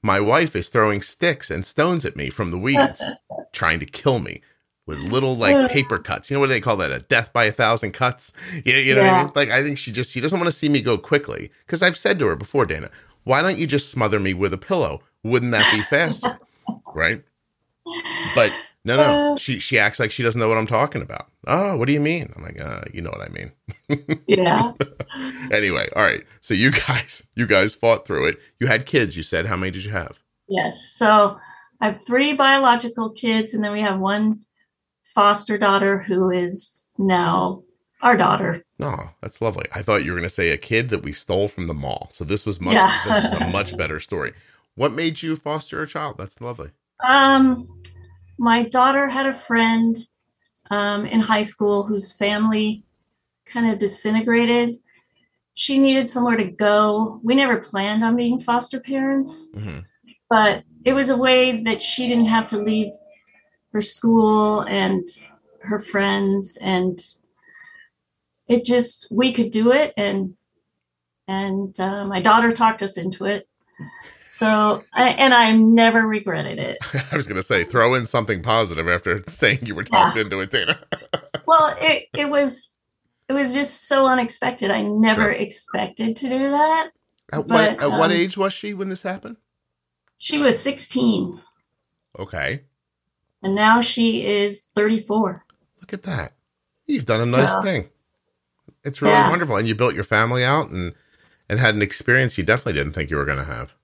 my 0.03 0.21
wife 0.21 0.57
is 0.57 0.69
throwing 0.69 1.03
sticks 1.03 1.51
and 1.51 1.65
stones 1.65 2.05
at 2.05 2.17
me 2.17 2.31
from 2.31 2.51
the 2.51 2.59
weeds, 2.59 3.03
trying 3.53 3.81
to 3.81 3.87
kill 3.87 4.19
me 4.19 4.43
with 4.87 4.99
little 4.99 5.37
like 5.37 5.71
paper 5.73 5.99
cuts. 5.99 6.31
You 6.31 6.37
know 6.37 6.41
what 6.41 6.49
they 6.49 6.61
call 6.61 6.77
that? 6.79 6.91
A 6.91 7.01
death 7.01 7.33
by 7.33 7.45
a 7.45 7.53
thousand 7.53 7.93
cuts. 7.93 8.33
You, 8.65 8.75
you 8.75 8.95
know 8.95 9.03
what 9.03 9.11
I 9.11 9.23
mean? 9.23 9.33
Like 9.35 9.51
I 9.51 9.63
think 9.63 9.79
she 9.79 9.93
just 9.93 10.11
she 10.11 10.21
doesn't 10.21 10.39
want 10.39 10.51
to 10.51 10.57
see 10.57 10.69
me 10.69 10.81
go 10.81 10.99
quickly 10.99 11.51
because 11.67 11.83
I've 11.83 11.97
said 11.97 12.19
to 12.19 12.27
her 12.27 12.37
before, 12.37 12.67
Dana, 12.67 12.91
why 13.25 13.43
don't 13.43 13.59
you 13.59 13.67
just 13.67 13.91
smother 13.91 14.19
me 14.21 14.35
with 14.35 14.53
a 14.53 14.59
pillow? 14.59 15.03
Wouldn't 15.23 15.53
that 15.53 15.71
be 15.73 15.83
faster? 15.83 16.39
right? 16.95 17.23
But 18.35 18.53
no, 18.85 18.97
no. 18.97 19.33
Uh. 19.35 19.37
She 19.37 19.59
she 19.59 19.79
acts 19.79 20.01
like 20.01 20.11
she 20.11 20.23
doesn't 20.23 20.41
know 20.41 20.49
what 20.49 20.59
I'm 20.59 20.67
talking 20.67 21.03
about. 21.03 21.27
Oh, 21.47 21.77
what 21.77 21.87
do 21.87 21.93
you 21.93 22.01
mean? 22.01 22.33
I'm 22.37 22.43
like, 22.43 22.61
uh, 22.61 22.83
you 22.93 23.01
know 23.03 23.11
what 23.11 23.23
I 23.23 23.29
mean. 23.29 23.53
yeah 24.27 24.73
Anyway, 25.51 25.89
all 25.97 26.03
right. 26.03 26.23
So 26.41 26.55
you 26.55 26.71
guys, 26.71 27.23
you 27.35 27.47
guys 27.47 27.75
fought 27.75 28.07
through 28.07 28.29
it. 28.29 28.39
You 28.61 28.67
had 28.67 28.87
kids. 28.87 29.17
You 29.17 29.23
said 29.23 29.47
how 29.47 29.57
many 29.57 29.71
did 29.73 29.85
you 29.85 29.93
have? 29.93 30.19
yes 30.53 30.93
so 30.97 31.39
i 31.81 31.87
have 31.87 32.05
three 32.05 32.33
biological 32.33 33.09
kids 33.11 33.55
and 33.55 33.63
then 33.63 33.71
we 33.71 33.81
have 33.81 34.01
one 34.01 34.41
foster 35.05 35.57
daughter 35.57 35.99
who 35.99 36.29
is 36.29 36.91
now 36.99 37.63
our 38.03 38.17
daughter 38.17 38.65
No, 38.81 39.11
that's 39.23 39.41
lovely. 39.41 39.67
I 39.73 39.83
thought 39.83 40.03
you 40.05 40.11
were 40.11 40.19
going 40.19 40.29
to 40.29 40.35
say 40.35 40.49
a 40.51 40.57
kid 40.57 40.89
that 40.89 41.05
we 41.05 41.13
stole 41.13 41.47
from 41.49 41.69
the 41.69 41.75
mall. 41.75 42.09
So 42.11 42.25
this 42.25 42.45
was 42.47 42.61
much. 42.61 42.75
Yeah. 42.75 42.99
this 43.07 43.25
is 43.27 43.33
a 43.41 43.49
much 43.49 43.77
better 43.77 44.01
story. 44.01 44.33
What 44.75 44.93
made 44.93 45.23
you 45.23 45.37
foster 45.37 45.83
a 45.83 45.87
child? 45.87 46.17
That's 46.19 46.41
lovely. 46.41 46.71
Um, 47.05 47.69
my 48.41 48.63
daughter 48.63 49.07
had 49.11 49.27
a 49.27 49.35
friend 49.35 49.97
um, 50.71 51.05
in 51.05 51.21
high 51.21 51.43
school 51.43 51.85
whose 51.85 52.11
family 52.11 52.83
kind 53.45 53.71
of 53.71 53.79
disintegrated. 53.79 54.79
She 55.53 55.77
needed 55.77 56.09
somewhere 56.09 56.39
to 56.39 56.51
go. 56.51 57.21
We 57.23 57.35
never 57.35 57.59
planned 57.59 58.03
on 58.03 58.17
being 58.17 58.41
foster 58.41 58.81
parents, 58.81 59.49
hmm 59.55 59.81
but 60.31 60.63
it 60.85 60.93
was 60.93 61.11
a 61.11 61.17
way 61.17 61.63
that 61.65 61.83
she 61.83 62.07
didn't 62.09 62.27
have 62.27 62.47
to 62.47 62.57
leave 62.57 62.93
her 63.73 63.81
school 63.81 64.61
and 64.61 65.07
her 65.63 65.81
friends 65.81 66.57
and 66.63 66.99
it 68.49 68.65
just 68.65 69.09
we 69.11 69.33
could 69.33 69.51
do 69.51 69.73
it 69.73 69.93
and 69.97 70.35
and 71.29 71.79
uh, 71.81 72.05
my 72.05 72.21
daughter 72.21 72.53
talked 72.53 72.83
us 72.83 72.97
into 72.97 73.25
it 73.27 73.49
so 74.33 74.83
I, 74.93 75.09
and 75.11 75.35
i 75.35 75.51
never 75.53 76.07
regretted 76.07 76.59
it 76.59 76.79
I 77.13 77.17
was 77.17 77.27
going 77.27 77.37
to 77.37 77.43
say 77.43 77.65
throw 77.65 77.95
in 77.95 78.07
something 78.07 78.43
positive 78.43 78.89
after 78.89 79.23
saying 79.29 79.61
you 79.67 79.75
were 79.75 79.83
talked 79.85 80.17
into 80.17 80.39
it, 80.41 80.51
Dana. 80.51 80.79
well 81.47 81.75
it, 81.81 82.07
it 82.17 82.29
was 82.31 82.77
it 83.29 83.33
was 83.33 83.53
just 83.53 83.89
so 83.89 84.07
unexpected 84.07 84.71
i 84.71 84.83
never 84.83 85.23
Sure. 85.23 85.31
expected 85.33 86.15
to 86.17 86.29
do 86.29 86.51
that 86.51 86.91
At 87.33 87.39
what 87.41 87.49
But, 87.49 87.83
at 87.83 87.91
what 87.91 88.11
um, 88.11 88.17
age 88.17 88.37
was 88.37 88.53
she 88.53 88.73
when 88.75 88.89
this 88.89 89.03
happened? 89.03 89.37
she 90.17 90.39
was 90.39 90.59
16 90.63 91.41
Okay, 92.19 92.63
and 93.43 93.55
now 93.55 93.81
she 93.81 94.27
is 94.27 94.71
34 94.77 95.45
look 95.81 95.93
at 95.93 96.03
that. 96.03 96.33
You've 96.87 97.07
done 97.07 97.21
a 97.21 97.27
nice 97.27 97.53
So- 97.53 97.63
thing. 97.63 97.89
It's 98.85 99.01
really 99.01 99.15
Yeah. 99.15 99.29
wonderful, 99.31 99.57
and 99.57 99.67
you 99.69 99.75
built 99.75 99.95
your 99.95 100.05
family 100.05 100.45
out 100.45 100.71
and 100.71 100.95
and 101.49 101.59
had 101.61 101.75
an 101.75 101.83
experience 101.83 102.37
you 102.39 102.45
definitely 102.45 102.75
didn't 102.75 102.93
think 102.95 103.11
you 103.11 103.17
were 103.17 103.25
going 103.25 103.39
to 103.39 103.45
have. 103.45 103.75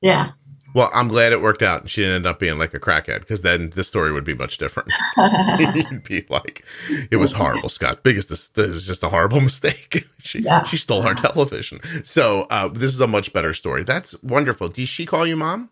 Yeah 0.00 0.32
Well, 0.74 0.90
I'm 0.92 1.08
glad 1.08 1.32
it 1.32 1.40
worked 1.40 1.62
out, 1.62 1.80
and 1.82 1.90
she 1.90 2.02
didn't 2.02 2.16
end 2.16 2.26
up 2.26 2.38
being 2.38 2.58
like 2.58 2.74
a 2.74 2.78
crackhead 2.80 3.20
because 3.20 3.40
then 3.40 3.70
the 3.74 3.82
story 3.82 4.12
would 4.12 4.24
be 4.24 4.34
much 4.34 4.58
different. 4.58 4.92
You'd 5.16 6.02
be 6.02 6.26
like, 6.28 6.64
it 7.10 7.16
was 7.16 7.32
horrible, 7.32 7.70
Scott. 7.70 8.02
Biggest, 8.02 8.28
this, 8.28 8.48
this 8.50 8.74
is 8.74 8.86
just 8.86 9.02
a 9.02 9.08
horrible 9.08 9.40
mistake. 9.50 10.04
she 10.18 10.40
Yeah. 10.40 10.62
she 10.64 10.76
stole 10.76 11.06
our 11.06 11.14
television. 11.14 11.80
So 12.04 12.42
uh, 12.50 12.68
this 12.68 12.92
is 12.92 13.00
a 13.00 13.06
much 13.06 13.32
better 13.32 13.54
story. 13.54 13.84
That's 13.84 14.20
wonderful. 14.22 14.68
Does 14.68 14.88
she 14.90 15.06
call 15.06 15.26
you 15.26 15.36
mom? 15.36 15.70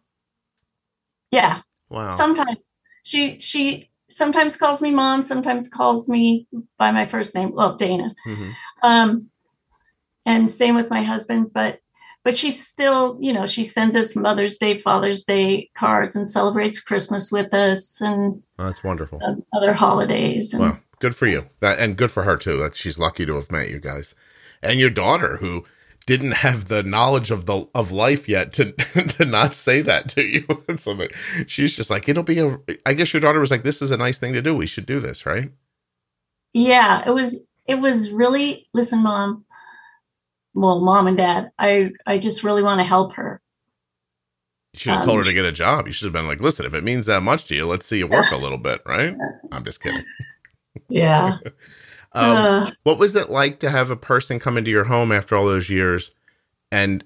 yeah 1.30 1.62
Wow. 1.90 2.12
sometimes 2.16 2.58
she 3.02 3.38
she 3.40 3.90
sometimes 4.08 4.56
calls 4.56 4.80
me 4.80 4.90
mom 4.92 5.22
sometimes 5.22 5.68
calls 5.68 6.08
me 6.08 6.46
by 6.78 6.92
my 6.92 7.06
first 7.06 7.34
name 7.34 7.52
well 7.52 7.74
dana 7.76 8.14
Mhm. 8.26 8.54
um 8.82 9.30
and 10.24 10.50
same 10.52 10.76
with 10.76 10.88
my 10.90 11.02
husband 11.02 11.50
but 11.52 11.80
but 12.24 12.37
she 12.37 12.50
still, 12.50 13.16
you 13.20 13.32
know, 13.32 13.46
she 13.46 13.62
sends 13.62 13.94
us 13.94 14.16
Mother's 14.16 14.56
Day, 14.58 14.78
Father's 14.78 15.24
Day 15.24 15.70
cards 15.74 16.16
and 16.16 16.28
celebrates 16.28 16.80
Christmas 16.80 17.30
with 17.30 17.54
us 17.54 18.00
and 18.00 18.42
Oh, 18.58 18.64
that's 18.64 18.82
wonderful. 18.82 19.20
uh, 19.24 19.34
other 19.56 19.74
holidays. 19.74 20.52
And 20.52 20.62
Well, 20.62 20.80
good 21.00 21.14
for 21.14 21.26
you. 21.26 21.48
That 21.60 21.78
and 21.78 21.96
good 21.96 22.10
for 22.10 22.22
her 22.24 22.37
too. 22.37 22.56
That 22.58 22.74
she's 22.74 22.98
lucky 22.98 23.24
to 23.26 23.34
have 23.37 23.52
met 23.52 23.68
you 23.70 23.78
guys. 23.78 24.14
And 24.62 24.80
your 24.80 24.90
daughter 24.90 25.37
who 25.37 25.64
didn't 26.06 26.32
have 26.32 26.68
the 26.68 26.82
knowledge 26.82 27.30
of 27.30 27.46
the 27.46 27.66
of 27.74 27.90
life 27.90 28.28
yet 28.28 28.52
to 28.54 28.72
to 29.08 29.24
not 29.24 29.54
say 29.54 29.80
that 29.82 30.08
to 30.10 30.22
you. 30.22 30.46
so 30.76 30.94
that 30.94 31.10
she's 31.46 31.76
just 31.76 31.90
like, 31.90 32.08
it'll 32.08 32.22
be 32.22 32.38
a 32.40 32.58
I 32.87 32.94
guess 32.94 33.12
your 33.12 33.20
daughter 33.20 33.40
was 33.40 33.50
like, 33.50 33.62
This 33.64 33.80
is 33.82 33.90
a 33.90 33.96
nice 33.96 34.18
thing 34.18 34.32
to 34.34 34.42
do. 34.42 34.54
We 34.56 34.66
should 34.66 34.87
do 34.87 35.00
this, 35.00 35.26
right? 35.26 35.50
yeah, 36.52 37.02
it 37.06 37.10
was 37.12 37.44
it 37.66 37.76
was 37.76 38.10
really 38.10 38.66
listen, 38.74 39.02
mom. 39.02 39.44
Well, 40.54 40.80
mom 40.80 41.06
and 41.08 41.16
dad, 41.16 41.50
I 41.58 41.90
I 42.06 42.18
just 42.18 42.44
really 42.44 42.62
want 42.62 42.80
to 42.80 42.84
help 42.86 43.14
her. 43.14 43.40
You 44.74 44.80
should 44.80 44.92
have 44.92 45.02
Um, 45.02 45.06
told 45.06 45.18
her 45.18 45.24
to 45.24 45.34
get 45.34 45.44
a 45.46 45.52
job. 45.52 45.86
You 45.86 45.92
should 45.92 46.06
have 46.06 46.12
been 46.12 46.28
like, 46.28 46.40
listen, 46.40 46.66
if 46.66 46.74
it 46.74 46.84
means 46.84 47.06
that 47.06 47.22
much 47.22 47.46
to 47.46 47.54
you, 47.56 47.66
let's 47.66 47.86
see 47.86 47.98
you 47.98 48.06
work 48.08 48.32
a 48.32 48.36
little 48.38 48.58
bit, 48.58 48.82
right? 48.86 49.16
I'm 49.52 49.64
just 49.64 49.80
kidding. 49.82 50.04
Yeah. 50.88 51.38
Um, 52.12 52.36
Uh, 52.36 52.72
what 52.84 52.98
was 52.98 53.16
it 53.16 53.30
like 53.30 53.60
to 53.60 53.70
have 53.70 53.90
a 53.90 53.96
person 53.96 54.40
come 54.40 54.58
into 54.58 54.70
your 54.70 54.84
home 54.84 55.12
after 55.12 55.36
all 55.36 55.46
those 55.46 55.70
years 55.70 56.12
and 56.72 57.04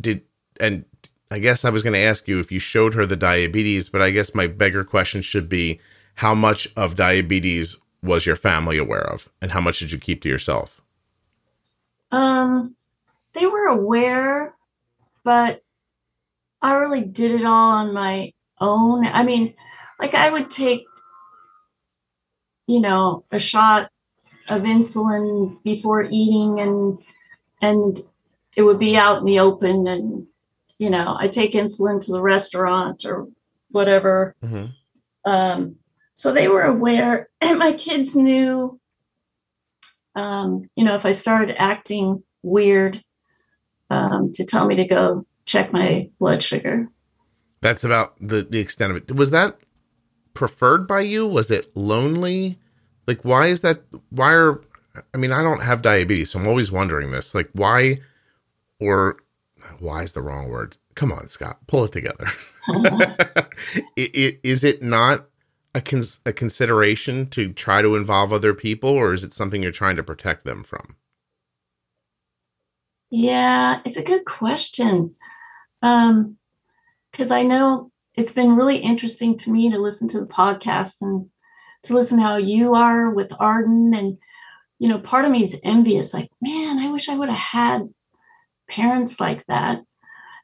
did 0.00 0.22
and 0.60 0.86
i 1.32 1.40
guess 1.40 1.64
i 1.64 1.70
was 1.70 1.84
going 1.84 1.94
to 1.94 2.00
ask 2.00 2.28
you 2.28 2.40
if 2.40 2.52
you 2.52 2.60
showed 2.60 2.94
her 2.94 3.06
the 3.06 3.16
diabetes 3.16 3.88
but 3.90 4.02
i 4.02 4.10
guess 4.10 4.34
my 4.36 4.48
bigger 4.48 4.84
question 4.84 5.22
should 5.22 5.48
be 5.48 5.80
how 6.16 6.34
much 6.34 6.68
of 6.76 6.96
diabetes 6.96 7.78
was 8.02 8.26
your 8.26 8.36
family 8.36 8.78
aware 8.78 9.08
of 9.08 9.30
and 9.42 9.52
how 9.52 9.62
much 9.62 9.80
did 9.80 9.92
you 9.92 9.98
keep 9.98 10.22
to 10.22 10.30
yourself 10.30 10.81
Um, 12.12 12.76
they 13.32 13.46
were 13.46 13.66
aware, 13.66 14.54
but 15.24 15.62
I 16.60 16.74
really 16.74 17.02
did 17.02 17.32
it 17.32 17.44
all 17.44 17.72
on 17.72 17.92
my 17.92 18.32
own. 18.60 19.06
I 19.06 19.24
mean, 19.24 19.54
like 19.98 20.14
I 20.14 20.30
would 20.30 20.50
take, 20.50 20.84
you 22.66 22.80
know, 22.80 23.24
a 23.32 23.38
shot 23.38 23.88
of 24.48 24.62
insulin 24.62 25.62
before 25.62 26.04
eating, 26.04 26.60
and 26.60 26.98
and 27.60 27.98
it 28.56 28.62
would 28.62 28.78
be 28.78 28.96
out 28.96 29.18
in 29.18 29.24
the 29.24 29.40
open, 29.40 29.86
and 29.86 30.26
you 30.78 30.90
know, 30.90 31.16
I 31.18 31.28
take 31.28 31.52
insulin 31.52 32.04
to 32.04 32.12
the 32.12 32.22
restaurant 32.22 33.04
or 33.04 33.28
whatever. 33.70 34.36
mm-hmm. 34.44 34.66
Um, 35.24 35.76
so 36.14 36.32
they 36.32 36.48
were 36.48 36.62
aware, 36.62 37.30
and 37.40 37.58
my 37.58 37.72
kids 37.72 38.14
knew. 38.14 38.78
Um, 40.14 40.68
you 40.76 40.84
know, 40.84 40.94
if 40.94 41.06
I 41.06 41.12
started 41.12 41.60
acting 41.60 42.22
weird, 42.42 43.02
um, 43.90 44.32
to 44.34 44.44
tell 44.44 44.66
me 44.66 44.76
to 44.76 44.84
go 44.86 45.26
check 45.44 45.72
my 45.72 46.08
blood 46.18 46.42
sugar. 46.42 46.88
that's 47.60 47.84
about 47.84 48.14
the 48.20 48.42
the 48.42 48.58
extent 48.60 48.90
of 48.90 48.96
it. 48.96 49.14
Was 49.14 49.30
that 49.30 49.58
preferred 50.34 50.86
by 50.86 51.00
you? 51.00 51.26
Was 51.26 51.50
it 51.50 51.74
lonely? 51.76 52.58
Like 53.06 53.22
why 53.22 53.48
is 53.48 53.60
that 53.60 53.82
why 54.10 54.32
are 54.32 54.60
i 55.14 55.16
mean 55.16 55.32
i 55.32 55.42
don't 55.42 55.62
have 55.62 55.80
diabetes 55.82 56.30
so 56.30 56.38
i'm 56.38 56.46
always 56.48 56.70
wondering 56.72 57.10
this. 57.10 57.34
Like 57.34 57.50
why 57.52 57.96
or 58.80 59.16
why 59.80 60.02
is 60.04 60.12
the 60.12 60.22
wrong 60.22 60.48
word? 60.48 60.76
Come 60.94 61.12
on 61.12 61.28
scott 61.28 61.58
pull 61.66 61.84
it 61.84 61.92
together. 61.92 62.26
I- 62.68 63.46
i- 63.98 64.38
is 64.42 64.64
it 64.64 64.82
not 64.82 65.26
a, 65.74 65.80
cons- 65.80 66.20
a 66.26 66.32
consideration 66.32 67.26
to 67.30 67.52
try 67.52 67.82
to 67.82 67.94
involve 67.94 68.32
other 68.32 68.54
people 68.54 68.90
or 68.90 69.12
is 69.12 69.24
it 69.24 69.32
something 69.32 69.62
you're 69.62 69.72
trying 69.72 69.96
to 69.96 70.02
protect 70.02 70.44
them 70.44 70.62
from 70.62 70.96
Yeah, 73.10 73.80
it's 73.84 73.96
a 73.96 74.04
good 74.04 74.24
question. 74.24 75.14
Um, 75.82 76.38
because 77.10 77.30
I 77.30 77.42
know 77.42 77.90
it's 78.14 78.32
been 78.32 78.56
really 78.56 78.78
interesting 78.78 79.36
to 79.38 79.50
me 79.50 79.70
to 79.70 79.78
listen 79.78 80.08
to 80.08 80.20
the 80.20 80.26
podcast 80.26 81.02
and 81.02 81.26
to 81.84 81.94
listen 81.94 82.18
how 82.18 82.36
you 82.36 82.74
are 82.74 83.10
with 83.10 83.32
Arden. 83.38 83.92
And, 83.94 84.18
you 84.78 84.88
know, 84.88 84.98
part 84.98 85.24
of 85.24 85.30
me 85.30 85.42
is 85.42 85.60
envious, 85.62 86.14
like, 86.14 86.30
man, 86.40 86.78
I 86.78 86.90
wish 86.90 87.08
I 87.08 87.16
would 87.16 87.28
have 87.28 87.38
had 87.38 87.88
parents 88.68 89.20
like 89.20 89.44
that. 89.46 89.80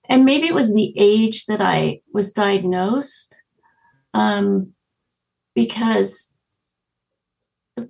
And 0.08 0.24
maybe 0.24 0.46
it 0.46 0.54
was 0.54 0.74
the 0.74 0.94
age 0.96 1.46
that 1.46 1.60
I 1.60 2.00
was 2.12 2.32
diagnosed. 2.32 3.42
Um, 4.14 4.74
because 5.54 6.32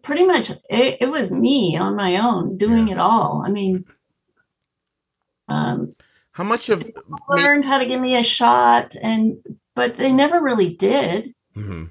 pretty 0.03 0.25
much 0.25 0.51
it, 0.68 0.99
it 1.01 1.11
was 1.11 1.31
me 1.33 1.77
on 1.77 1.97
my 1.97 2.16
own 2.16 2.57
doing 2.59 2.88
it 2.88 2.99
all. 2.99 3.42
I 3.47 3.51
mean, 3.51 3.85
um, 5.49 5.94
how 6.33 6.44
much 6.44 6.68
of 6.68 6.88
learned 7.29 7.64
how 7.64 7.79
to 7.79 7.87
give 7.87 8.01
me 8.01 8.16
a 8.16 8.23
shot 8.23 8.94
and 9.01 9.38
but 9.75 9.97
they 9.97 10.12
never 10.12 10.40
really 10.40 10.75
did 10.75 11.35
Mhm. 11.57 11.90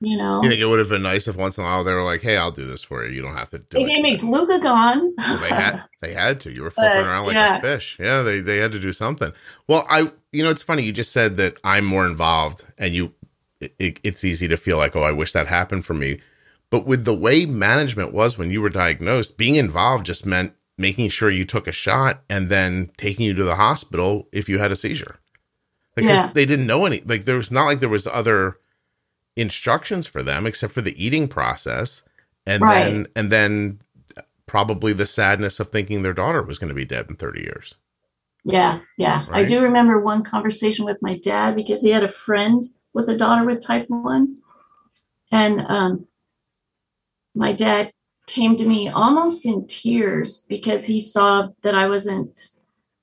you 0.00 0.16
know 0.18 0.40
you 0.42 0.50
think 0.50 0.60
it 0.60 0.66
would 0.66 0.78
have 0.80 0.88
been 0.88 1.02
nice 1.02 1.26
if 1.28 1.36
once 1.36 1.56
in 1.56 1.64
a 1.64 1.66
while 1.66 1.84
they 1.84 1.94
were 1.94 2.02
like 2.02 2.20
hey 2.20 2.36
i'll 2.36 2.50
do 2.50 2.66
this 2.66 2.82
for 2.82 3.04
you 3.06 3.12
you 3.12 3.22
don't 3.22 3.36
have 3.36 3.48
to 3.50 3.58
do 3.58 3.64
it. 3.64 3.70
they 3.78 3.82
it 3.84 3.88
gave 3.88 4.02
me 4.02 4.10
today." 4.16 4.24
glucagon 4.26 5.10
Well, 5.16 5.38
they 5.38 5.48
had 5.48 5.84
they 6.02 6.12
had 6.14 6.40
to. 6.40 6.52
You 6.52 6.62
were 6.62 6.70
flipping 6.70 7.02
But, 7.02 7.06
around 7.06 7.26
like 7.26 7.34
yeah. 7.34 7.58
a 7.58 7.60
fish. 7.62 7.96
Yeah, 8.00 8.22
they 8.22 8.40
they 8.40 8.58
had 8.58 8.72
to 8.72 8.78
do 8.80 8.92
something. 8.92 9.32
Well, 9.68 9.86
I 9.88 10.10
you 10.32 10.42
know 10.42 10.50
it's 10.50 10.62
funny. 10.62 10.82
You 10.82 10.92
just 10.92 11.12
said 11.12 11.36
that 11.38 11.58
I'm 11.64 11.84
more 11.84 12.06
involved, 12.06 12.64
and 12.76 12.92
you 12.92 13.12
it, 13.60 13.74
it, 13.78 14.00
it's 14.02 14.24
easy 14.24 14.48
to 14.48 14.56
feel 14.56 14.76
like 14.78 14.96
oh 14.96 15.02
I 15.02 15.12
wish 15.12 15.32
that 15.32 15.46
happened 15.48 15.84
for 15.84 15.94
me. 15.94 16.20
But 16.70 16.86
with 16.86 17.04
the 17.04 17.14
way 17.14 17.46
management 17.46 18.12
was 18.12 18.38
when 18.38 18.50
you 18.50 18.62
were 18.62 18.70
diagnosed, 18.70 19.36
being 19.36 19.56
involved 19.56 20.06
just 20.06 20.24
meant 20.26 20.54
making 20.78 21.10
sure 21.10 21.30
you 21.30 21.44
took 21.44 21.66
a 21.66 21.72
shot 21.72 22.22
and 22.30 22.48
then 22.48 22.90
taking 22.96 23.26
you 23.26 23.34
to 23.34 23.44
the 23.44 23.56
hospital 23.56 24.28
if 24.32 24.48
you 24.48 24.58
had 24.58 24.72
a 24.72 24.76
seizure. 24.76 25.16
Like 25.96 26.06
Yeah. 26.06 26.30
they 26.34 26.46
didn't 26.46 26.66
know 26.66 26.86
any. 26.86 27.00
Like 27.02 27.24
there 27.26 27.36
was 27.36 27.50
not 27.50 27.66
like 27.66 27.80
there 27.80 27.88
was 27.88 28.06
other 28.06 28.56
instructions 29.36 30.06
for 30.06 30.22
them 30.22 30.46
except 30.46 30.72
for 30.72 30.80
the 30.82 31.04
eating 31.04 31.28
process, 31.28 32.02
and 32.46 32.62
Right. 32.62 32.84
then 32.84 33.06
and 33.16 33.30
then 33.32 33.80
probably 34.46 34.92
the 34.92 35.06
sadness 35.06 35.60
of 35.60 35.70
thinking 35.70 36.02
their 36.02 36.12
daughter 36.14 36.42
was 36.42 36.58
going 36.58 36.68
to 36.68 36.74
be 36.74 36.84
dead 36.84 37.06
in 37.08 37.16
30 37.16 37.40
years. 37.40 37.74
yeah 38.44 38.80
yeah 38.96 39.26
i 39.30 39.44
do 39.44 39.60
remember 39.60 40.00
one 40.00 40.22
conversation 40.24 40.84
with 40.84 40.96
my 41.02 41.16
dad 41.18 41.54
because 41.54 41.82
he 41.82 41.90
had 41.90 42.02
a 42.02 42.08
friend 42.10 42.64
with 42.92 43.08
a 43.08 43.16
daughter 43.16 43.44
with 43.44 43.60
type 43.60 43.86
1 43.88 44.36
and 45.32 45.60
um, 45.68 46.06
my 47.34 47.52
dad 47.52 47.92
came 48.26 48.56
to 48.56 48.66
me 48.66 48.88
almost 48.88 49.46
in 49.46 49.66
tears 49.66 50.44
because 50.48 50.86
he 50.86 51.00
saw 51.00 51.48
that 51.62 51.74
i 51.74 51.88
wasn't 51.88 52.48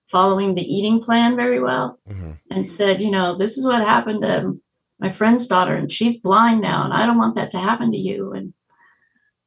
following 0.08 0.56
the 0.56 0.62
eating 0.76 1.02
plan 1.02 1.36
very 1.36 1.60
well 1.62 2.00
Mhm. 2.10 2.40
and 2.50 2.66
said, 2.66 3.02
you 3.02 3.12
know, 3.12 3.36
this 3.38 3.58
is 3.58 3.66
what 3.66 3.82
happened 3.82 4.22
to 4.22 4.58
my 5.00 5.12
friend's 5.12 5.48
daughter, 5.48 5.76
and 5.76 5.92
she's 5.92 6.22
blind 6.22 6.62
now, 6.62 6.86
and 6.86 6.94
I 6.94 7.06
don't 7.06 7.18
want 7.18 7.36
that 7.36 7.52
to 7.52 7.60
happen 7.60 7.92
to 7.92 7.98
you. 7.98 8.32
And 8.32 8.54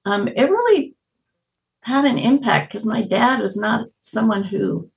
um, 0.04 0.28
it 0.28 0.50
really 0.50 0.94
had 1.84 2.04
an 2.04 2.18
impact 2.18 2.68
because 2.68 2.84
my 2.84 3.00
dad 3.02 3.40
was 3.40 3.56
not 3.56 3.88
someone 4.00 4.44
who 4.44 4.90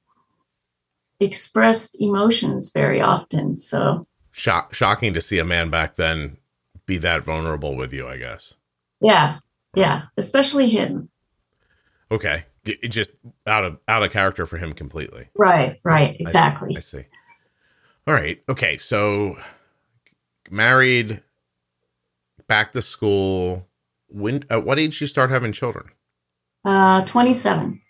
expressed 1.19 2.01
emotions 2.01 2.71
very 2.73 2.99
often. 3.01 3.57
So, 3.57 4.05
Shock, 4.33 4.73
shocking 4.73 5.13
to 5.13 5.21
see 5.21 5.39
a 5.39 5.45
man 5.45 5.69
back 5.69 5.95
then 5.95 6.37
be 6.85 6.97
that 6.97 7.23
vulnerable 7.23 7.75
with 7.75 7.93
you, 7.93 8.07
I 8.07 8.17
guess. 8.17 8.55
yeah, 8.99 9.37
yeah, 9.75 10.03
especially 10.17 10.69
him. 10.69 11.09
Okay. 12.11 12.43
It 12.65 12.89
just 12.89 13.11
out 13.45 13.63
of 13.65 13.77
out 13.87 14.03
of 14.03 14.11
character 14.11 14.45
for 14.45 14.57
him 14.57 14.73
completely. 14.73 15.27
Right, 15.35 15.79
right, 15.83 16.11
I 16.11 16.13
see, 16.13 16.17
exactly. 16.19 16.77
I 16.77 16.79
see. 16.79 17.05
All 18.07 18.13
right. 18.13 18.41
Okay. 18.49 18.77
So 18.77 19.37
married, 20.49 21.21
back 22.47 22.71
to 22.73 22.81
school. 22.81 23.67
When 24.07 24.43
at 24.49 24.65
what 24.65 24.79
age 24.79 24.99
you 25.01 25.07
start 25.07 25.29
having 25.29 25.51
children? 25.51 25.87
Uh, 26.65 27.03
27. 27.05 27.81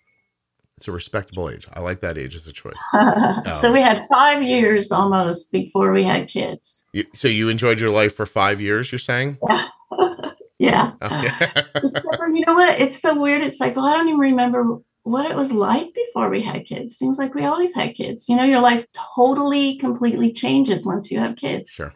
It's 0.83 0.89
a 0.89 0.91
respectable 0.91 1.49
age. 1.49 1.65
I 1.71 1.79
like 1.79 2.01
that 2.01 2.17
age 2.17 2.35
as 2.35 2.45
a 2.45 2.51
choice. 2.51 2.75
so 3.61 3.71
we 3.71 3.81
had 3.81 4.05
five 4.11 4.43
years 4.43 4.91
almost 4.91 5.49
before 5.49 5.93
we 5.93 6.03
had 6.03 6.27
kids. 6.27 6.83
You, 6.91 7.05
so 7.15 7.29
you 7.29 7.47
enjoyed 7.47 7.79
your 7.79 7.89
life 7.89 8.13
for 8.13 8.25
five 8.25 8.59
years. 8.59 8.91
You're 8.91 8.99
saying? 8.99 9.37
yeah. 10.59 10.91
Okay. 11.01 11.29
Except 11.75 12.17
for, 12.17 12.27
you 12.27 12.43
know 12.45 12.55
what? 12.55 12.81
It's 12.81 12.99
so 12.99 13.17
weird. 13.17 13.43
It's 13.43 13.61
like, 13.61 13.77
well, 13.77 13.85
I 13.85 13.93
don't 13.93 14.09
even 14.09 14.19
remember 14.19 14.79
what 15.03 15.31
it 15.31 15.37
was 15.37 15.53
like 15.53 15.93
before 15.93 16.29
we 16.29 16.41
had 16.41 16.65
kids. 16.65 16.97
Seems 16.97 17.17
like 17.17 17.33
we 17.33 17.45
always 17.45 17.73
had 17.73 17.95
kids. 17.95 18.27
You 18.27 18.35
know, 18.35 18.43
your 18.43 18.59
life 18.59 18.85
totally, 19.15 19.77
completely 19.77 20.33
changes 20.33 20.85
once 20.85 21.09
you 21.09 21.19
have 21.19 21.37
kids. 21.37 21.71
sure. 21.71 21.93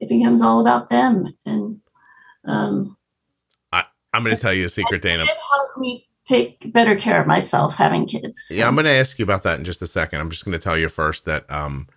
It 0.00 0.10
becomes 0.10 0.42
all 0.42 0.60
about 0.60 0.90
them. 0.90 1.34
And 1.46 1.80
um, 2.44 2.98
I'm 3.72 4.24
going 4.24 4.34
to 4.36 4.40
tell 4.40 4.52
you 4.52 4.66
a 4.66 4.68
secret, 4.68 5.00
Dana. 5.00 5.22
it 5.22 5.28
helped 5.28 5.78
me 5.78 6.07
take 6.28 6.72
better 6.72 6.94
care 6.94 7.20
of 7.20 7.26
myself 7.26 7.74
having 7.76 8.06
kids. 8.06 8.52
Yeah, 8.54 8.68
I'm 8.68 8.74
going 8.74 8.84
to 8.84 8.90
ask 8.90 9.18
you 9.18 9.22
about 9.22 9.42
that 9.44 9.58
in 9.58 9.64
just 9.64 9.80
a 9.80 9.86
second. 9.86 10.20
I'm 10.20 10.30
just 10.30 10.44
going 10.44 10.52
to 10.52 10.62
tell 10.62 10.76
you 10.76 10.88
first 10.88 11.24
that 11.24 11.50
um, 11.50 11.88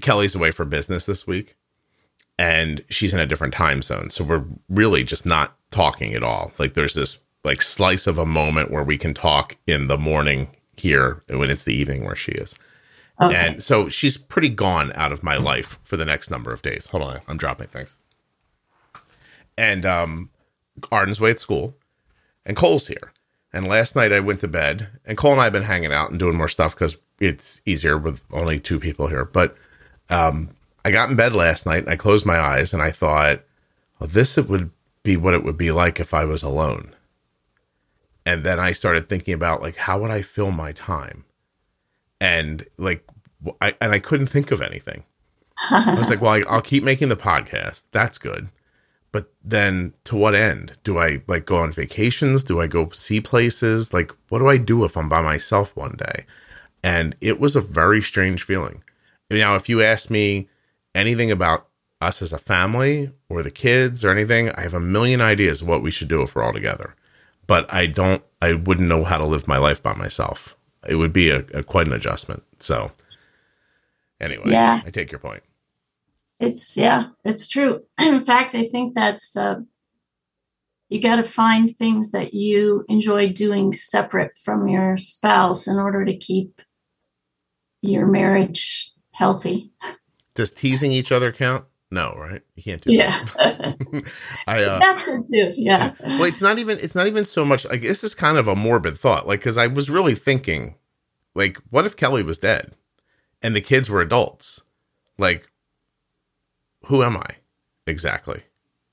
Kelly's 0.00 0.34
away 0.34 0.52
for 0.52 0.64
business 0.64 1.06
this 1.06 1.26
week, 1.26 1.56
and 2.38 2.84
she's 2.88 3.12
in 3.12 3.18
a 3.18 3.26
different 3.26 3.52
time 3.52 3.82
zone. 3.82 4.10
So 4.10 4.22
we're 4.22 4.44
really 4.68 5.02
just 5.02 5.26
not 5.26 5.56
talking 5.70 6.14
at 6.14 6.22
all. 6.22 6.52
Like 6.58 6.74
there's 6.74 6.94
this 6.94 7.18
like 7.44 7.60
slice 7.60 8.06
of 8.06 8.18
a 8.18 8.26
moment 8.26 8.70
where 8.70 8.84
we 8.84 8.96
can 8.96 9.12
talk 9.12 9.56
in 9.66 9.88
the 9.88 9.98
morning 9.98 10.54
here 10.76 11.22
when 11.28 11.50
it's 11.50 11.64
the 11.64 11.74
evening 11.74 12.04
where 12.04 12.16
she 12.16 12.32
is. 12.32 12.54
Okay. 13.20 13.34
And 13.34 13.62
so 13.62 13.88
she's 13.88 14.16
pretty 14.16 14.48
gone 14.48 14.92
out 14.94 15.10
of 15.10 15.24
my 15.24 15.36
life 15.36 15.78
for 15.82 15.96
the 15.96 16.04
next 16.04 16.30
number 16.30 16.52
of 16.52 16.62
days. 16.62 16.86
Hold 16.86 17.02
on, 17.02 17.20
I'm 17.26 17.36
dropping 17.36 17.68
things. 17.68 17.98
And 19.56 19.84
um, 19.84 20.30
Arden's 20.92 21.18
away 21.18 21.32
at 21.32 21.40
school, 21.40 21.74
and 22.46 22.56
Cole's 22.56 22.86
here. 22.86 23.12
And 23.52 23.66
last 23.66 23.96
night 23.96 24.12
I 24.12 24.20
went 24.20 24.40
to 24.40 24.48
bed, 24.48 24.88
and 25.06 25.16
Cole 25.16 25.32
and 25.32 25.40
I 25.40 25.44
have 25.44 25.52
been 25.52 25.62
hanging 25.62 25.92
out 25.92 26.10
and 26.10 26.18
doing 26.18 26.36
more 26.36 26.48
stuff 26.48 26.74
because 26.74 26.96
it's 27.18 27.60
easier 27.64 27.96
with 27.96 28.24
only 28.32 28.60
two 28.60 28.78
people 28.78 29.08
here. 29.08 29.24
But 29.24 29.56
um, 30.10 30.50
I 30.84 30.90
got 30.90 31.10
in 31.10 31.16
bed 31.16 31.34
last 31.34 31.66
night 31.66 31.82
and 31.82 31.90
I 31.90 31.96
closed 31.96 32.26
my 32.26 32.38
eyes 32.38 32.72
and 32.72 32.82
I 32.82 32.90
thought, 32.90 33.40
well, 33.98 34.08
this 34.08 34.36
would 34.36 34.70
be 35.02 35.16
what 35.16 35.34
it 35.34 35.44
would 35.44 35.56
be 35.56 35.70
like 35.70 35.98
if 35.98 36.12
I 36.12 36.24
was 36.24 36.42
alone. 36.42 36.94
And 38.26 38.44
then 38.44 38.60
I 38.60 38.72
started 38.72 39.08
thinking 39.08 39.32
about 39.32 39.62
like 39.62 39.76
how 39.76 39.98
would 40.00 40.10
I 40.10 40.20
fill 40.20 40.50
my 40.50 40.72
time, 40.72 41.24
and 42.20 42.66
like 42.76 43.02
I 43.62 43.74
and 43.80 43.92
I 43.92 44.00
couldn't 44.00 44.26
think 44.26 44.50
of 44.50 44.60
anything. 44.60 45.04
I 45.70 45.94
was 45.94 46.10
like, 46.10 46.20
well, 46.20 46.32
I, 46.32 46.42
I'll 46.48 46.60
keep 46.60 46.84
making 46.84 47.08
the 47.08 47.16
podcast. 47.16 47.84
That's 47.90 48.18
good. 48.18 48.48
But 49.10 49.32
then 49.42 49.94
to 50.04 50.16
what 50.16 50.34
end? 50.34 50.72
Do 50.84 50.98
I 50.98 51.22
like 51.26 51.46
go 51.46 51.56
on 51.56 51.72
vacations? 51.72 52.44
Do 52.44 52.60
I 52.60 52.66
go 52.66 52.90
see 52.90 53.20
places? 53.20 53.92
Like, 53.92 54.12
what 54.28 54.40
do 54.40 54.48
I 54.48 54.58
do 54.58 54.84
if 54.84 54.96
I'm 54.96 55.08
by 55.08 55.22
myself 55.22 55.74
one 55.74 55.96
day? 55.96 56.26
And 56.82 57.16
it 57.20 57.40
was 57.40 57.56
a 57.56 57.60
very 57.60 58.02
strange 58.02 58.42
feeling. 58.42 58.82
Now, 59.30 59.56
if 59.56 59.68
you 59.68 59.82
ask 59.82 60.10
me 60.10 60.48
anything 60.94 61.30
about 61.30 61.66
us 62.00 62.22
as 62.22 62.32
a 62.32 62.38
family 62.38 63.10
or 63.28 63.42
the 63.42 63.50
kids 63.50 64.04
or 64.04 64.10
anything, 64.10 64.50
I 64.50 64.62
have 64.62 64.74
a 64.74 64.80
million 64.80 65.20
ideas 65.20 65.62
what 65.62 65.82
we 65.82 65.90
should 65.90 66.08
do 66.08 66.22
if 66.22 66.34
we're 66.34 66.42
all 66.44 66.52
together. 66.52 66.94
But 67.46 67.72
I 67.72 67.86
don't, 67.86 68.22
I 68.40 68.52
wouldn't 68.52 68.88
know 68.88 69.04
how 69.04 69.18
to 69.18 69.26
live 69.26 69.48
my 69.48 69.58
life 69.58 69.82
by 69.82 69.94
myself. 69.94 70.54
It 70.86 70.96
would 70.96 71.12
be 71.12 71.30
a, 71.30 71.38
a 71.54 71.62
quite 71.62 71.86
an 71.86 71.92
adjustment. 71.92 72.44
So, 72.60 72.92
anyway, 74.20 74.52
Yeah. 74.52 74.82
I 74.84 74.90
take 74.90 75.10
your 75.10 75.18
point. 75.18 75.42
It's 76.40 76.76
yeah, 76.76 77.04
it's 77.24 77.48
true. 77.48 77.82
In 77.98 78.24
fact, 78.24 78.54
I 78.54 78.68
think 78.68 78.94
that's 78.94 79.36
uh, 79.36 79.60
you 80.88 81.00
got 81.02 81.16
to 81.16 81.24
find 81.24 81.76
things 81.78 82.12
that 82.12 82.34
you 82.34 82.84
enjoy 82.88 83.32
doing 83.32 83.72
separate 83.72 84.38
from 84.38 84.68
your 84.68 84.96
spouse 84.96 85.66
in 85.66 85.78
order 85.78 86.04
to 86.04 86.16
keep 86.16 86.62
your 87.82 88.06
marriage 88.06 88.92
healthy. 89.12 89.72
Does 90.34 90.50
teasing 90.50 90.92
each 90.92 91.12
other 91.12 91.32
count? 91.32 91.64
No, 91.90 92.14
right? 92.18 92.42
You 92.54 92.62
can't 92.62 92.82
do 92.82 92.92
Yeah, 92.92 93.24
that. 93.36 94.12
I, 94.46 94.62
uh, 94.62 94.78
that's 94.80 95.04
good 95.04 95.26
too. 95.26 95.54
Yeah, 95.56 95.94
well 96.02 96.24
it's 96.24 96.40
not 96.40 96.58
even 96.58 96.78
it's 96.80 96.94
not 96.94 97.06
even 97.06 97.24
so 97.24 97.44
much 97.44 97.64
like 97.64 97.82
this 97.82 98.04
is 98.04 98.14
kind 98.14 98.38
of 98.38 98.48
a 98.48 98.54
morbid 98.54 98.98
thought 98.98 99.26
like 99.26 99.40
because 99.40 99.56
i 99.56 99.66
was 99.66 99.88
really 99.90 100.14
thinking 100.14 100.76
like 101.34 101.58
what 101.70 101.86
if 101.86 101.96
kelly 101.96 102.22
was 102.22 102.38
dead 102.38 102.74
and 103.42 103.56
the 103.56 103.60
kids 103.60 103.88
were 103.88 104.00
adults 104.00 104.62
like 105.18 105.47
who 106.86 107.02
am 107.02 107.16
i 107.16 107.28
exactly 107.86 108.42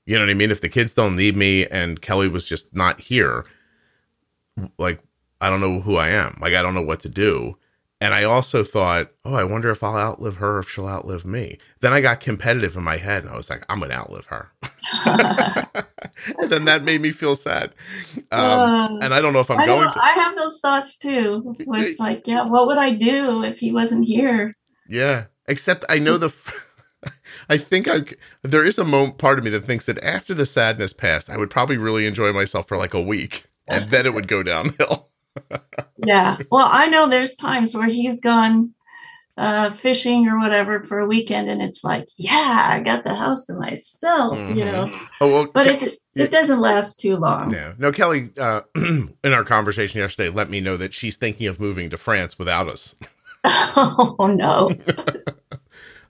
you 0.04 0.14
know 0.14 0.22
what 0.22 0.30
i 0.30 0.34
mean 0.34 0.50
if 0.50 0.60
the 0.60 0.68
kids 0.68 0.94
don't 0.94 1.16
need 1.16 1.36
me 1.36 1.66
and 1.66 2.00
kelly 2.00 2.28
was 2.28 2.46
just 2.46 2.74
not 2.74 3.00
here 3.00 3.44
like 4.78 5.00
i 5.40 5.50
don't 5.50 5.60
know 5.60 5.80
who 5.80 5.96
i 5.96 6.08
am 6.08 6.38
like 6.40 6.54
i 6.54 6.62
don't 6.62 6.74
know 6.74 6.82
what 6.82 7.00
to 7.00 7.08
do 7.08 7.56
and 8.00 8.14
i 8.14 8.24
also 8.24 8.62
thought 8.64 9.10
oh 9.24 9.34
i 9.34 9.44
wonder 9.44 9.70
if 9.70 9.82
i'll 9.82 9.96
outlive 9.96 10.36
her 10.36 10.58
if 10.58 10.68
she'll 10.68 10.88
outlive 10.88 11.24
me 11.24 11.58
then 11.80 11.92
i 11.92 12.00
got 12.00 12.20
competitive 12.20 12.76
in 12.76 12.82
my 12.82 12.96
head 12.96 13.22
and 13.22 13.32
i 13.32 13.36
was 13.36 13.50
like 13.50 13.64
i'm 13.68 13.80
gonna 13.80 13.94
outlive 13.94 14.26
her 14.26 14.50
and 16.38 16.50
then 16.50 16.64
that 16.64 16.82
made 16.82 17.00
me 17.00 17.10
feel 17.10 17.36
sad. 17.36 17.72
Um, 18.30 18.40
Uh, 18.40 18.98
and 19.02 19.14
I 19.14 19.20
don't 19.20 19.32
know 19.32 19.40
if 19.40 19.50
I'm 19.50 19.60
I, 19.60 19.66
going 19.66 19.92
to. 19.92 20.02
I 20.02 20.10
have 20.10 20.36
those 20.36 20.60
thoughts 20.60 20.98
too. 20.98 21.56
With 21.66 21.98
like, 21.98 22.26
yeah, 22.26 22.42
what 22.42 22.66
would 22.66 22.78
I 22.78 22.90
do 22.92 23.42
if 23.42 23.58
he 23.58 23.72
wasn't 23.72 24.06
here? 24.06 24.56
Yeah. 24.88 25.24
Except 25.48 25.84
I 25.88 25.98
know 25.98 26.18
the. 26.18 26.34
I 27.48 27.58
think 27.58 27.86
I 27.88 28.02
there 28.42 28.64
is 28.64 28.78
a 28.78 28.84
mo- 28.84 29.12
part 29.12 29.38
of 29.38 29.44
me 29.44 29.50
that 29.50 29.64
thinks 29.64 29.86
that 29.86 30.02
after 30.02 30.34
the 30.34 30.46
sadness 30.46 30.92
passed, 30.92 31.30
I 31.30 31.36
would 31.36 31.50
probably 31.50 31.76
really 31.76 32.06
enjoy 32.06 32.32
myself 32.32 32.66
for 32.68 32.76
like 32.76 32.94
a 32.94 33.00
week, 33.00 33.44
and 33.68 33.84
then 33.90 34.06
it 34.06 34.14
would 34.14 34.28
go 34.28 34.42
downhill. 34.42 35.08
Yeah. 36.04 36.38
Well, 36.50 36.68
I 36.70 36.86
know 36.86 37.08
there's 37.08 37.34
times 37.34 37.74
where 37.74 37.88
he's 37.88 38.20
gone 38.20 38.72
uh, 39.36 39.70
fishing 39.70 40.26
or 40.28 40.38
whatever 40.38 40.82
for 40.84 40.98
a 40.98 41.06
weekend, 41.06 41.50
and 41.50 41.60
it's 41.60 41.84
like, 41.84 42.06
yeah, 42.16 42.68
I 42.72 42.80
got 42.80 43.04
the 43.04 43.14
house 43.14 43.44
to 43.46 43.54
myself, 43.54 44.38
you 44.56 44.64
know. 44.64 44.90
Oh 45.20 45.28
well, 45.30 45.46
But 45.52 45.78
Ke- 45.78 45.82
it 45.82 45.98
it 46.14 46.30
doesn't 46.30 46.60
last 46.60 46.98
too 46.98 47.16
long. 47.16 47.52
yeah. 47.52 47.74
No, 47.78 47.92
Kelly, 47.92 48.30
uh, 48.38 48.62
in 48.76 49.14
our 49.24 49.44
conversation 49.44 50.00
yesterday, 50.00 50.30
let 50.30 50.48
me 50.48 50.60
know 50.60 50.76
that 50.78 50.94
she's 50.94 51.16
thinking 51.16 51.46
of 51.48 51.60
moving 51.60 51.90
to 51.90 51.96
France 51.98 52.38
without 52.38 52.68
us. 52.68 52.94
oh 53.44 54.16
no. 54.34 54.70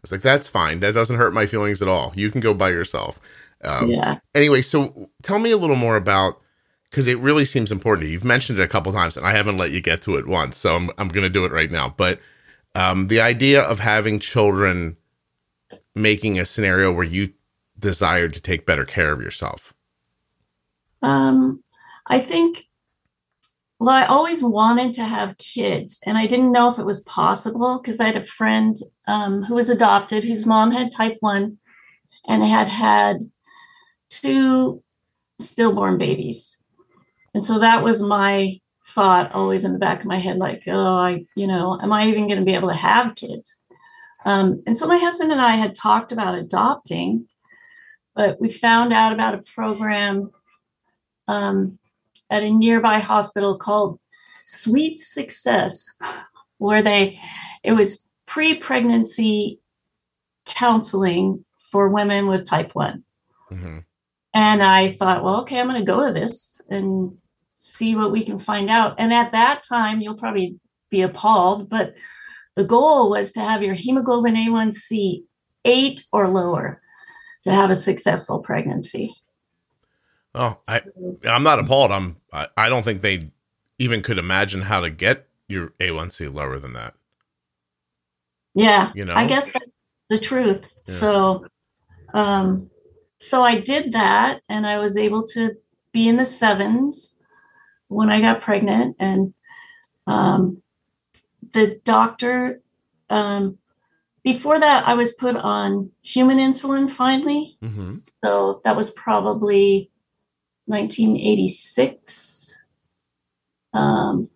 Was 0.06 0.12
like, 0.12 0.22
that's 0.22 0.48
fine. 0.48 0.80
That 0.80 0.94
doesn't 0.94 1.16
hurt 1.16 1.34
my 1.34 1.46
feelings 1.46 1.82
at 1.82 1.88
all. 1.88 2.12
You 2.14 2.30
can 2.30 2.40
go 2.40 2.54
by 2.54 2.70
yourself. 2.70 3.20
Um, 3.64 3.90
yeah. 3.90 4.18
anyway, 4.34 4.62
so 4.62 5.10
tell 5.22 5.38
me 5.38 5.50
a 5.50 5.56
little 5.56 5.76
more 5.76 5.96
about 5.96 6.40
because 6.90 7.08
it 7.08 7.18
really 7.18 7.44
seems 7.44 7.72
important 7.72 8.02
to 8.02 8.06
you. 8.06 8.12
You've 8.12 8.24
mentioned 8.24 8.58
it 8.58 8.62
a 8.62 8.68
couple 8.68 8.92
times, 8.92 9.16
and 9.16 9.26
I 9.26 9.32
haven't 9.32 9.56
let 9.56 9.72
you 9.72 9.80
get 9.80 10.02
to 10.02 10.16
it 10.16 10.26
once, 10.26 10.58
so 10.58 10.76
I'm 10.76 10.90
I'm 10.98 11.08
going 11.08 11.24
to 11.24 11.30
do 11.30 11.44
it 11.44 11.52
right 11.52 11.70
now. 11.70 11.92
But 11.96 12.20
um, 12.74 13.08
the 13.08 13.20
idea 13.20 13.62
of 13.62 13.80
having 13.80 14.20
children 14.20 14.96
making 15.94 16.38
a 16.38 16.44
scenario 16.44 16.92
where 16.92 17.04
you 17.04 17.32
desired 17.78 18.34
to 18.34 18.40
take 18.40 18.66
better 18.66 18.84
care 18.84 19.12
of 19.12 19.20
yourself. 19.20 19.74
Um, 21.02 21.62
I 22.06 22.20
think. 22.20 22.68
Well, 23.86 23.94
I 23.94 24.04
always 24.06 24.42
wanted 24.42 24.94
to 24.94 25.04
have 25.04 25.38
kids, 25.38 26.00
and 26.04 26.18
I 26.18 26.26
didn't 26.26 26.50
know 26.50 26.68
if 26.72 26.80
it 26.80 26.84
was 26.84 27.04
possible 27.04 27.78
because 27.78 28.00
I 28.00 28.06
had 28.06 28.16
a 28.16 28.20
friend 28.20 28.76
um, 29.06 29.44
who 29.44 29.54
was 29.54 29.68
adopted, 29.68 30.24
whose 30.24 30.44
mom 30.44 30.72
had 30.72 30.90
type 30.90 31.18
one, 31.20 31.58
and 32.26 32.42
had 32.42 32.66
had 32.66 33.18
two 34.10 34.82
stillborn 35.38 35.98
babies, 35.98 36.58
and 37.32 37.44
so 37.44 37.60
that 37.60 37.84
was 37.84 38.02
my 38.02 38.58
thought 38.84 39.30
always 39.30 39.62
in 39.62 39.72
the 39.72 39.78
back 39.78 40.00
of 40.00 40.06
my 40.06 40.18
head, 40.18 40.38
like, 40.38 40.64
oh, 40.66 40.96
I, 40.96 41.24
you 41.36 41.46
know, 41.46 41.78
am 41.80 41.92
I 41.92 42.08
even 42.08 42.26
going 42.26 42.40
to 42.40 42.44
be 42.44 42.56
able 42.56 42.70
to 42.70 42.74
have 42.74 43.14
kids? 43.14 43.62
Um, 44.24 44.64
and 44.66 44.76
so 44.76 44.88
my 44.88 44.98
husband 44.98 45.30
and 45.30 45.40
I 45.40 45.54
had 45.54 45.76
talked 45.76 46.10
about 46.10 46.34
adopting, 46.34 47.28
but 48.16 48.40
we 48.40 48.48
found 48.48 48.92
out 48.92 49.12
about 49.12 49.34
a 49.34 49.44
program 49.54 50.32
um, 51.28 51.78
at 52.30 52.42
a 52.42 52.50
nearby 52.50 52.98
hospital 52.98 53.56
called 53.58 53.98
Sweet 54.44 54.98
Success, 54.98 55.94
where 56.58 56.82
they 56.82 57.20
it 57.62 57.72
was 57.72 58.08
pre-pregnancy 58.26 59.60
counseling 60.44 61.44
for 61.58 61.88
women 61.88 62.26
with 62.26 62.46
type 62.46 62.74
one. 62.74 63.04
Mhm. 63.50 63.84
And 64.34 64.62
I 64.62 64.92
thought, 64.92 65.24
well, 65.24 65.40
okay, 65.40 65.58
I'm 65.58 65.68
going 65.68 65.80
to 65.80 65.86
go 65.86 66.06
to 66.06 66.12
this 66.12 66.60
and 66.68 67.16
see 67.54 67.96
what 67.96 68.12
we 68.12 68.24
can 68.24 68.38
find 68.38 68.68
out. 68.68 68.94
And 68.98 69.12
at 69.12 69.32
that 69.32 69.62
time, 69.62 70.00
you'll 70.00 70.14
probably 70.14 70.60
be 70.90 71.00
appalled, 71.02 71.70
but 71.70 71.94
the 72.54 72.64
goal 72.64 73.10
was 73.10 73.32
to 73.32 73.40
have 73.40 73.62
your 73.62 73.74
hemoglobin 73.74 74.36
A1C 74.36 75.24
eight 75.64 76.04
or 76.12 76.28
lower 76.28 76.80
to 77.42 77.50
have 77.50 77.70
a 77.70 77.74
successful 77.74 78.38
pregnancy. 78.40 79.14
Oh, 80.36 80.60
I, 80.68 80.80
I'm 81.24 81.42
not 81.42 81.58
appalled. 81.58 81.90
I'm. 81.90 82.18
I, 82.32 82.48
I 82.56 82.68
don't 82.68 82.82
think 82.82 83.00
they 83.00 83.30
even 83.78 84.02
could 84.02 84.18
imagine 84.18 84.60
how 84.60 84.80
to 84.80 84.90
get 84.90 85.26
your 85.48 85.70
A1C 85.80 86.32
lower 86.32 86.58
than 86.58 86.74
that. 86.74 86.94
Yeah, 88.54 88.92
You 88.94 89.04
know? 89.04 89.14
I 89.14 89.26
guess 89.26 89.52
that's 89.52 89.82
the 90.08 90.18
truth. 90.18 90.78
Yeah. 90.86 90.94
So, 90.94 91.46
um, 92.14 92.70
so 93.18 93.42
I 93.42 93.60
did 93.60 93.92
that, 93.92 94.42
and 94.48 94.66
I 94.66 94.78
was 94.78 94.96
able 94.96 95.24
to 95.28 95.56
be 95.92 96.08
in 96.08 96.16
the 96.16 96.24
sevens 96.24 97.16
when 97.88 98.10
I 98.10 98.20
got 98.20 98.42
pregnant, 98.42 98.96
and 98.98 99.34
um, 100.06 100.62
the 101.52 101.80
doctor. 101.84 102.60
Um, 103.08 103.58
before 104.22 104.58
that, 104.58 104.88
I 104.88 104.94
was 104.94 105.12
put 105.12 105.36
on 105.36 105.92
human 106.02 106.38
insulin 106.38 106.90
finally. 106.90 107.56
Mm-hmm. 107.62 107.98
So 108.24 108.60
that 108.64 108.74
was 108.74 108.90
probably 108.90 109.90
1986. 110.66 112.64
Um, 113.72 114.28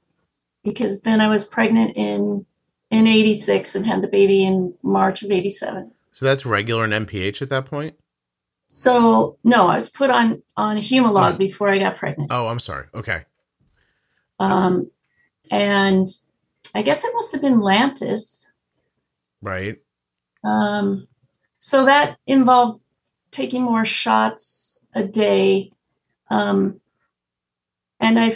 because 0.65 1.03
then 1.03 1.21
I 1.21 1.29
was 1.29 1.45
pregnant 1.45 1.97
in 1.97 2.47
in 2.91 3.07
86 3.07 3.77
and 3.77 3.87
had 3.87 4.03
the 4.03 4.09
baby 4.09 4.45
in 4.45 4.75
March 4.83 5.23
of 5.23 5.31
87. 5.31 5.93
So 6.13 6.25
that's 6.27 6.45
regular 6.45 6.83
and 6.85 6.93
NPH 6.93 7.41
at 7.41 7.49
that 7.51 7.67
point. 7.67 7.95
So 8.67 9.39
no, 9.45 9.69
I 9.69 9.77
was 9.77 9.89
put 9.89 10.11
on 10.11 10.43
on 10.57 10.77
Humalog 10.79 11.35
Oh. 11.35 11.39
before 11.39 11.71
I 11.71 11.79
got 11.79 11.97
pregnant. 11.97 12.31
Oh, 12.33 12.49
I'm 12.49 12.59
sorry. 12.59 12.87
Okay. 12.95 13.25
Um, 14.39 14.91
and 15.51 16.07
I 16.75 16.83
guess 16.83 17.05
it 17.05 17.13
must 17.15 17.33
have 17.33 17.41
been 17.41 17.61
Lantus. 17.61 18.51
Right. 19.43 19.79
Um, 20.45 21.09
so 21.59 21.85
that 21.87 22.19
involved 22.27 22.83
taking 23.31 23.63
more 23.63 23.85
shots 23.85 24.85
a 24.95 25.05
day. 25.05 25.73
Um, 26.31 26.81
and 27.99 28.19
I, 28.19 28.35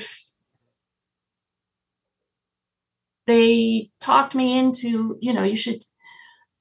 they 3.26 3.90
talked 4.00 4.34
me 4.34 4.58
into, 4.58 5.16
you 5.20 5.32
know, 5.32 5.44
you 5.44 5.56
should, 5.56 5.82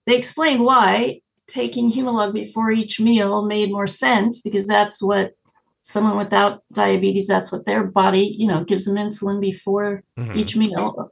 they 0.06 0.16
explained 0.16 0.64
why 0.64 1.22
taking 1.48 1.92
Humalog 1.92 2.34
before 2.34 2.72
each 2.72 3.00
meal 3.00 3.46
made 3.46 3.72
more 3.72 3.88
sense 3.88 4.42
because 4.42 4.68
that's 4.68 5.02
what 5.02 5.34
someone 5.82 6.18
without 6.18 6.64
diabetes, 6.72 7.28
that's 7.28 7.52
what 7.52 7.66
their 7.66 7.84
body, 7.84 8.34
you 8.38 8.48
know, 8.48 8.64
gives 8.64 8.86
them 8.86 8.96
insulin 8.96 9.42
before 9.42 10.04
Mhm. 10.18 10.38
each 10.38 10.56
meal 10.56 11.12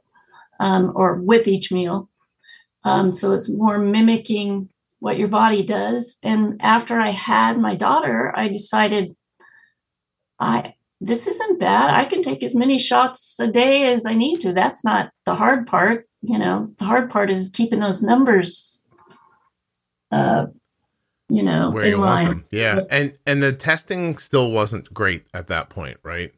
um, 0.60 0.92
or 0.94 1.20
with 1.20 1.46
each 1.46 1.70
meal. 1.70 2.08
Um, 2.84 3.12
so 3.12 3.32
it's 3.32 3.50
more 3.50 3.78
mimicking 3.78 4.68
what 4.98 5.18
your 5.18 5.28
body 5.28 5.62
does. 5.62 6.18
And 6.22 6.60
after 6.62 6.98
I 6.98 7.10
had 7.10 7.58
my 7.58 7.74
daughter, 7.74 8.32
I 8.34 8.48
decided 8.48 9.14
I 10.42 10.74
this 11.00 11.26
isn't 11.26 11.58
bad. 11.58 11.90
I 11.94 12.04
can 12.04 12.22
take 12.22 12.42
as 12.42 12.54
many 12.54 12.78
shots 12.78 13.38
a 13.40 13.48
day 13.48 13.92
as 13.92 14.06
I 14.06 14.14
need 14.14 14.40
to. 14.42 14.52
That's 14.52 14.84
not 14.84 15.10
the 15.26 15.34
hard 15.34 15.66
part. 15.66 16.06
You 16.20 16.38
know, 16.38 16.72
the 16.78 16.84
hard 16.84 17.10
part 17.10 17.30
is 17.30 17.50
keeping 17.52 17.80
those 17.80 18.02
numbers 18.02 18.88
uh 20.10 20.46
you 21.28 21.42
know 21.42 21.70
Where 21.70 21.84
in 21.84 21.90
you 21.90 21.98
want 21.98 22.10
line. 22.10 22.28
them. 22.28 22.40
Yeah. 22.52 22.80
And 22.90 23.14
and 23.26 23.42
the 23.42 23.52
testing 23.52 24.18
still 24.18 24.50
wasn't 24.50 24.92
great 24.92 25.24
at 25.32 25.46
that 25.48 25.70
point, 25.70 25.98
right? 26.02 26.32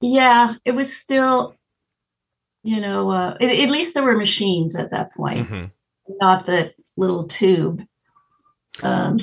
Yeah, 0.00 0.54
it 0.64 0.72
was 0.72 0.94
still, 0.94 1.56
you 2.62 2.80
know, 2.80 3.10
uh, 3.10 3.36
at, 3.40 3.50
at 3.50 3.70
least 3.70 3.94
there 3.94 4.02
were 4.04 4.16
machines 4.16 4.76
at 4.76 4.90
that 4.90 5.14
point. 5.14 5.48
Mhm. 5.48 5.70
not 6.20 6.44
the 6.46 6.74
little 6.96 7.26
tube. 7.26 7.82
Um, 8.82 9.18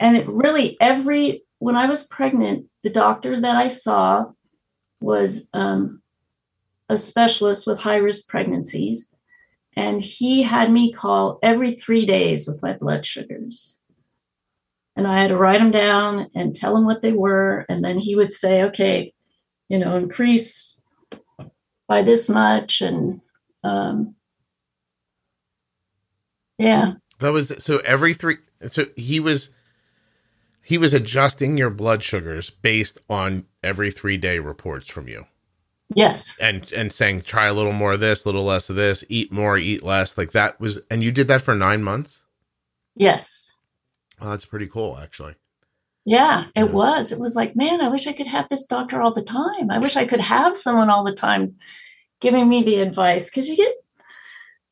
and 0.00 0.16
it 0.16 0.26
really, 0.28 0.76
every, 0.80 1.42
when 1.58 1.76
I 1.76 1.86
was 1.86 2.06
pregnant, 2.06 2.66
the 2.82 2.90
doctor 2.90 3.40
that 3.40 3.56
I 3.56 3.68
saw 3.68 4.26
was 5.00 5.48
um, 5.52 6.02
a 6.88 6.96
specialist 6.96 7.66
with 7.66 7.80
high 7.80 7.96
risk 7.96 8.28
pregnancies. 8.28 9.14
And 9.76 10.00
he 10.00 10.42
had 10.42 10.70
me 10.70 10.92
call 10.92 11.38
every 11.42 11.72
three 11.72 12.06
days 12.06 12.46
with 12.46 12.62
my 12.62 12.74
blood 12.74 13.04
sugars. 13.04 13.78
And 14.96 15.06
I 15.06 15.20
had 15.20 15.28
to 15.28 15.36
write 15.36 15.58
them 15.58 15.72
down 15.72 16.28
and 16.34 16.54
tell 16.54 16.76
him 16.76 16.84
what 16.84 17.02
they 17.02 17.12
were. 17.12 17.66
And 17.68 17.84
then 17.84 17.98
he 17.98 18.14
would 18.14 18.32
say, 18.32 18.62
okay, 18.62 19.12
you 19.68 19.78
know, 19.78 19.96
increase 19.96 20.80
by 21.88 22.02
this 22.02 22.28
much. 22.28 22.80
And 22.80 23.20
um, 23.64 24.14
yeah. 26.58 26.92
That 27.18 27.32
was 27.32 27.52
so 27.62 27.78
every 27.78 28.14
three 28.14 28.38
so 28.68 28.86
he 28.96 29.20
was 29.20 29.50
he 30.64 30.78
was 30.78 30.92
adjusting 30.94 31.56
your 31.56 31.70
blood 31.70 32.02
sugars 32.02 32.50
based 32.50 32.98
on 33.08 33.46
every 33.62 33.90
3 33.90 34.16
day 34.16 34.38
reports 34.38 34.90
from 34.90 35.06
you. 35.08 35.26
Yes. 35.94 36.38
And 36.38 36.72
and 36.72 36.92
saying 36.92 37.22
try 37.22 37.46
a 37.46 37.52
little 37.54 37.72
more 37.72 37.92
of 37.92 38.00
this, 38.00 38.24
a 38.24 38.28
little 38.28 38.44
less 38.44 38.70
of 38.70 38.76
this, 38.76 39.04
eat 39.08 39.30
more, 39.30 39.56
eat 39.58 39.82
less. 39.82 40.16
Like 40.18 40.32
that 40.32 40.58
was 40.58 40.80
and 40.90 41.04
you 41.04 41.12
did 41.12 41.28
that 41.28 41.42
for 41.42 41.54
9 41.54 41.82
months? 41.84 42.24
Yes. 42.96 43.52
Oh, 44.20 44.30
that's 44.30 44.46
pretty 44.46 44.66
cool 44.66 44.98
actually. 44.98 45.34
Yeah, 46.06 46.44
it 46.54 46.64
Yeah. 46.66 46.72
was. 46.72 47.12
It 47.12 47.18
was 47.18 47.34
like, 47.36 47.54
man, 47.56 47.80
I 47.80 47.88
wish 47.88 48.06
I 48.06 48.12
could 48.12 48.26
have 48.26 48.48
this 48.48 48.66
doctor 48.66 49.00
all 49.00 49.12
the 49.12 49.22
time. 49.22 49.70
I 49.70 49.78
wish 49.78 49.96
I 49.96 50.06
could 50.06 50.20
have 50.20 50.56
someone 50.56 50.90
all 50.90 51.04
the 51.04 51.14
time 51.14 51.56
giving 52.20 52.48
me 52.48 52.62
the 52.62 52.76
advice 52.76 53.28
because 53.30 53.48
you 53.48 53.56
get 53.56 53.74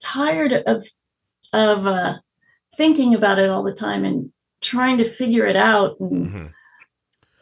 tired 0.01 0.53
of 0.67 0.87
of 1.53 1.87
uh, 1.87 2.19
thinking 2.77 3.15
about 3.15 3.39
it 3.39 3.51
all 3.51 3.63
the 3.63 3.75
time 3.75 4.05
and 4.07 4.32
trying 4.63 4.99
to 4.99 5.05
figure 5.05 5.47
it 5.47 5.57
out, 5.57 5.97
and 6.01 6.31
hmm 6.31 6.47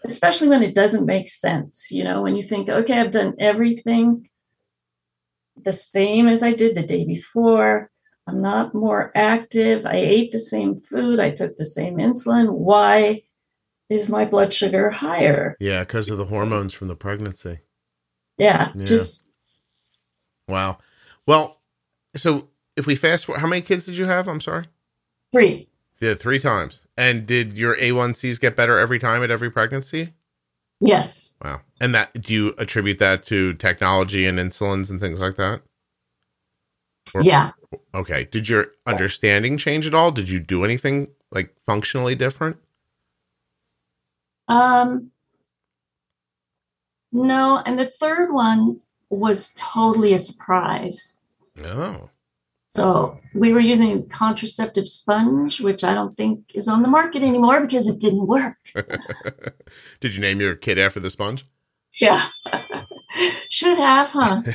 especially 0.03 0.49
when 0.49 0.63
it 0.63 0.75
doesn't 0.75 1.05
make 1.05 1.29
sense. 1.29 1.89
You 1.91 2.05
know, 2.05 2.23
when 2.23 2.35
you 2.35 2.43
think, 2.43 2.71
okay, 2.71 2.99
I've 2.99 3.11
done 3.11 3.35
everything 3.39 4.29
the 5.63 5.73
same 5.73 6.27
as 6.27 6.43
I 6.43 6.53
did 6.55 6.75
the 6.75 6.83
day 6.83 7.05
before. 7.05 7.91
I'm 8.27 8.41
not 8.41 8.75
more 8.75 9.13
active. 9.15 9.85
I 9.85 9.97
ate 9.97 10.33
the 10.33 10.39
same 10.39 10.81
food. 10.81 11.21
I 11.21 11.31
took 11.31 11.57
the 11.57 11.67
same 11.67 11.97
insulin. 11.97 12.53
Why 12.53 13.23
is 13.89 14.09
my 14.09 14.25
blood 14.25 14.55
sugar 14.55 14.91
higher? 14.91 15.57
Yeah, 15.61 15.85
cuz 15.85 16.09
of 16.09 16.19
the 16.19 16.27
hormones 16.27 16.73
from 16.73 16.89
the 16.89 16.97
pregnancy. 16.97 17.59
Yeah, 18.39 18.73
Yeah. 18.75 18.85
just 18.87 19.35
Wow. 20.49 20.79
Well, 21.27 21.61
so 22.17 22.49
if 22.77 22.87
we 22.87 22.97
fast 22.97 23.27
forward, 23.27 23.41
how 23.41 23.47
many 23.47 23.63
kids 23.63 23.87
did 23.87 23.97
you 23.97 24.07
have? 24.07 24.29
I'm 24.29 24.41
sorry. 24.41 24.67
three. 25.33 25.70
Yeah, 26.01 26.15
three 26.15 26.39
times. 26.39 26.87
And 26.97 27.27
did 27.27 27.59
your 27.59 27.77
A1Cs 27.77 28.41
get 28.41 28.57
better 28.57 28.79
every 28.79 28.99
time 28.99 29.23
at 29.23 29.31
every 29.31 29.51
pregnancy? 29.51 30.15
Yes. 30.81 31.37
Wow. 31.45 31.61
And 31.81 31.95
that 31.95 32.21
do 32.23 32.33
you 32.33 32.55
attribute 32.57 32.99
that 33.01 33.23
to 33.25 33.53
technology 33.55 34.25
and 34.27 34.39
insulins 34.39 34.89
and 34.91 34.99
things 35.01 35.21
like 35.21 35.37
that? 35.37 35.61
Or- 37.15 37.23
Yeah. 37.23 37.53
Okay. 37.95 38.25
Did 38.25 38.49
your 38.49 38.69
understanding 38.87 39.59
change 39.59 39.87
at 39.87 39.95
all? 39.95 40.11
Did 40.11 40.31
you 40.31 40.41
do 40.41 40.65
anything 40.65 41.09
like 41.31 41.55
functionally 41.67 42.15
different? 42.15 42.57
Um, 44.49 45.11
no, 47.13 47.59
and 47.65 47.79
the 47.79 47.87
third 47.87 48.33
one 48.33 48.81
was 49.11 49.53
totally 49.57 50.13
a 50.13 50.19
surprise. 50.19 51.21
Oh. 51.63 52.09
So 52.73 53.19
we 53.35 53.53
were 53.53 53.59
using 53.61 54.09
contraceptive 54.09 54.89
sponge, 54.89 55.61
which 55.61 55.83
I 55.83 55.93
don't 55.93 56.17
think 56.17 56.53
is 56.55 56.69
on 56.69 56.83
the 56.83 56.89
market 56.89 57.21
anymore 57.23 57.61
because 57.61 57.89
it 57.89 57.99
didn't 57.99 58.29
work. 58.29 58.57
Did 60.01 60.15
you 60.15 60.21
name 60.21 60.41
your 60.41 60.55
kid 60.55 60.79
after 60.79 61.01
the 61.01 61.11
sponge? 61.11 61.45
Yeah. 62.01 62.29
Should 63.51 63.77
have, 63.79 64.11
huh? 64.11 64.43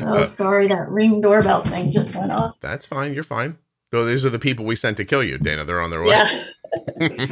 Oh, 0.00 0.18
Uh, 0.18 0.24
sorry, 0.24 0.66
that 0.66 0.88
ring 0.88 1.20
doorbell 1.20 1.62
thing 1.62 1.92
just 1.92 2.16
went 2.16 2.32
off. 2.32 2.56
That's 2.60 2.84
fine. 2.84 3.14
You're 3.14 3.22
fine. 3.22 3.58
So 3.92 4.04
these 4.04 4.26
are 4.26 4.30
the 4.30 4.40
people 4.40 4.64
we 4.64 4.74
sent 4.74 4.96
to 4.96 5.04
kill 5.04 5.22
you, 5.22 5.38
Dana. 5.38 5.64
They're 5.64 5.80
on 5.80 5.90
their 5.90 6.02
way. 6.02 6.08
Yeah. 7.00 7.26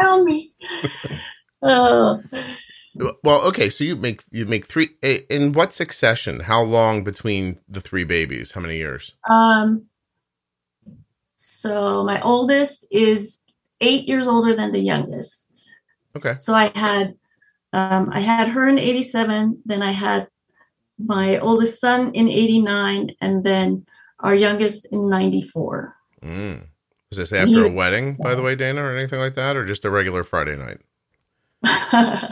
Found 0.00 0.24
me. 0.24 0.52
Oh, 1.60 2.22
well, 3.22 3.42
okay. 3.48 3.68
So 3.70 3.84
you 3.84 3.96
make 3.96 4.22
you 4.30 4.46
make 4.46 4.66
three 4.66 4.90
in 5.02 5.52
what 5.52 5.72
succession? 5.72 6.40
How 6.40 6.62
long 6.62 7.04
between 7.04 7.60
the 7.68 7.80
three 7.80 8.04
babies? 8.04 8.52
How 8.52 8.60
many 8.60 8.76
years? 8.76 9.16
Um, 9.28 9.86
so 11.36 12.04
my 12.04 12.20
oldest 12.20 12.86
is 12.90 13.42
eight 13.80 14.06
years 14.06 14.26
older 14.26 14.54
than 14.54 14.72
the 14.72 14.80
youngest. 14.80 15.68
Okay. 16.16 16.36
So 16.38 16.54
I 16.54 16.70
had, 16.74 17.14
um, 17.72 18.10
I 18.12 18.20
had 18.20 18.48
her 18.48 18.68
in 18.68 18.78
'87. 18.78 19.62
Then 19.64 19.82
I 19.82 19.90
had 19.90 20.28
my 20.98 21.38
oldest 21.38 21.80
son 21.80 22.12
in 22.14 22.28
'89, 22.28 23.10
and 23.20 23.42
then 23.44 23.86
our 24.20 24.34
youngest 24.34 24.86
in 24.92 25.08
'94. 25.08 25.96
Mm. 26.22 26.66
Was 27.10 27.30
this 27.30 27.32
after 27.32 27.66
a 27.66 27.70
wedding, 27.70 28.16
by 28.22 28.34
the 28.34 28.42
way, 28.42 28.56
Dana, 28.56 28.82
or 28.82 28.96
anything 28.96 29.20
like 29.20 29.34
that, 29.34 29.56
or 29.56 29.64
just 29.64 29.84
a 29.84 29.90
regular 29.90 30.24
Friday 30.24 30.56
night? 30.56 30.80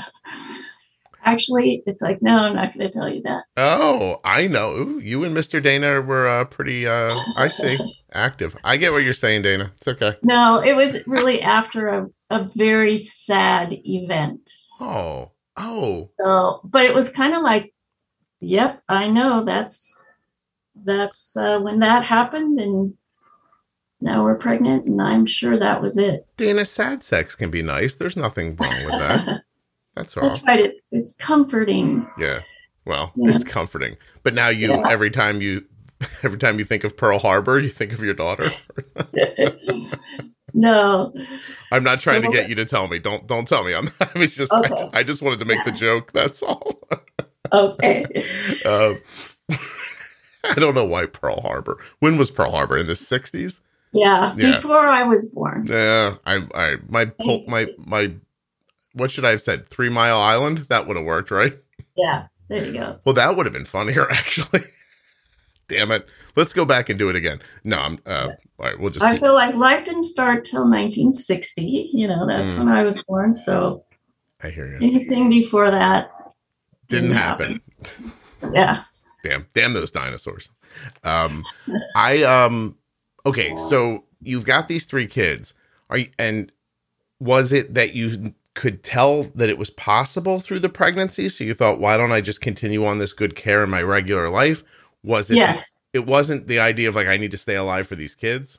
Actually, 1.25 1.83
it's 1.87 2.03
like 2.03 2.21
no, 2.21 2.39
I'm 2.39 2.57
not 2.57 2.75
going 2.75 2.91
to 2.91 2.93
tell 2.93 3.09
you 3.09 3.23
that. 3.23 3.45
Oh, 3.57 4.19
I 4.25 4.49
know. 4.49 4.73
Ooh, 4.73 4.99
you 4.99 5.23
and 5.23 5.37
Mr. 5.37 5.63
Dana 5.63 6.01
were 6.01 6.27
uh, 6.27 6.45
pretty. 6.47 6.87
Uh, 6.87 7.15
I 7.37 7.49
see. 7.49 7.79
Active. 8.13 8.57
I 8.65 8.77
get 8.77 8.93
what 8.93 9.05
you're 9.05 9.15
saying, 9.15 9.43
Dana. 9.43 9.73
It's 9.77 9.89
okay. 9.89 10.17
No, 10.23 10.61
it 10.61 10.75
was 10.75 11.07
really 11.07 11.41
after 11.41 11.89
a, 11.89 12.09
a 12.29 12.51
very 12.57 12.99
sad 12.99 13.73
event. 13.85 14.51
Oh, 14.81 15.31
oh, 15.57 16.11
So, 16.21 16.61
but 16.65 16.85
it 16.85 16.95
was 16.95 17.09
kind 17.11 17.35
of 17.35 17.43
like, 17.43 17.73
yep, 18.41 18.83
I 18.89 19.07
know 19.07 19.45
that's 19.45 20.11
that's 20.75 21.37
uh, 21.37 21.61
when 21.61 21.79
that 21.79 22.05
happened, 22.05 22.59
and 22.59 22.95
now 24.01 24.25
we're 24.25 24.37
pregnant, 24.37 24.87
and 24.87 25.01
I'm 25.01 25.25
sure 25.25 25.57
that 25.57 25.81
was 25.81 25.97
it. 25.97 26.27
Dana. 26.37 26.65
Sad 26.65 27.05
sex 27.05 27.37
can 27.37 27.51
be 27.51 27.63
nice. 27.63 27.95
There's 27.95 28.17
nothing 28.17 28.57
wrong 28.57 28.85
with 28.85 28.99
that. 28.99 29.43
That's 29.95 30.17
all. 30.17 30.23
that's 30.27 30.43
right. 30.45 30.61
It, 30.67 30.77
it's 30.91 31.15
comforting. 31.15 32.07
Yeah. 32.19 32.41
Well, 32.85 33.13
Yeah. 33.17 33.33
it's 33.35 33.45
comforting. 33.45 33.97
But 34.23 34.35
now 34.35 34.49
you, 34.49 34.71
Yeah. 34.71 34.89
every 34.89 35.11
time 35.11 35.41
you, 35.43 35.65
every 36.23 36.39
time 36.39 36.59
you 36.59 36.65
think 36.65 36.85
of 36.85 36.97
Pearl 36.97 37.19
Harbor, 37.19 37.59
you 37.59 37.69
think 37.69 37.93
of 37.93 38.01
your 38.03 38.15
daughter. 38.15 38.51
no, 40.55 41.13
I'm 41.71 41.85
not 41.85 42.01
trying 42.01 42.23
to 42.23 42.31
get 42.31 42.49
you 42.49 42.55
to 42.57 42.65
tell 42.65 42.89
me. 42.89 42.99
Don't 42.99 43.27
don't 43.27 43.47
tell 43.49 43.65
me. 43.65 43.75
I'm. 43.75 43.89
I 44.01 44.19
was 44.19 44.35
just. 44.37 44.53
Okay. 44.53 44.91
I, 44.93 45.01
I 45.01 45.03
just 45.03 45.23
wanted 45.23 45.39
to 45.41 45.45
make 45.45 45.65
the 45.65 45.73
joke. 45.73 46.13
That's 46.13 46.43
all. 46.43 46.81
okay. 47.53 48.05
Um, 48.65 48.99
I 49.51 50.55
don't 50.57 50.75
know 50.75 50.85
why 50.85 51.07
Pearl 51.07 51.41
Harbor. 51.41 51.79
When 52.01 52.17
was 52.19 52.31
Pearl 52.31 52.51
Harbor 52.51 52.77
in 52.77 52.87
the 52.87 52.95
'60s? 52.95 53.61
Yeah, 53.93 54.35
Yeah. 54.37 54.57
before 54.57 54.79
I 54.87 55.03
was 55.05 55.27
born. 55.27 55.67
Yeah, 55.69 56.17
I, 56.27 56.47
I, 56.55 56.77
my, 56.89 57.13
my, 57.47 57.67
my. 57.79 58.13
What 58.95 59.11
should 59.11 59.25
I 59.25 59.31
have 59.31 59.43
said? 59.43 59.69
Three 59.69 59.89
Mile 59.89 60.19
Island. 60.19 60.59
That 60.69 60.87
would 60.87 60.97
have 60.97 61.07
worked, 61.07 61.31
right? 61.31 61.55
Yeah, 61.97 62.27
there 62.49 62.65
you 62.65 62.73
go. 62.73 63.01
Well, 63.05 63.15
that 63.15 63.37
would 63.37 63.47
have 63.47 63.53
been 63.53 63.65
funnier, 63.65 64.11
actually. 64.11 64.61
Damn 65.69 65.91
it! 65.93 66.09
Let's 66.37 66.53
go 66.53 66.65
back 66.65 66.89
and 66.89 66.99
do 66.99 67.09
it 67.09 67.17
again. 67.17 67.41
No, 67.65 67.79
I'm. 67.79 67.99
Uh, 68.05 68.29
all 68.59 68.67
right, 68.67 68.79
we'll 68.79 68.91
just. 68.91 69.05
I 69.05 69.17
feel 69.19 69.35
like 69.35 69.55
life 69.55 69.85
didn't 69.85 70.03
start 70.05 70.45
till 70.45 70.63
1960. 70.63 71.91
You 71.93 72.09
know, 72.09 72.27
that's 72.27 72.53
Mm. 72.53 72.59
when 72.59 72.69
I 72.69 72.83
was 72.85 73.03
born. 73.05 73.33
So 73.35 73.85
I 74.43 74.51
hear 74.51 74.67
you. 74.67 74.77
anything 74.77 75.31
before 75.31 75.71
that 75.71 76.11
Didn't 76.89 77.13
happen. 77.13 77.63
Yeah. 78.53 78.85
damn, 79.23 79.47
damn 79.55 79.73
those 79.73 79.93
dinosaurs. 79.93 80.51
Um, 81.05 81.45
I 81.95 82.23
um, 82.25 82.77
okay, 83.25 83.57
so 83.69 84.05
you've 84.21 84.45
got 84.45 84.69
these 84.69 84.85
three 84.85 85.07
kids. 85.07 85.55
Are 85.89 85.99
you, 85.99 86.09
and 86.19 86.51
was 87.21 87.53
it 87.53 87.75
that 87.75 87.95
you 87.95 88.35
could 88.55 88.83
tell 88.83 89.25
that 89.35 89.49
it 89.49 89.59
was 89.59 89.71
possible 89.71 90.39
through 90.39 90.61
the 90.61 90.69
pregnancy? 90.69 91.29
So 91.29 91.45
you 91.45 91.55
thought, 91.55 91.81
why 91.81 91.97
don't 91.97 92.13
I 92.13 92.21
just 92.21 92.41
continue 92.41 92.85
on 92.85 92.99
this 92.99 93.13
good 93.13 93.35
care 93.35 93.65
in 93.65 93.71
my 93.71 93.83
regular 93.83 94.29
life? 94.29 94.63
Was 95.03 95.31
it? 95.31 95.37
Yes. 95.37 95.83
It 95.93 96.07
wasn't 96.07 96.47
the 96.47 96.59
idea 96.59 96.89
of 96.89 96.95
like 96.95 97.07
I 97.07 97.17
need 97.17 97.33
to 97.33 97.37
stay 97.39 97.57
alive 97.57 97.87
for 97.87 97.97
these 97.97 98.15
kids. 98.15 98.59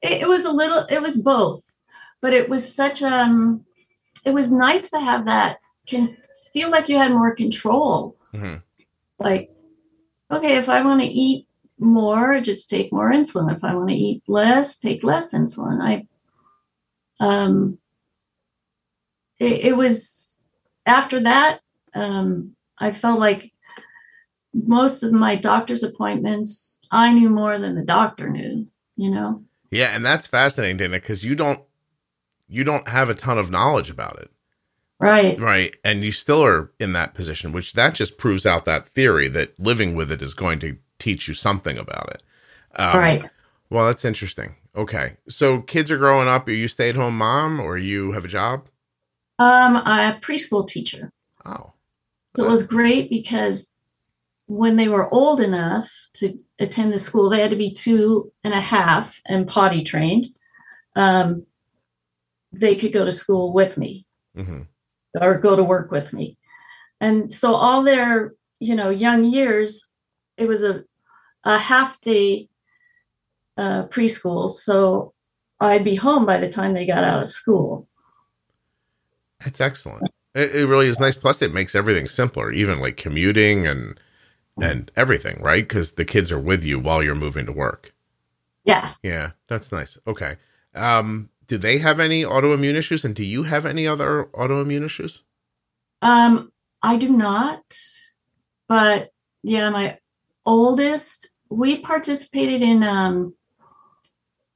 It, 0.00 0.22
it 0.22 0.28
was 0.28 0.44
a 0.44 0.52
little. 0.52 0.86
It 0.90 1.02
was 1.02 1.16
both, 1.18 1.76
but 2.20 2.32
it 2.32 2.48
was 2.48 2.74
such 2.74 3.02
um. 3.02 3.64
It 4.24 4.32
was 4.32 4.50
nice 4.50 4.90
to 4.90 5.00
have 5.00 5.26
that. 5.26 5.58
Can 5.86 6.16
feel 6.52 6.70
like 6.70 6.88
you 6.88 6.96
had 6.96 7.12
more 7.12 7.34
control. 7.34 8.16
Mhm. 8.32 8.62
Like, 9.18 9.50
okay, 10.30 10.56
if 10.56 10.68
I 10.68 10.82
want 10.82 11.00
to 11.00 11.06
eat 11.06 11.46
more, 11.78 12.40
just 12.40 12.70
take 12.70 12.92
more 12.92 13.10
insulin. 13.10 13.54
If 13.54 13.64
I 13.64 13.74
want 13.74 13.88
to 13.88 13.94
eat 13.94 14.22
less, 14.28 14.78
take 14.78 15.04
less 15.04 15.34
insulin. 15.34 15.80
I 15.82 16.06
um 17.20 17.78
it, 19.38 19.64
it 19.66 19.76
was 19.76 20.42
after 20.86 21.20
that 21.20 21.60
um 21.94 22.54
I 22.78 22.92
felt 22.92 23.20
like 23.20 23.52
most 24.52 25.02
of 25.02 25.12
my 25.12 25.36
doctor's 25.36 25.82
appointments 25.82 26.86
I 26.90 27.12
knew 27.12 27.28
more 27.28 27.58
than 27.58 27.74
the 27.74 27.82
doctor 27.82 28.28
knew, 28.30 28.66
you 28.96 29.10
know. 29.10 29.42
Yeah, 29.70 29.88
and 29.94 30.06
that's 30.06 30.26
fascinating, 30.28 30.76
Dana, 30.76 30.96
because 30.96 31.24
you 31.24 31.34
don't 31.34 31.60
you 32.48 32.64
don't 32.64 32.88
have 32.88 33.10
a 33.10 33.14
ton 33.14 33.38
of 33.38 33.50
knowledge 33.50 33.90
about 33.90 34.18
it. 34.20 34.30
Right. 35.00 35.38
Right. 35.38 35.74
And 35.84 36.04
you 36.04 36.12
still 36.12 36.44
are 36.44 36.72
in 36.78 36.92
that 36.92 37.14
position, 37.14 37.52
which 37.52 37.72
that 37.72 37.94
just 37.94 38.16
proves 38.16 38.46
out 38.46 38.64
that 38.64 38.88
theory 38.88 39.28
that 39.28 39.58
living 39.58 39.94
with 39.94 40.10
it 40.12 40.22
is 40.22 40.34
going 40.34 40.60
to 40.60 40.78
teach 40.98 41.26
you 41.26 41.34
something 41.34 41.76
about 41.76 42.10
it. 42.10 42.22
Um, 42.76 42.96
right. 42.96 43.30
Well, 43.70 43.86
that's 43.86 44.04
interesting. 44.04 44.54
Okay. 44.76 45.16
So 45.28 45.60
kids 45.60 45.90
are 45.90 45.98
growing 45.98 46.28
up. 46.28 46.46
Are 46.46 46.52
you 46.52 46.68
stay 46.68 46.88
at 46.88 46.96
home 46.96 47.18
mom 47.18 47.60
or 47.60 47.76
you 47.76 48.12
have 48.12 48.24
a 48.24 48.28
job? 48.28 48.68
Um 49.38 49.76
I'm 49.76 50.14
a 50.14 50.20
preschool 50.20 50.66
teacher. 50.66 51.12
Oh. 51.44 51.72
So 52.36 52.44
it 52.46 52.50
was 52.50 52.66
great 52.66 53.10
because 53.10 53.72
when 54.46 54.76
they 54.76 54.88
were 54.88 55.12
old 55.12 55.40
enough 55.40 55.90
to 56.14 56.38
attend 56.58 56.92
the 56.92 56.98
school, 56.98 57.30
they 57.30 57.40
had 57.40 57.50
to 57.50 57.56
be 57.56 57.72
two 57.72 58.32
and 58.42 58.52
a 58.52 58.60
half 58.60 59.20
and 59.26 59.48
potty 59.48 59.82
trained. 59.82 60.26
Um, 60.96 61.46
they 62.52 62.76
could 62.76 62.92
go 62.92 63.04
to 63.04 63.12
school 63.12 63.52
with 63.52 63.76
me 63.76 64.06
hmm 64.34 64.62
or 65.20 65.38
go 65.38 65.54
to 65.54 65.62
work 65.62 65.90
with 65.92 66.12
me. 66.12 66.36
And 67.00 67.32
so 67.32 67.54
all 67.54 67.84
their, 67.84 68.34
you 68.58 68.74
know, 68.74 68.90
young 68.90 69.24
years, 69.24 69.86
it 70.36 70.48
was 70.48 70.64
a, 70.64 70.84
a 71.44 71.56
half 71.58 72.00
day 72.00 72.48
uh, 73.56 73.84
preschool. 73.84 74.50
So 74.50 75.14
I'd 75.60 75.84
be 75.84 75.94
home 75.94 76.26
by 76.26 76.38
the 76.38 76.48
time 76.48 76.74
they 76.74 76.86
got 76.86 77.04
out 77.04 77.22
of 77.22 77.28
school. 77.28 77.88
That's 79.40 79.60
excellent. 79.60 80.06
It, 80.34 80.54
it 80.54 80.66
really 80.66 80.86
is 80.86 81.00
nice. 81.00 81.16
Plus, 81.16 81.42
it 81.42 81.52
makes 81.52 81.74
everything 81.74 82.06
simpler, 82.06 82.50
even 82.52 82.80
like 82.80 82.96
commuting 82.96 83.66
and 83.66 83.98
and 84.60 84.90
everything, 84.96 85.40
right? 85.42 85.66
Because 85.66 85.92
the 85.92 86.04
kids 86.04 86.30
are 86.30 86.38
with 86.38 86.64
you 86.64 86.78
while 86.78 87.02
you're 87.02 87.14
moving 87.14 87.46
to 87.46 87.52
work. 87.52 87.92
Yeah. 88.64 88.94
Yeah, 89.02 89.32
that's 89.48 89.72
nice. 89.72 89.98
Okay. 90.06 90.36
Um, 90.74 91.30
do 91.46 91.58
they 91.58 91.78
have 91.78 92.00
any 92.00 92.22
autoimmune 92.22 92.74
issues, 92.74 93.04
and 93.04 93.14
do 93.14 93.24
you 93.24 93.42
have 93.44 93.66
any 93.66 93.86
other 93.86 94.28
autoimmune 94.34 94.84
issues? 94.84 95.22
Um, 96.02 96.52
I 96.82 96.96
do 96.96 97.10
not, 97.10 97.78
but 98.68 99.10
yeah, 99.42 99.70
my 99.70 99.98
oldest, 100.46 101.30
we 101.50 101.80
participated 101.80 102.62
in 102.62 102.82
um 102.82 103.34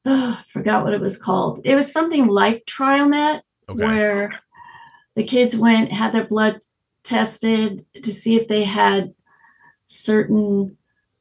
I 0.05 0.43
forgot 0.53 0.85
what 0.85 0.95
it 0.95 1.01
was 1.01 1.18
called. 1.18 1.61
It 1.64 1.74
was 1.74 1.93
something 1.93 2.26
like 2.26 2.64
TrialNet 2.66 3.43
Okay. 3.68 3.85
where 3.85 4.41
the 5.18 5.24
kids 5.24 5.56
went, 5.56 5.90
had 5.90 6.12
their 6.12 6.22
blood 6.24 6.60
tested 7.02 7.84
to 8.04 8.10
see 8.12 8.36
if 8.36 8.46
they 8.46 8.62
had 8.62 9.14
certain 9.84 10.76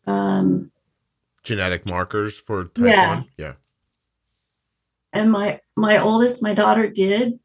um 0.06 0.72
Genetic 1.44 1.86
markers 1.88 2.38
for 2.38 2.66
type 2.66 2.86
Yeah. 2.86 3.08
one. 3.16 3.26
Yeah. 3.38 3.54
and 5.14 5.32
my 5.32 5.60
my 5.76 5.98
oldest 5.98 6.44
my 6.44 6.54
daughter 6.54 6.88
did 6.88 7.40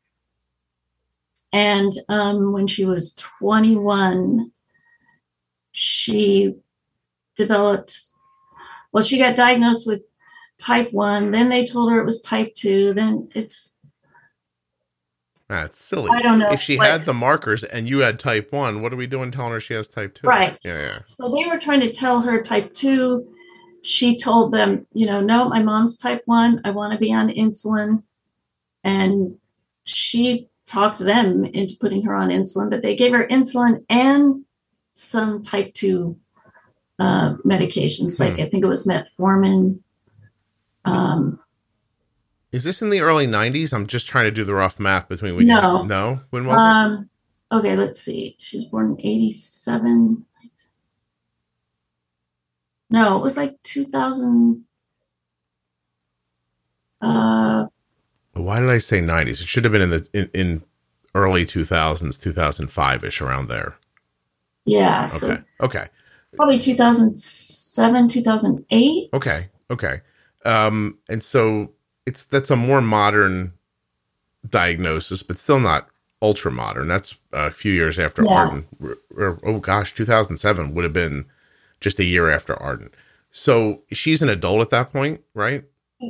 and 1.53 1.93
um, 2.09 2.53
when 2.53 2.67
she 2.67 2.85
was 2.85 3.15
21 3.15 4.51
she 5.71 6.55
developed 7.37 8.11
well 8.93 9.03
she 9.05 9.19
got 9.19 9.37
diagnosed 9.37 9.87
with 9.87 10.05
type 10.59 10.93
1 10.93 11.31
then 11.31 11.49
they 11.49 11.65
told 11.65 11.91
her 11.93 12.01
it 12.01 12.07
was 12.07 12.21
type 12.21 12.55
2 12.55 12.93
then 12.95 13.29
it's 13.35 13.77
That's 15.53 15.79
silly. 15.79 16.09
I 16.11 16.23
don't 16.23 16.39
know, 16.39 16.49
If 16.51 16.63
she 16.63 16.79
but- 16.79 16.87
had 16.87 17.05
the 17.05 17.13
markers 17.13 17.63
and 17.63 17.87
you 17.87 17.99
had 17.99 18.19
type 18.19 18.53
one, 18.53 18.81
what 18.81 18.91
are 18.91 18.97
we 18.97 19.07
doing 19.07 19.31
telling 19.31 19.53
her 19.53 19.61
she 19.61 19.75
has 19.75 19.87
type 19.87 20.15
two? 20.15 20.27
Right. 20.27 20.59
Yeah, 20.65 20.81
yeah. 20.81 20.99
so 21.05 21.29
they 21.29 21.45
were 21.45 21.59
trying 21.59 21.81
to 21.81 21.93
tell 21.93 22.23
her 22.23 22.41
type 22.41 22.73
2 22.73 23.27
she 23.85 24.17
told 24.17 24.53
them 24.53 24.87
you 24.95 25.05
know 25.05 25.21
no 25.21 25.49
my 25.49 25.61
mom's 25.61 25.97
type 25.97 26.23
1 26.27 26.61
i 26.65 26.71
want 26.71 26.93
to 26.93 26.99
be 27.01 27.13
on 27.13 27.29
insulin 27.29 28.03
and 28.85 29.35
she 29.83 30.49
talked 30.67 31.01
them 31.01 31.45
into 31.45 31.75
putting 31.81 32.03
her 32.05 32.15
on 32.15 32.29
insulin 32.29 32.71
but 32.71 32.81
they 32.83 32.95
gave 32.95 33.11
her 33.13 33.27
insulin 33.27 33.85
and 33.91 34.45
some 34.95 35.43
type 35.43 35.75
2 35.75 36.17
uh, 37.01 37.35
medications 37.45 38.21
like 38.21 38.39
i 38.39 38.49
think 38.49 38.63
it 38.63 38.69
was 38.69 38.87
metformin 38.87 39.81
um, 40.85 41.41
Is 42.53 42.65
this 42.65 42.83
in 42.83 42.91
the 42.91 43.01
early 43.01 43.27
'90s? 43.27 43.73
I'm 43.73 43.87
just 43.87 44.07
trying 44.07 44.27
to 44.27 44.31
do 44.31 44.45
the 44.45 44.55
rough 44.55 44.79
math 44.79 45.09
between 45.09 45.37
when 45.37 45.47
No. 45.47 45.83
you 45.83 45.89
no. 45.89 46.21
When 46.31 46.47
was 46.47 46.61
it? 46.61 46.65
um, 46.67 47.09
okay 47.51 47.77
let's 47.77 48.01
see 48.01 48.35
she 48.39 48.57
was 48.57 48.65
born 48.67 48.93
in 48.99 49.07
87 49.07 50.25
no 52.91 53.17
it 53.19 53.23
was 53.23 53.37
like 53.37 53.63
2000 53.63 54.65
uh 57.03 57.67
Why 58.35 58.61
did 58.61 58.71
I 58.71 58.79
say 58.79 59.01
'90s? 59.01 59.29
It 59.41 59.49
should 59.49 59.65
have 59.65 59.73
been 59.73 59.83
in 59.83 59.91
the 59.91 60.07
in, 60.15 60.31
in 60.35 60.63
early 61.15 61.45
2000s, 61.45 62.19
2005 62.21 63.05
ish, 63.05 63.21
around 63.21 63.49
there. 63.49 63.75
yeah 64.65 65.07
so 65.07 65.31
Okay. 65.33 65.43
Okay. 65.61 65.89
probably 66.37 66.59
2007 66.59 68.09
2008 68.09 69.09
Okay. 69.13 69.41
Okay. 69.71 70.01
Um, 70.47 70.99
and 71.11 71.23
so 71.23 71.73
it's 72.07 72.25
that's 72.25 72.51
a 72.51 72.57
more 72.57 72.81
modern 72.81 73.53
diagnosis, 74.49 75.23
but 75.23 75.37
still 75.39 75.61
not 75.61 75.89
ultra 76.21 76.51
modern. 76.51 76.89
That's 76.89 77.17
a 77.33 77.51
few 77.51 77.73
years 77.73 77.99
after 77.99 78.25
Yeah. 78.25 78.31
Arden. 78.31 78.67
Or, 78.83 78.99
or- 79.17 79.41
oh 79.45 79.59
gosh, 79.61 79.93
2007 79.95 80.75
would 80.75 80.85
have 80.85 80.93
been 80.93 81.27
just 81.81 81.99
a 81.99 82.05
year 82.05 82.31
after 82.31 82.55
Arden. 82.61 82.91
So 83.31 83.83
she's 83.93 84.23
an 84.23 84.29
adult 84.29 84.61
at 84.63 84.71
that 84.71 84.93
point, 84.93 85.21
right? 85.35 85.65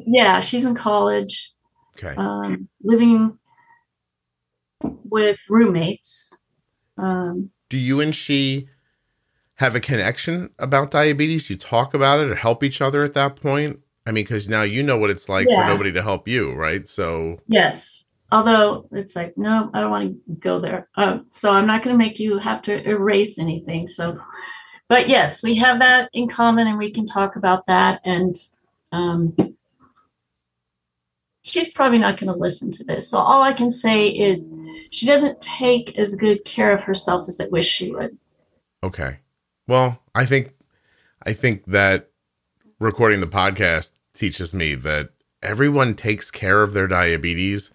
yeah 0.07 0.40
she's 0.40 0.64
in 0.64 0.74
college 0.74 1.53
Okay. 1.99 2.14
um, 2.16 2.66
living 2.82 3.38
with 4.82 5.38
roommates 5.51 6.32
um, 6.97 7.51
Do 7.68 7.76
you 7.76 8.01
and 8.01 8.14
she 8.14 8.68
have 9.57 9.76
a 9.76 9.80
connection 9.80 10.49
about 10.59 10.90
diabetes? 10.90 11.51
You 11.51 11.57
talk 11.57 11.93
about 11.95 12.20
it 12.20 12.30
or 12.30 12.34
help 12.36 12.62
each 12.64 12.80
other 12.80 13.03
at 13.03 13.12
that 13.14 13.36
point? 13.36 13.80
I 14.07 14.13
mean, 14.13 14.25
because 14.25 14.49
now 14.49 14.63
you 14.63 14.83
know 14.83 14.99
what 14.99 15.11
it's 15.11 15.29
like 15.29 15.47
for 15.47 15.65
nobody 15.67 15.93
to 15.93 16.03
help 16.03 16.27
you, 16.27 16.53
right? 16.53 16.87
So 16.89 17.39
yes. 17.49 18.05
Although 18.31 18.89
it's 18.93 19.15
like 19.15 19.37
no 19.37 19.71
i 19.75 19.81
don't 19.81 19.91
want 19.91 20.15
to 20.27 20.35
go 20.37 20.59
there. 20.59 20.89
Uh, 20.97 21.19
so 21.29 21.53
i'm 21.53 21.67
not 21.67 21.83
going 21.83 21.93
to 21.93 21.99
make 21.99 22.19
you 22.19 22.39
have 22.39 22.63
to 22.63 22.89
erase 22.89 23.39
anything 23.39 23.87
so 23.87 24.19
but 24.89 25.07
yes 25.07 25.43
we 25.43 25.55
have 25.57 25.79
that 25.81 26.09
in 26.15 26.29
common 26.29 26.67
and 26.67 26.79
we 26.79 26.91
can 26.91 27.05
talk 27.05 27.37
about 27.37 27.67
that 27.67 28.01
and 28.05 28.37
um, 28.91 29.35
she's 31.43 31.73
probably 31.73 31.99
not 31.99 32.19
going 32.19 32.33
to 32.33 32.39
listen 32.39 32.71
to 32.71 32.85
this. 32.85 33.11
So 33.11 33.19
all 33.19 33.43
i 33.43 33.53
can 33.53 33.71
say 33.71 34.09
is 34.09 34.55
she 34.91 35.07
doesn't 35.07 35.41
take 35.41 35.99
as 35.99 36.15
good 36.15 36.45
care 36.45 36.73
of 36.73 36.83
herself 36.83 37.29
as 37.29 37.41
i 37.41 37.47
wish 37.49 37.69
she 37.69 37.91
would. 37.91 38.17
Okay. 38.83 39.19
Well, 39.69 40.03
I 40.15 40.25
think 40.25 40.55
I 41.25 41.33
think 41.33 41.67
that 41.67 42.11
recording 42.83 43.20
the 43.20 43.26
podcast 43.26 43.93
teaches 44.12 44.53
me 44.53 44.74
that 44.74 45.11
everyone 45.43 45.95
takes 45.95 46.30
care 46.30 46.62
of 46.62 46.72
their 46.72 46.89
diabetes 46.89 47.70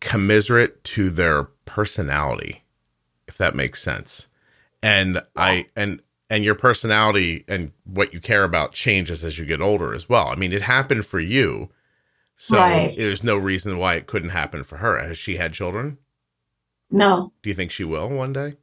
commiserate 0.00 0.82
to 0.84 1.10
their 1.10 1.44
personality, 1.66 2.64
if 3.28 3.36
that 3.36 3.54
makes 3.54 3.82
sense. 3.82 4.28
And 4.82 5.22
I 5.36 5.66
and 5.76 6.00
and 6.30 6.44
your 6.44 6.54
personality 6.54 7.44
and 7.48 7.72
what 7.84 8.14
you 8.14 8.20
care 8.20 8.44
about 8.44 8.72
changes 8.72 9.24
as 9.24 9.38
you 9.38 9.44
get 9.44 9.60
older 9.60 9.92
as 9.92 10.08
well. 10.08 10.28
I 10.28 10.36
mean, 10.36 10.52
it 10.52 10.62
happened 10.62 11.04
for 11.04 11.20
you. 11.20 11.68
So 12.36 12.58
Right. 12.58 12.94
there's 12.96 13.24
no 13.24 13.36
reason 13.36 13.76
why 13.76 13.96
it 13.96 14.06
couldn't 14.06 14.30
happen 14.30 14.64
for 14.64 14.78
her. 14.78 14.98
Has 14.98 15.18
she 15.18 15.36
had 15.36 15.52
children? 15.52 15.98
no 16.90 17.32
Do 17.42 17.50
you 17.50 17.54
think 17.54 17.70
she 17.70 17.84
will 17.84 18.08
one 18.08 18.32
day? 18.32 18.54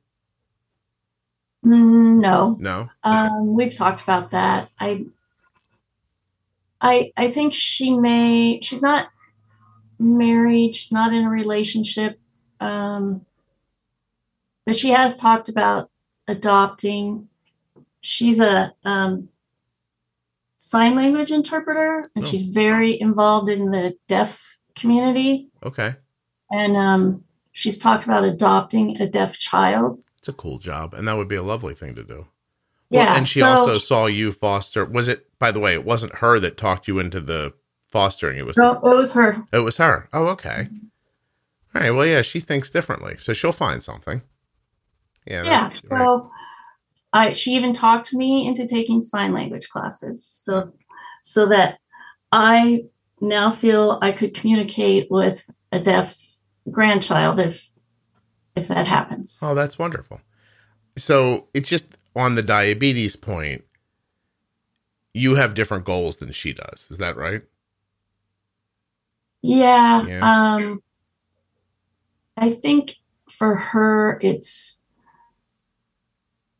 Mm, 1.65 2.19
no. 2.21 2.55
No. 2.59 2.89
Um, 3.03 3.53
we've 3.53 3.75
talked 3.75 4.01
about 4.01 4.31
that. 4.31 4.69
I, 4.79 5.05
I, 6.81 7.11
I 7.17 7.31
think 7.31 7.53
she 7.53 7.95
may. 7.95 8.59
She's 8.61 8.81
not 8.81 9.09
married. 9.99 10.75
She's 10.75 10.91
not 10.91 11.13
in 11.13 11.23
a 11.25 11.29
relationship. 11.29 12.19
Um, 12.59 13.25
but 14.65 14.75
she 14.75 14.89
has 14.89 15.15
talked 15.17 15.49
about 15.49 15.89
adopting. 16.27 17.29
She's 18.01 18.39
a 18.39 18.73
um, 18.83 19.29
sign 20.57 20.95
language 20.95 21.31
interpreter, 21.31 22.09
and 22.15 22.25
Oh. 22.25 22.27
she's 22.27 22.43
very 22.43 22.99
involved 22.99 23.49
in 23.49 23.71
the 23.71 23.95
deaf 24.07 24.57
community. 24.75 25.49
Okay. 25.63 25.95
And 26.51 26.77
um, 26.77 27.23
she's 27.53 27.77
talked 27.77 28.03
about 28.05 28.23
adopting 28.23 29.01
a 29.01 29.07
deaf 29.07 29.39
child. 29.39 30.01
It's 30.19 30.27
a 30.27 30.33
cool 30.33 30.57
job, 30.59 30.93
and 30.93 31.07
that 31.07 31.17
would 31.17 31.27
be 31.27 31.35
a 31.35 31.43
lovely 31.43 31.73
thing 31.73 31.95
to 31.95 32.03
do. 32.03 32.27
Well, 32.89 33.03
Yeah, 33.05 33.15
and 33.17 33.27
she 33.27 33.39
so- 33.39 33.47
also 33.47 33.77
saw 33.77 34.05
you 34.05 34.31
foster. 34.31 34.85
Was 34.85 35.07
it? 35.07 35.27
By 35.39 35.51
the 35.51 35.59
way, 35.59 35.73
it 35.73 35.85
wasn't 35.85 36.15
her 36.15 36.39
that 36.39 36.57
talked 36.57 36.87
you 36.87 36.99
into 36.99 37.19
the 37.21 37.53
fostering. 37.91 38.37
It 38.37 38.45
was. 38.45 38.57
No, 38.57 38.73
it 38.83 38.95
was 38.95 39.13
her. 39.13 39.43
It 39.53 39.59
was 39.59 39.77
her. 39.77 40.07
Oh, 40.13 40.27
okay. 40.27 40.67
Mm-hmm. 40.69 40.77
All 41.75 41.81
right. 41.81 41.91
Well, 41.91 42.05
yeah, 42.05 42.21
she 42.21 42.39
thinks 42.39 42.69
differently, 42.69 43.17
so 43.17 43.33
she'll 43.33 43.51
find 43.51 43.83
something. 43.83 44.21
Yeah. 45.25 45.43
yeah 45.43 45.49
that's- 45.63 45.91
right. 45.91 45.99
so 45.99 46.31
i 47.11 47.33
she 47.33 47.51
even 47.51 47.73
talked 47.73 48.13
me 48.13 48.47
into 48.47 48.65
taking 48.67 49.01
sign 49.01 49.33
language 49.33 49.67
classes 49.69 50.25
so 50.25 50.71
so 51.23 51.45
that 51.47 51.79
i 52.31 52.83
now 53.19 53.51
feel 53.51 53.99
i 54.01 54.11
could 54.13 54.33
communicate 54.33 55.07
with 55.09 55.49
a 55.73 55.79
deaf 55.79 56.17
grandchild 56.71 57.39
if 57.41 57.69
if 58.55 58.67
that 58.69 58.87
happens 58.87 59.39
Oh, 59.43 59.53
that's 59.53 59.77
wonderful. 59.77 60.21
So 60.97 61.47
it's 61.53 61.69
just 61.69 61.96
on 62.17 62.35
the 62.35 62.43
diabetes 62.43 63.15
point. 63.15 63.63
You 65.13 65.35
have 65.35 65.53
different 65.53 65.85
goals 65.85 66.17
than 66.17 66.31
she 66.31 66.51
does. 66.53 66.87
Is 66.91 66.97
that 66.97 67.15
right? 67.15 67.41
yeah, 69.43 70.05
Yeah. 70.05 70.55
um 70.55 70.81
i 72.35 72.51
think 72.51 72.95
for 73.29 73.55
her 73.55 74.19
it's 74.21 74.79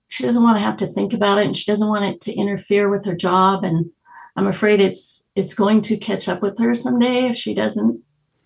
she 0.08 0.24
doesn't 0.24 0.44
want 0.44 0.58
to 0.58 0.62
have 0.62 0.78
to 0.78 0.88
think 0.88 1.12
about 1.12 1.40
it 1.40 1.46
and 1.46 1.58
she 1.58 1.70
doesn't 1.70 1.88
want 1.90 2.06
it 2.06 2.22
to 2.22 2.34
interfere 2.34 2.88
with 2.88 3.04
her 3.06 3.16
job 3.16 3.64
and 3.64 3.90
i'm 4.36 4.48
afraid 4.48 4.80
it's 4.80 5.26
it's 5.36 5.54
going 5.56 5.82
to 5.82 5.98
catch 5.98 6.30
up 6.30 6.42
with 6.42 6.58
her 6.60 6.76
someday 6.76 7.26
if 7.30 7.36
she 7.36 7.54
doesn't 7.56 8.02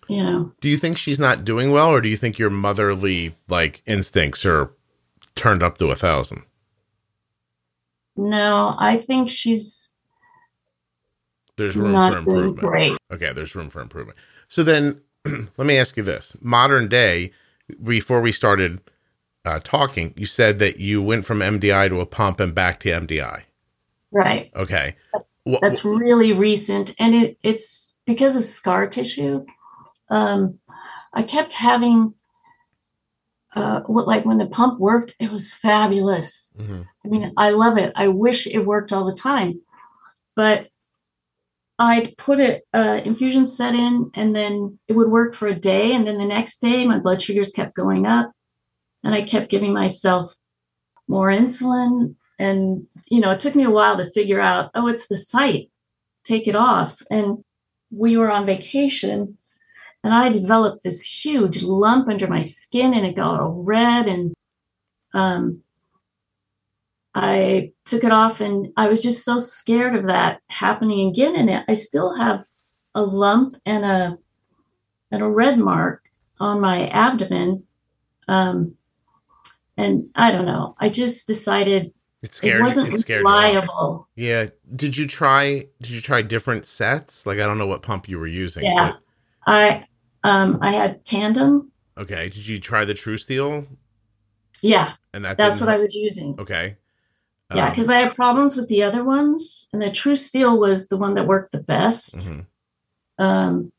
you 0.08 0.22
know 0.22 0.50
Do 0.62 0.68
you 0.68 0.78
think 0.78 0.96
she's 0.98 1.18
not 1.20 1.44
doing 1.44 1.70
well, 1.70 1.90
or 1.90 2.00
do 2.00 2.08
you 2.08 2.16
think 2.16 2.38
your 2.38 2.50
motherly 2.50 3.36
like 3.48 3.82
instincts 3.86 4.44
are 4.44 4.72
turned 5.34 5.62
up 5.62 5.78
to 5.78 5.88
a 5.90 5.94
thousand? 5.96 6.42
No 8.16 8.74
i 8.78 8.98
think 8.98 9.30
she's 9.30 9.92
There's 11.56 11.76
room 11.76 12.02
for 12.02 12.16
not 12.16 12.24
doing 12.24 12.48
improvement. 12.48 12.58
great 12.58 12.98
Okay, 13.12 13.32
there's 13.32 13.54
room 13.54 13.70
for 13.70 13.80
improvement. 13.80 14.18
So 14.48 14.62
then, 14.62 15.00
let 15.24 15.66
me 15.66 15.78
ask 15.78 15.96
you 15.96 16.02
this: 16.02 16.36
modern 16.40 16.88
day, 16.88 17.32
before 17.82 18.20
we 18.20 18.32
started 18.32 18.80
uh, 19.44 19.60
talking, 19.62 20.14
you 20.16 20.26
said 20.26 20.58
that 20.60 20.78
you 20.80 21.02
went 21.02 21.24
from 21.24 21.40
MDI 21.40 21.88
to 21.90 22.00
a 22.00 22.06
pump 22.06 22.40
and 22.40 22.54
back 22.54 22.80
to 22.80 22.90
MDI. 22.90 23.42
right 24.12 24.50
Okay, 24.56 24.96
that's 25.60 25.84
really 25.84 26.32
recent 26.32 26.94
and 26.98 27.14
it 27.14 27.38
it's 27.42 27.98
because 28.06 28.36
of 28.36 28.44
scar 28.44 28.86
tissue 28.86 29.44
um 30.10 30.58
i 31.12 31.22
kept 31.22 31.52
having 31.54 32.14
uh 33.54 33.80
what 33.82 34.06
like 34.08 34.24
when 34.24 34.38
the 34.38 34.46
pump 34.46 34.78
worked 34.80 35.14
it 35.20 35.30
was 35.30 35.52
fabulous. 35.52 36.52
Mhm. 36.58 36.86
i 37.04 37.08
mean 37.08 37.32
i 37.36 37.50
love 37.50 37.78
it. 37.78 37.92
I 37.96 38.08
wish 38.08 38.46
it 38.46 38.66
worked 38.66 38.92
all 38.92 39.04
the 39.04 39.14
time. 39.14 39.60
But 40.36 40.68
i'd 41.78 42.16
put 42.18 42.38
a 42.38 42.60
uh, 42.74 43.00
infusion 43.04 43.46
set 43.46 43.74
in 43.74 44.10
and 44.14 44.36
then 44.36 44.78
it 44.88 44.92
would 44.92 45.10
work 45.10 45.34
for 45.34 45.48
a 45.48 45.54
day 45.54 45.92
and 45.94 46.06
then 46.06 46.18
the 46.18 46.26
next 46.26 46.58
day 46.58 46.86
my 46.86 46.98
blood 46.98 47.20
sugars 47.20 47.50
kept 47.50 47.74
going 47.74 48.06
up 48.06 48.30
and 49.02 49.14
i 49.14 49.22
kept 49.22 49.50
giving 49.50 49.72
myself 49.72 50.36
more 51.08 51.28
insulin. 51.28 52.14
And 52.38 52.86
you 53.06 53.20
know 53.20 53.30
it 53.30 53.40
took 53.40 53.54
me 53.54 53.64
a 53.64 53.70
while 53.70 53.96
to 53.96 54.10
figure 54.10 54.40
out 54.40 54.70
oh 54.74 54.88
it's 54.88 55.06
the 55.08 55.16
site. 55.16 55.70
Take 56.24 56.46
it 56.46 56.56
off. 56.56 57.02
And 57.10 57.44
we 57.90 58.16
were 58.16 58.30
on 58.30 58.46
vacation 58.46 59.36
and 60.02 60.12
i 60.12 60.28
developed 60.28 60.82
this 60.82 61.24
huge 61.24 61.62
lump 61.62 62.08
under 62.08 62.26
my 62.26 62.40
skin 62.40 62.94
and 62.94 63.06
it 63.06 63.16
got 63.16 63.40
all 63.40 63.62
red 63.62 64.06
and 64.06 64.34
um, 65.14 65.62
i 67.14 67.70
took 67.84 68.04
it 68.04 68.12
off 68.12 68.40
and 68.40 68.68
i 68.76 68.88
was 68.88 69.02
just 69.02 69.24
so 69.24 69.38
scared 69.38 69.94
of 69.94 70.06
that 70.06 70.40
happening 70.48 71.08
again 71.08 71.36
and 71.36 71.50
it, 71.50 71.64
i 71.68 71.74
still 71.74 72.16
have 72.16 72.44
a 72.94 73.02
lump 73.02 73.56
and 73.64 73.84
a 73.84 74.18
and 75.10 75.22
a 75.22 75.28
red 75.28 75.58
mark 75.58 76.02
on 76.40 76.60
my 76.60 76.88
abdomen 76.88 77.64
um, 78.28 78.74
and 79.76 80.08
i 80.14 80.30
don't 80.30 80.46
know 80.46 80.74
i 80.78 80.88
just 80.88 81.26
decided 81.26 81.92
it 82.22 82.32
scared 82.32 82.60
it 82.60 82.62
wasn't 82.62 82.94
It 82.94 83.00
scared 83.00 83.24
reliable 83.24 84.08
Yeah. 84.14 84.46
Did 84.76 84.96
you 84.96 85.06
try? 85.06 85.66
Did 85.80 85.90
you 85.90 86.00
try 86.00 86.22
different 86.22 86.66
sets? 86.66 87.26
Like 87.26 87.40
I 87.40 87.46
don't 87.46 87.58
know 87.58 87.66
what 87.66 87.82
pump 87.82 88.08
you 88.08 88.18
were 88.18 88.28
using. 88.28 88.64
Yeah. 88.64 88.92
I 89.44 89.86
um 90.24 90.58
I 90.62 90.72
had 90.72 91.04
tandem. 91.04 91.70
Okay. 91.98 92.28
Did 92.28 92.46
you 92.46 92.58
try 92.60 92.84
the 92.84 92.94
TruSteel? 92.94 93.66
Yeah, 94.62 94.92
And 95.12 95.24
that 95.24 95.36
that's 95.36 95.60
what 95.60 95.68
I 95.68 95.78
was 95.78 95.94
using. 95.94 96.36
Okay. 96.38 96.76
Yeah, 97.54 97.64
Um, 97.66 97.70
because 97.70 97.90
I 97.90 97.96
had 97.96 98.14
problems 98.14 98.56
with 98.56 98.68
the 98.68 98.82
other 98.84 99.02
ones, 99.04 99.68
and 99.72 99.82
the 99.82 99.86
TruSteel 99.90 100.58
was 100.58 100.88
the 100.88 100.96
one 100.96 101.14
that 101.14 101.26
worked 101.26 101.52
the 101.52 101.58
best. 101.58 102.16
mhm. 102.18 102.46
Um, 103.18 103.72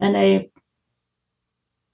and 0.00 0.16
I, 0.16 0.48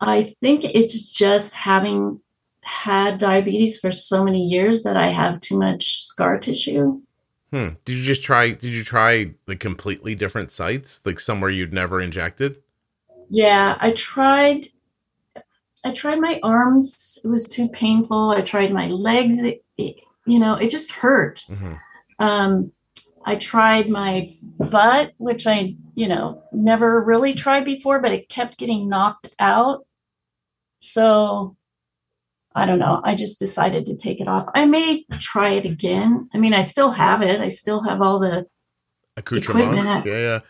I 0.00 0.34
think 0.40 0.64
it's 0.64 1.10
just 1.10 1.54
having 1.54 2.20
had 2.62 3.18
diabetes 3.18 3.80
for 3.80 3.90
so 3.90 4.22
many 4.24 4.44
years 4.46 4.82
that 4.82 4.96
I 4.96 5.08
have 5.08 5.40
too 5.40 5.58
much 5.58 6.02
scar 6.04 6.38
tissue. 6.38 7.00
Hmm. 7.52 7.68
Did 7.84 7.96
you 7.96 8.02
just 8.02 8.22
try? 8.22 8.50
Did 8.50 8.74
you 8.74 8.84
try 8.84 9.34
like 9.46 9.60
completely 9.60 10.14
different 10.14 10.50
sites, 10.50 11.00
like 11.04 11.20
somewhere 11.20 11.50
you'd 11.50 11.72
never 11.72 12.00
injected? 12.00 12.58
Yeah, 13.30 13.76
I 13.80 13.92
tried. 13.92 14.66
I 15.84 15.92
tried 15.92 16.20
my 16.20 16.40
arms; 16.42 17.18
it 17.24 17.28
was 17.28 17.48
too 17.48 17.68
painful. 17.68 18.30
I 18.30 18.40
tried 18.40 18.72
my 18.72 18.88
legs; 18.88 19.42
it, 19.42 19.64
it, 19.76 19.96
you 20.26 20.38
know, 20.38 20.54
it 20.54 20.70
just 20.70 20.92
hurt. 20.92 21.44
hmm 21.48 21.74
Um, 22.18 22.72
I 23.26 23.36
tried 23.36 23.88
my 23.88 24.36
butt, 24.58 25.14
which 25.16 25.46
I, 25.46 25.76
you 25.94 26.08
know, 26.08 26.42
never 26.52 27.02
really 27.02 27.34
tried 27.34 27.64
before, 27.64 28.00
but 28.00 28.12
it 28.12 28.28
kept 28.28 28.58
getting 28.58 28.88
knocked 28.88 29.34
out. 29.38 29.86
So 30.78 31.56
I 32.54 32.66
don't 32.66 32.78
know. 32.78 33.00
I 33.02 33.14
just 33.14 33.38
decided 33.38 33.86
to 33.86 33.96
take 33.96 34.20
it 34.20 34.28
off. 34.28 34.46
I 34.54 34.64
may 34.66 35.04
try 35.18 35.52
it 35.54 35.64
again. 35.64 36.28
I 36.34 36.38
mean, 36.38 36.54
I 36.54 36.60
still 36.60 36.92
have 36.92 37.22
it. 37.22 37.40
I 37.40 37.48
still 37.48 37.82
have 37.82 38.00
all 38.00 38.18
the. 38.18 38.46
Accoutrements. 39.16 39.72
Equipment. 39.72 40.06
Yeah, 40.06 40.18
yeah. 40.18 40.40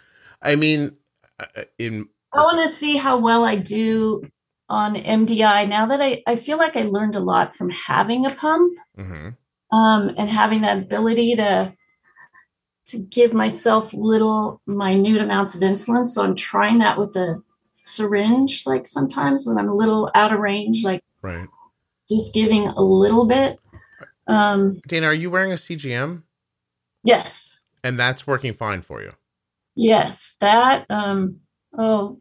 I 0.42 0.56
mean, 0.56 0.96
in 1.78 2.08
I 2.34 2.40
want 2.42 2.60
to 2.60 2.68
see 2.68 2.96
how 2.96 3.18
well 3.18 3.44
I 3.44 3.56
do 3.56 4.22
on 4.68 4.94
MDI 4.96 5.68
now 5.68 5.86
that 5.86 6.00
I, 6.00 6.22
I 6.26 6.36
feel 6.36 6.58
like 6.58 6.76
I 6.76 6.82
learned 6.82 7.16
a 7.16 7.20
lot 7.20 7.54
from 7.56 7.70
having 7.70 8.26
a 8.26 8.30
pump. 8.30 8.76
mhm. 8.98 9.36
um, 9.72 10.14
and 10.16 10.28
having 10.30 10.62
that 10.62 10.78
ability 10.78 11.36
to 11.36 11.74
to 12.86 12.98
give 12.98 13.32
myself 13.32 13.94
little 13.94 14.60
minute 14.66 15.20
amounts 15.22 15.54
of 15.54 15.62
insulin. 15.62 16.06
So 16.06 16.22
I'm 16.22 16.34
trying 16.34 16.78
that 16.80 16.98
with 16.98 17.14
the 17.14 17.42
syringe, 17.80 18.66
like 18.66 18.86
sometimes 18.86 19.46
when 19.46 19.56
I'm 19.58 19.68
a 19.68 19.74
little 19.74 20.10
out 20.14 20.32
of 20.34 20.38
range, 20.40 20.84
like 20.84 21.02
right. 21.22 21.48
just 22.08 22.34
giving 22.34 22.66
a 22.66 22.80
little 22.82 23.24
bit. 23.26 23.58
Um, 24.26 24.80
Dana, 24.86 25.06
are 25.06 25.14
you 25.14 25.30
wearing 25.30 25.52
a 25.52 25.56
CGM? 25.56 26.22
yes, 27.02 27.62
And 27.82 27.98
that's 27.98 28.26
working 28.26 28.52
fine 28.54 28.82
for 28.82 29.02
you. 29.02 29.12
yes, 29.74 30.36
that. 30.40 30.86
Um, 30.90 31.40
oh, 31.76 32.20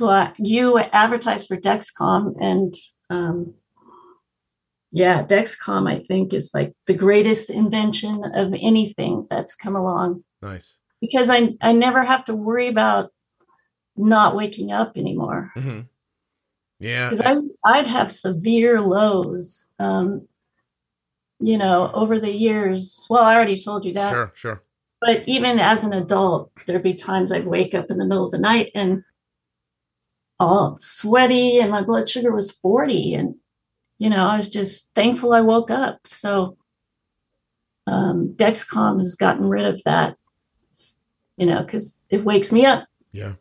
well, 0.00 0.32
you 0.38 0.78
advertised 0.78 1.48
for 1.48 1.56
Dexcom, 1.56 2.34
and 2.40 2.74
um, 3.10 3.54
yeah, 4.90 5.24
Dexcom, 5.24 5.90
I 5.90 6.00
think, 6.00 6.32
is 6.32 6.50
like 6.54 6.74
the 6.86 6.94
greatest 6.94 7.50
invention 7.50 8.22
of 8.34 8.52
anything 8.60 9.26
that's 9.30 9.54
come 9.56 9.76
along. 9.76 10.22
Nice. 10.42 10.78
because 11.00 11.30
I 11.30 11.54
I 11.60 11.72
never 11.72 12.04
have 12.04 12.24
to 12.26 12.34
worry 12.34 12.68
about 12.68 13.10
not 13.96 14.34
waking 14.34 14.72
up 14.72 14.96
anymore. 14.96 15.50
hmm 15.54 15.80
Yeah. 16.80 17.10
Because 17.10 17.22
I 17.24 17.36
I'd 17.64 17.86
have 17.86 18.10
severe 18.10 18.80
lows, 18.80 19.66
um, 19.78 20.26
you 21.40 21.56
know, 21.58 21.90
over 21.92 22.18
the 22.18 22.32
years. 22.32 23.06
Well, 23.10 23.24
I 23.24 23.34
already 23.34 23.56
told 23.56 23.84
you 23.84 23.92
that. 23.94 24.10
Sure, 24.12 24.32
sure. 24.34 24.62
But 25.00 25.24
even 25.26 25.58
as 25.58 25.82
an 25.84 25.92
adult, 25.92 26.52
there'd 26.66 26.82
be 26.82 26.94
times 26.94 27.32
I'd 27.32 27.46
wake 27.46 27.74
up 27.74 27.90
in 27.90 27.98
the 27.98 28.04
middle 28.04 28.24
of 28.26 28.30
the 28.32 28.38
night 28.38 28.70
and 28.74 29.02
all 30.42 30.76
sweaty, 30.80 31.58
and 31.58 31.70
my 31.70 31.82
blood 31.82 32.08
sugar 32.08 32.32
was 32.32 32.50
forty, 32.50 33.14
and 33.14 33.36
you 33.98 34.10
know, 34.10 34.26
I 34.26 34.36
was 34.36 34.50
just 34.50 34.90
thankful 34.94 35.32
I 35.32 35.40
woke 35.40 35.70
up. 35.70 36.00
So 36.04 36.56
um, 37.86 38.34
Dexcom 38.36 38.98
has 39.00 39.14
gotten 39.14 39.48
rid 39.48 39.64
of 39.64 39.82
that, 39.84 40.16
you 41.36 41.46
know, 41.46 41.62
because 41.62 42.00
it 42.10 42.24
wakes 42.24 42.52
me 42.52 42.66
up. 42.66 42.86
Yeah. 43.12 43.34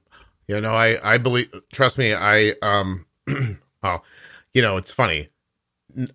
Yeah, 0.47 0.59
no, 0.59 0.73
I 0.73 1.13
I 1.13 1.17
believe 1.17 1.49
trust 1.71 1.97
me, 1.97 2.13
I 2.13 2.53
um 2.61 3.05
oh, 3.83 4.01
you 4.53 4.61
know, 4.61 4.75
it's 4.75 4.91
funny. 4.91 5.29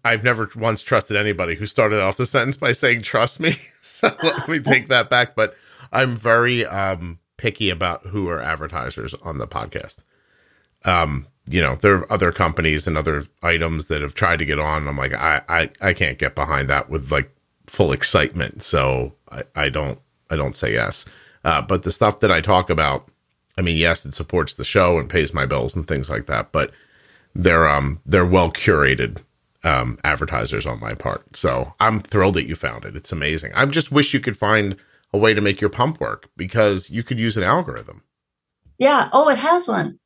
I've 0.05 0.25
never 0.25 0.51
once 0.55 0.83
trusted 0.83 1.17
anybody 1.17 1.55
who 1.55 1.67
started 1.67 2.01
off 2.01 2.19
the 2.19 2.27
sentence 2.27 2.57
by 2.57 2.73
saying 2.73 3.03
trust 3.03 3.41
me. 3.41 3.53
so 3.83 4.11
let 4.23 4.49
me 4.49 4.61
take 4.61 4.89
that 4.89 5.09
back, 5.09 5.35
but 5.35 5.55
I'm 5.91 6.15
very 6.17 6.67
um 6.67 7.19
picky 7.39 7.71
about 7.71 8.07
who 8.07 8.29
are 8.29 8.41
advertisers 8.41 9.15
on 9.15 9.39
the 9.39 9.47
podcast. 9.47 10.05
Um, 10.87 11.27
you 11.49 11.61
know, 11.61 11.77
there 11.77 11.97
are 11.97 12.13
other 12.13 12.33
companies 12.33 12.87
and 12.87 12.97
other 12.97 13.25
items 13.43 13.87
that 13.87 14.03
have 14.03 14.15
tried 14.15 14.39
to 14.39 14.45
get 14.45 14.59
on. 14.59 14.89
I'm 14.89 14.97
like, 14.97 15.15
I 15.15 15.43
I, 15.49 15.71
I 15.81 15.93
can't 15.93 16.19
get 16.19 16.35
behind 16.35 16.69
that 16.71 16.91
with 16.91 17.13
like 17.13 17.31
full 17.67 17.93
excitement. 17.93 18.63
So 18.63 19.15
I, 19.31 19.45
I 19.55 19.69
don't 19.69 19.99
I 20.31 20.37
don't 20.37 20.55
say 20.55 20.73
yes. 20.73 21.05
Uh, 21.45 21.63
but 21.63 21.85
the 21.85 21.93
stuff 21.93 22.21
that 22.21 22.33
I 22.33 22.41
talk 22.41 22.71
about 22.71 23.09
I 23.59 23.63
mean, 23.63 23.77
yes, 23.77 24.05
it 24.05 24.15
supports 24.15 24.55
the 24.55 24.65
show 24.65 24.99
and 24.99 25.09
pays 25.09 25.33
my 25.33 25.47
bills 25.47 25.75
and 25.75 25.87
things 25.87 26.11
like 26.11 26.27
that, 26.27 26.53
but 26.53 26.73
they're 27.35 27.69
um 27.69 28.01
they're 28.07 28.27
well 28.27 28.51
curated 28.51 29.19
um 29.65 29.99
advertisers 30.05 30.67
on 30.67 30.81
my 30.81 30.95
part. 30.95 31.37
So 31.37 31.75
I'm 31.81 32.01
thrilled 32.01 32.35
that 32.35 32.49
you 32.49 32.55
found 32.55 32.85
it. 32.85 32.97
It's 32.97 33.13
amazing. 33.13 33.53
I 33.55 33.65
just 33.67 33.93
wish 33.93 34.15
you 34.15 34.21
could 34.21 34.37
find 34.37 34.77
a 35.13 35.19
way 35.19 35.35
to 35.35 35.41
make 35.41 35.61
your 35.61 35.71
pump 35.71 36.01
work 36.01 36.29
because 36.37 36.91
you 36.91 37.03
could 37.03 37.19
use 37.19 37.37
an 37.37 37.45
algorithm. 37.45 38.03
Yeah. 38.79 39.09
Oh, 39.13 39.29
it 39.29 39.39
has 39.39 39.67
one. 39.67 39.99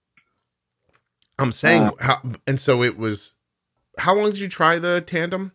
I'm 1.41 1.53
saying 1.53 1.83
uh, 1.83 1.93
how 1.99 2.23
and 2.47 2.61
so 2.61 2.83
it 2.83 2.97
was 2.97 3.35
how 3.99 4.15
long 4.15 4.31
did 4.31 4.41
you 4.41 4.49
try 4.49 4.79
the 4.79 5.01
tandem? 5.01 5.53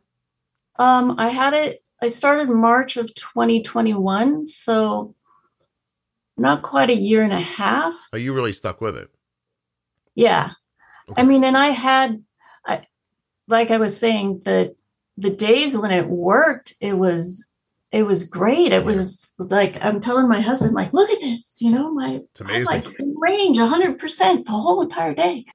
Um 0.77 1.15
I 1.17 1.29
had 1.29 1.53
it 1.53 1.83
I 2.01 2.09
started 2.09 2.49
March 2.49 2.97
of 2.97 3.13
2021, 3.15 4.47
so 4.47 5.15
not 6.38 6.61
quite 6.61 6.89
a 6.89 6.95
year 6.95 7.23
and 7.23 7.33
a 7.33 7.39
half. 7.39 7.95
Oh, 8.13 8.17
you 8.17 8.33
really 8.33 8.51
stuck 8.51 8.81
with 8.81 8.97
it. 8.97 9.09
Yeah. 10.13 10.51
Okay. 11.09 11.21
I 11.21 11.25
mean, 11.25 11.43
and 11.43 11.57
I 11.57 11.69
had, 11.69 12.23
I, 12.65 12.81
like 13.47 13.71
I 13.71 13.77
was 13.77 13.97
saying, 13.97 14.41
the 14.43 14.75
the 15.17 15.29
days 15.29 15.77
when 15.77 15.91
it 15.91 16.07
worked, 16.07 16.73
it 16.81 16.93
was 16.93 17.49
it 17.91 18.03
was 18.03 18.25
great. 18.25 18.73
It 18.73 18.83
was 18.83 19.33
like 19.39 19.83
I'm 19.83 20.01
telling 20.01 20.27
my 20.27 20.41
husband, 20.41 20.73
like, 20.73 20.93
look 20.93 21.09
at 21.09 21.21
this, 21.21 21.59
you 21.61 21.71
know, 21.71 21.93
my 21.93 22.21
it's 22.31 22.41
amazing. 22.41 22.65
like 22.65 22.86
range 23.15 23.57
100 23.57 23.97
percent 23.97 24.45
the 24.45 24.51
whole 24.51 24.81
entire 24.81 25.13
day. 25.13 25.45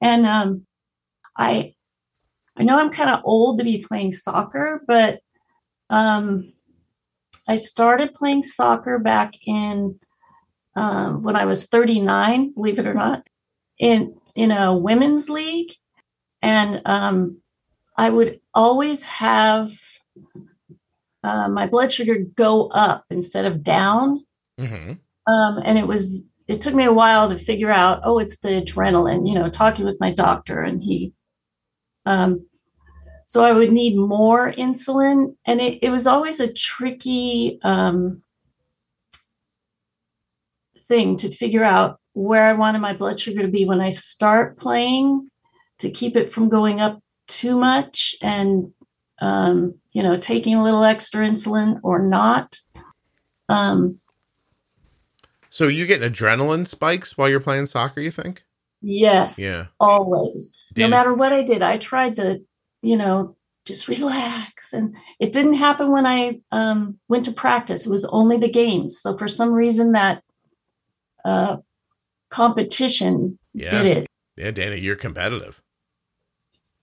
And 0.00 0.26
um, 0.26 0.66
I 1.36 1.74
I 2.56 2.64
know 2.64 2.78
I'm 2.78 2.90
kind 2.90 3.10
of 3.10 3.20
old 3.24 3.58
to 3.58 3.64
be 3.64 3.78
playing 3.78 4.12
soccer, 4.12 4.82
but 4.86 5.20
um, 5.90 6.52
I 7.46 7.56
started 7.56 8.14
playing 8.14 8.42
soccer 8.42 8.98
back 8.98 9.34
in 9.46 9.98
um, 10.74 11.22
when 11.22 11.36
I 11.36 11.44
was 11.44 11.66
39, 11.66 12.52
believe 12.54 12.78
it 12.78 12.86
or 12.86 12.94
not, 12.94 13.26
in 13.78 14.14
in 14.34 14.50
a 14.50 14.76
women's 14.76 15.28
league, 15.28 15.72
and 16.42 16.82
um, 16.84 17.40
I 17.96 18.10
would 18.10 18.40
always 18.54 19.04
have 19.04 19.72
uh, 21.24 21.48
my 21.48 21.66
blood 21.66 21.90
sugar 21.90 22.18
go 22.36 22.68
up 22.68 23.04
instead 23.10 23.44
of 23.44 23.62
down, 23.62 24.24
mm-hmm. 24.60 24.92
um, 25.32 25.62
and 25.64 25.78
it 25.78 25.86
was 25.86 26.28
it 26.48 26.60
took 26.60 26.74
me 26.74 26.84
a 26.84 26.92
while 26.92 27.28
to 27.28 27.38
figure 27.38 27.70
out. 27.70 28.00
Oh, 28.02 28.18
it's 28.18 28.38
the 28.38 28.62
adrenaline. 28.62 29.28
You 29.28 29.34
know, 29.34 29.48
talking 29.48 29.84
with 29.84 30.00
my 30.00 30.12
doctor, 30.12 30.60
and 30.60 30.82
he 30.82 31.12
um, 32.06 32.46
so 33.28 33.44
I 33.44 33.52
would 33.52 33.70
need 33.70 33.96
more 33.96 34.50
insulin. 34.52 35.36
And 35.44 35.60
it, 35.60 35.80
it 35.82 35.90
was 35.90 36.06
always 36.06 36.40
a 36.40 36.52
tricky 36.52 37.60
um, 37.62 38.22
thing 40.76 41.16
to 41.18 41.30
figure 41.30 41.62
out 41.62 42.00
where 42.14 42.46
I 42.46 42.54
wanted 42.54 42.80
my 42.80 42.94
blood 42.94 43.20
sugar 43.20 43.42
to 43.42 43.48
be 43.48 43.66
when 43.66 43.82
I 43.82 43.90
start 43.90 44.56
playing 44.56 45.30
to 45.78 45.90
keep 45.90 46.16
it 46.16 46.32
from 46.32 46.48
going 46.48 46.80
up 46.80 47.00
too 47.28 47.58
much 47.58 48.16
and, 48.22 48.72
um, 49.20 49.74
you 49.92 50.02
know, 50.02 50.16
taking 50.16 50.56
a 50.56 50.62
little 50.62 50.82
extra 50.82 51.28
insulin 51.28 51.80
or 51.82 51.98
not. 51.98 52.56
Um, 53.50 54.00
so 55.58 55.66
you 55.66 55.86
get 55.86 56.02
adrenaline 56.02 56.68
spikes 56.68 57.18
while 57.18 57.28
you're 57.28 57.40
playing 57.40 57.66
soccer, 57.66 58.00
you 58.00 58.12
think? 58.12 58.44
Yes. 58.80 59.40
Yeah. 59.40 59.64
Always. 59.80 60.70
Did 60.72 60.82
no 60.82 60.88
matter 60.88 61.12
what 61.12 61.32
I 61.32 61.42
did, 61.42 61.62
I 61.62 61.78
tried 61.78 62.14
to, 62.14 62.42
you 62.80 62.96
know, 62.96 63.34
just 63.66 63.88
relax. 63.88 64.72
And 64.72 64.94
it 65.18 65.32
didn't 65.32 65.54
happen 65.54 65.90
when 65.90 66.06
I 66.06 66.42
um, 66.52 67.00
went 67.08 67.24
to 67.24 67.32
practice. 67.32 67.86
It 67.86 67.90
was 67.90 68.04
only 68.04 68.36
the 68.36 68.48
games. 68.48 69.00
So 69.00 69.18
for 69.18 69.26
some 69.26 69.52
reason, 69.52 69.90
that 69.94 70.22
uh, 71.24 71.56
competition 72.30 73.40
yeah. 73.52 73.70
did 73.70 73.86
it. 73.86 74.06
Yeah, 74.36 74.52
Dana, 74.52 74.76
you're 74.76 74.94
competitive. 74.94 75.60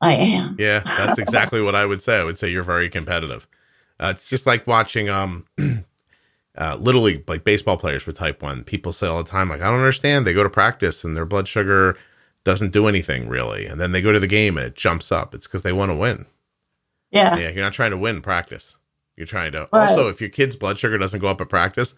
I 0.01 0.15
am. 0.15 0.57
Yeah, 0.59 0.81
that's 0.85 1.17
exactly 1.25 1.61
what 1.61 1.75
I 1.75 1.85
would 1.85 2.01
say. 2.01 2.19
I 2.19 2.25
would 2.25 2.37
say 2.37 2.49
you're 2.49 2.61
very 2.61 2.89
competitive. 2.89 3.47
Uh, 4.01 4.11
it's 4.13 4.29
just 4.29 4.45
like 4.45 4.67
watching 4.67 5.07
um, 5.07 5.45
uh, 6.57 6.77
little 6.79 7.01
league, 7.01 7.27
like 7.27 7.43
baseball 7.43 7.77
players 7.77 8.05
with 8.05 8.17
type 8.17 8.41
one. 8.41 8.63
People 8.63 8.93
say 8.93 9.07
all 9.07 9.23
the 9.23 9.29
time, 9.29 9.49
like, 9.49 9.61
I 9.61 9.65
don't 9.69 9.79
understand. 9.79 10.25
They 10.25 10.33
go 10.33 10.43
to 10.43 10.49
practice 10.49 11.03
and 11.03 11.15
their 11.15 11.25
blood 11.25 11.47
sugar 11.47 11.97
doesn't 12.43 12.71
do 12.71 12.87
anything 12.87 13.27
really. 13.27 13.65
And 13.65 13.79
then 13.79 13.91
they 13.91 14.01
go 14.01 14.11
to 14.11 14.19
the 14.19 14.27
game 14.27 14.57
and 14.57 14.65
it 14.65 14.75
jumps 14.75 15.11
up. 15.11 15.33
It's 15.33 15.47
because 15.47 15.63
they 15.63 15.73
want 15.73 15.91
to 15.91 15.95
win. 15.95 16.25
Yeah. 17.11 17.35
Yeah. 17.35 17.49
You're 17.49 17.63
not 17.63 17.73
trying 17.73 17.91
to 17.91 17.97
win 17.97 18.21
practice. 18.21 18.77
You're 19.17 19.27
trying 19.27 19.51
to. 19.53 19.67
Right. 19.73 19.89
Also, 19.89 20.07
if 20.09 20.21
your 20.21 20.29
kid's 20.29 20.55
blood 20.55 20.77
sugar 20.77 20.97
doesn't 20.97 21.19
go 21.19 21.27
up 21.27 21.41
at 21.41 21.49
practice, 21.49 21.95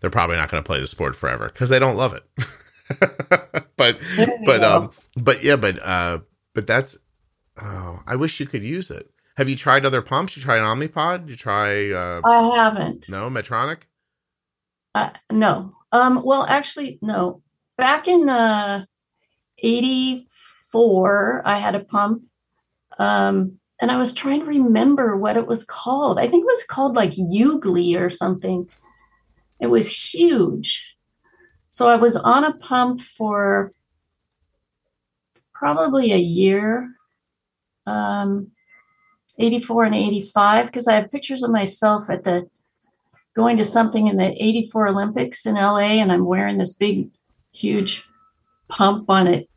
they're 0.00 0.10
probably 0.10 0.36
not 0.36 0.50
going 0.50 0.62
to 0.62 0.66
play 0.66 0.80
the 0.80 0.86
sport 0.86 1.16
forever 1.16 1.46
because 1.46 1.68
they 1.68 1.78
don't 1.78 1.96
love 1.96 2.12
it. 2.12 2.24
but, 3.76 3.98
but, 4.44 4.62
um, 4.62 4.90
but 5.16 5.42
yeah, 5.42 5.56
but, 5.56 5.82
uh, 5.82 6.18
but 6.54 6.66
that's, 6.66 6.98
oh, 7.60 8.00
I 8.06 8.16
wish 8.16 8.38
you 8.38 8.46
could 8.46 8.64
use 8.64 8.90
it. 8.90 9.10
Have 9.36 9.48
you 9.48 9.56
tried 9.56 9.84
other 9.84 10.02
pumps? 10.02 10.36
You 10.36 10.42
tried 10.42 10.58
an 10.58 10.64
Omnipod? 10.64 11.28
You 11.28 11.36
try, 11.36 11.90
uh, 11.90 12.20
I 12.24 12.42
haven't. 12.56 13.08
No, 13.10 13.28
Medtronic? 13.28 13.82
Uh, 14.96 15.10
no. 15.30 15.74
Um, 15.92 16.22
well, 16.24 16.46
actually, 16.48 16.98
no. 17.02 17.42
Back 17.76 18.08
in 18.08 18.24
the 18.24 18.86
84, 19.58 21.42
I 21.44 21.58
had 21.58 21.74
a 21.74 21.84
pump. 21.84 22.22
Um, 22.98 23.58
and 23.78 23.90
I 23.90 23.98
was 23.98 24.14
trying 24.14 24.40
to 24.40 24.46
remember 24.46 25.14
what 25.14 25.36
it 25.36 25.46
was 25.46 25.64
called. 25.64 26.18
I 26.18 26.28
think 26.28 26.44
it 26.44 26.46
was 26.46 26.64
called 26.64 26.96
like 26.96 27.12
Ugly 27.12 27.94
or 27.94 28.08
something. 28.08 28.70
It 29.60 29.66
was 29.66 30.14
huge. 30.14 30.96
So 31.68 31.90
I 31.90 31.96
was 31.96 32.16
on 32.16 32.44
a 32.44 32.54
pump 32.54 33.02
for 33.02 33.72
probably 35.52 36.10
a 36.12 36.16
year, 36.16 36.88
um, 37.84 38.50
84 39.38 39.84
and 39.84 39.94
85, 39.94 40.66
because 40.66 40.88
I 40.88 40.94
have 40.94 41.12
pictures 41.12 41.42
of 41.42 41.50
myself 41.50 42.08
at 42.08 42.24
the 42.24 42.48
going 43.36 43.58
to 43.58 43.64
something 43.64 44.08
in 44.08 44.16
the 44.16 44.32
84 44.42 44.88
Olympics 44.88 45.44
in 45.44 45.54
LA, 45.54 46.00
and 46.00 46.10
I'm 46.10 46.24
wearing 46.24 46.56
this 46.56 46.72
big, 46.72 47.10
huge 47.52 48.08
pump 48.68 49.08
on 49.10 49.28
a 49.28 49.48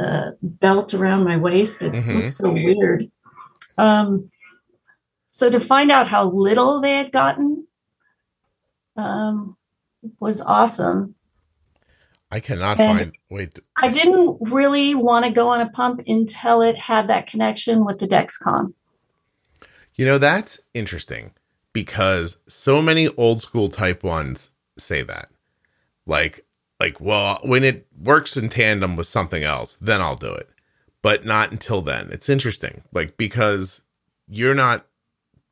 uh, 0.00 0.30
belt 0.42 0.94
around 0.94 1.24
my 1.24 1.36
waist. 1.36 1.82
It 1.82 1.92
mm-hmm. 1.92 2.20
looks 2.20 2.36
so 2.36 2.50
weird. 2.50 3.10
Um, 3.76 4.30
so 5.26 5.50
to 5.50 5.60
find 5.60 5.92
out 5.92 6.08
how 6.08 6.30
little 6.30 6.80
they 6.80 6.94
had 6.94 7.12
gotten 7.12 7.66
um, 8.96 9.56
was 10.18 10.40
awesome. 10.40 11.14
I 12.30 12.40
cannot 12.40 12.80
and 12.80 12.98
find. 12.98 13.18
Wait. 13.30 13.58
I 13.76 13.90
didn't 13.90 14.38
really 14.40 14.94
want 14.94 15.26
to 15.26 15.30
go 15.30 15.50
on 15.50 15.60
a 15.60 15.68
pump 15.68 16.00
until 16.06 16.62
it 16.62 16.78
had 16.78 17.08
that 17.08 17.26
connection 17.26 17.84
with 17.84 17.98
the 17.98 18.08
Dexcom. 18.08 18.72
You 19.94 20.06
know, 20.06 20.16
that's 20.16 20.58
interesting 20.72 21.34
because 21.72 22.36
so 22.48 22.82
many 22.82 23.08
old 23.16 23.40
school 23.40 23.68
type 23.68 24.02
ones 24.04 24.50
say 24.78 25.02
that. 25.02 25.30
Like, 26.06 26.44
like, 26.80 27.00
well, 27.00 27.38
when 27.42 27.62
it 27.64 27.86
works 27.96 28.36
in 28.36 28.48
tandem 28.48 28.96
with 28.96 29.06
something 29.06 29.44
else, 29.44 29.76
then 29.76 30.00
I'll 30.00 30.16
do 30.16 30.32
it. 30.32 30.48
But 31.00 31.24
not 31.24 31.50
until 31.50 31.82
then. 31.82 32.08
It's 32.12 32.28
interesting, 32.28 32.82
like, 32.92 33.16
because 33.16 33.82
you're 34.28 34.54
not 34.54 34.86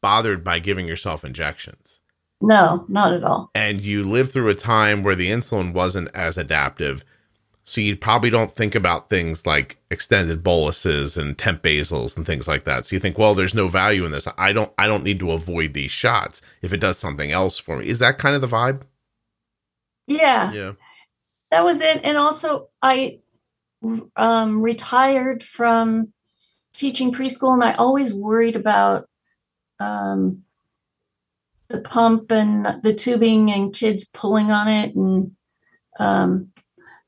bothered 0.00 0.42
by 0.42 0.58
giving 0.58 0.86
yourself 0.86 1.24
injections. 1.24 2.00
No, 2.40 2.84
not 2.88 3.12
at 3.12 3.22
all. 3.22 3.50
And 3.54 3.80
you 3.80 4.02
live 4.02 4.32
through 4.32 4.48
a 4.48 4.54
time 4.54 5.02
where 5.02 5.14
the 5.14 5.30
insulin 5.30 5.72
wasn't 5.72 6.08
as 6.14 6.38
adaptive. 6.38 7.04
So 7.70 7.80
you 7.80 7.96
probably 7.96 8.30
don't 8.30 8.52
think 8.52 8.74
about 8.74 9.08
things 9.08 9.46
like 9.46 9.78
extended 9.90 10.42
boluses 10.42 11.16
and 11.16 11.38
temp 11.38 11.62
basals 11.62 12.16
and 12.16 12.26
things 12.26 12.48
like 12.48 12.64
that. 12.64 12.84
So 12.84 12.96
you 12.96 13.00
think, 13.00 13.16
well, 13.16 13.34
there's 13.34 13.54
no 13.54 13.68
value 13.68 14.04
in 14.04 14.12
this. 14.12 14.26
I 14.36 14.52
don't 14.52 14.72
I 14.76 14.86
don't 14.86 15.04
need 15.04 15.20
to 15.20 15.32
avoid 15.32 15.72
these 15.72 15.90
shots 15.90 16.42
if 16.62 16.72
it 16.72 16.80
does 16.80 16.98
something 16.98 17.30
else 17.30 17.58
for 17.58 17.78
me. 17.78 17.86
Is 17.86 18.00
that 18.00 18.18
kind 18.18 18.34
of 18.34 18.40
the 18.40 18.48
vibe? 18.48 18.82
Yeah. 20.06 20.52
Yeah 20.52 20.72
that 21.50 21.64
was 21.64 21.80
it. 21.80 22.00
And 22.04 22.16
also, 22.16 22.68
I 22.80 23.20
um, 24.16 24.62
retired 24.62 25.42
from 25.42 26.12
teaching 26.72 27.12
preschool, 27.12 27.54
and 27.54 27.64
I 27.64 27.72
always 27.74 28.14
worried 28.14 28.56
about 28.56 29.08
um, 29.78 30.44
the 31.68 31.80
pump 31.80 32.30
and 32.30 32.82
the 32.82 32.94
tubing 32.94 33.50
and 33.50 33.74
kids 33.74 34.04
pulling 34.04 34.50
on 34.50 34.68
it 34.68 34.94
and 34.96 35.32
um 35.98 36.50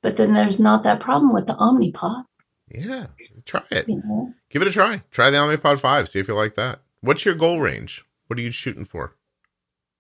but 0.03 0.17
then 0.17 0.35
there's 0.35 0.61
not 0.61 0.83
that 0.85 1.01
problem 1.01 1.33
with 1.33 1.47
the 1.47 1.55
omnipod 1.55 2.25
Yeah, 2.69 3.07
try 3.45 3.63
it. 3.71 3.89
you 3.89 4.03
know 4.05 4.35
Give 4.51 4.61
it 4.61 4.69
a 4.69 4.71
try. 4.71 5.03
Try 5.11 5.31
the 5.31 5.39
Omnipod 5.39 5.81
5. 5.81 6.09
See 6.11 6.19
if 6.19 6.29
you 6.29 6.35
like 6.35 6.57
that. 6.57 6.81
What's 7.01 7.25
your 7.25 7.35
goal 7.35 7.59
range? 7.61 8.05
What 8.27 8.39
are 8.39 8.43
you 8.43 8.51
shooting 8.51 8.85
for? 8.85 9.17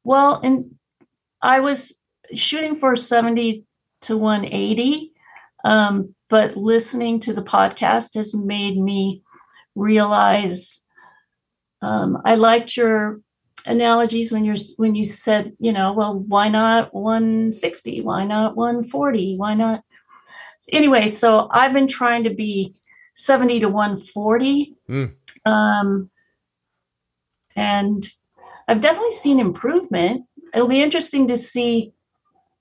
well 0.05 0.41
and 0.43 0.75
i 1.41 1.61
was 1.61 1.95
shooting 2.35 2.75
for 2.77 2.97
70 2.97 3.65
to 4.01 4.19
180 4.19 5.13
um 5.65 6.15
but 6.29 6.57
listening 6.57 7.21
to 7.21 7.33
the 7.33 7.43
podcast 7.43 8.15
has 8.17 8.35
made 8.35 8.77
me 8.77 9.23
realize 9.77 10.81
um 11.83 12.19
i 12.25 12.35
liked 12.35 12.77
your 12.77 13.21
analogies 13.67 14.33
when 14.33 14.45
you're 14.45 14.57
when 14.77 14.95
you 14.97 15.05
said 15.05 15.53
you 15.61 15.73
know 15.73 15.93
well 15.93 16.19
why 16.19 16.49
not 16.49 16.93
160 16.93 18.01
why 18.01 18.25
not 18.25 18.57
140 18.57 19.37
why 19.37 19.55
not 19.55 19.85
anyway 20.71 21.07
so 21.09 21.49
i've 21.53 21.73
been 21.73 21.89
trying 21.89 22.25
to 22.25 22.31
be 22.31 22.75
70 23.15 23.61
to 23.61 23.69
140 23.69 24.75
Mm. 24.89 25.15
um 25.45 26.11
and 27.57 28.09
i've 28.69 28.81
definitely 28.81 29.13
seen 29.13 29.41
improvement 29.41 30.25
it'll 30.55 30.69
be 30.69 30.83
interesting 30.83 31.27
to 31.29 31.37
see 31.37 31.93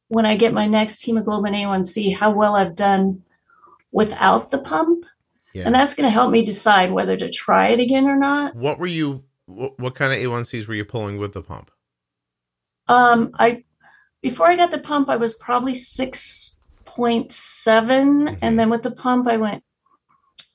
when 0.08 0.26
i 0.26 0.36
get 0.36 0.54
my 0.54 0.68
next 0.68 1.04
hemoglobin 1.04 1.54
a1c 1.54 2.16
how 2.16 2.32
well 2.32 2.56
i've 2.56 2.76
done 2.76 3.22
without 3.92 4.52
the 4.52 4.58
pump 4.58 5.06
Yeah. 5.54 5.64
and 5.66 5.76
that's 5.76 5.96
going 5.96 6.08
to 6.08 6.12
help 6.12 6.32
me 6.32 6.46
decide 6.46 6.92
whether 6.92 7.18
to 7.18 7.30
try 7.30 7.68
it 7.70 7.80
again 7.80 8.06
or 8.08 8.16
not 8.18 8.56
What 8.56 8.80
were 8.80 8.88
you, 8.88 9.24
what, 9.48 9.78
what 9.80 9.96
kind 9.96 10.14
of 10.14 10.20
A1Cs 10.20 10.66
were 10.68 10.76
you 10.76 10.86
pulling 10.86 11.18
with 11.18 11.34
the 11.34 11.42
pump? 11.42 11.72
Um, 12.88 13.32
I 13.38 13.66
before 14.22 14.48
I 14.48 14.56
got 14.56 14.72
the 14.72 14.80
pump, 14.80 15.10
I 15.10 15.18
was 15.18 15.34
probably 15.34 15.74
six 16.96 17.64
Mhm. 17.66 18.38
and 18.42 18.60
then 18.60 18.70
with 18.70 18.84
the 18.84 18.92
pump, 18.92 19.28
I 19.28 19.38
went. 19.38 19.64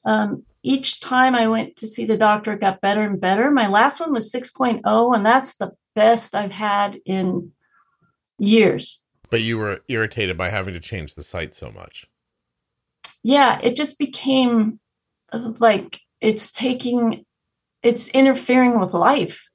Um, 0.05 0.45
each 0.63 1.01
time 1.01 1.35
I 1.35 1.47
went 1.47 1.77
to 1.77 1.87
see 1.87 2.05
the 2.05 2.17
doctor, 2.17 2.53
it 2.53 2.61
got 2.61 2.81
better 2.81 3.03
and 3.03 3.21
better. 3.21 3.51
My 3.51 3.67
last 3.69 4.01
one 4.01 4.13
was 4.13 4.31
6.0, 4.31 5.13
and 5.15 5.25
that's 5.25 5.57
the 5.57 5.73
best 5.95 6.35
I've 6.35 6.53
had 6.53 7.01
in 7.05 7.53
years. 8.39 9.03
But 9.31 9.43
you 9.43 9.59
were 9.59 9.81
irritated 9.89 10.37
by 10.37 10.51
having 10.51 10.75
to 10.75 10.81
change 10.81 11.15
the 11.15 11.23
site 11.23 11.55
so 11.55 11.71
much. 11.71 12.07
Yeah, 13.23 13.59
it 13.63 13.77
just 13.77 13.99
became 13.99 14.79
uh, 15.33 15.53
like 15.59 16.01
it's 16.21 16.53
taking, 16.53 17.25
it's 17.83 18.09
interfering 18.11 18.79
with 18.79 18.95
life. 18.95 19.49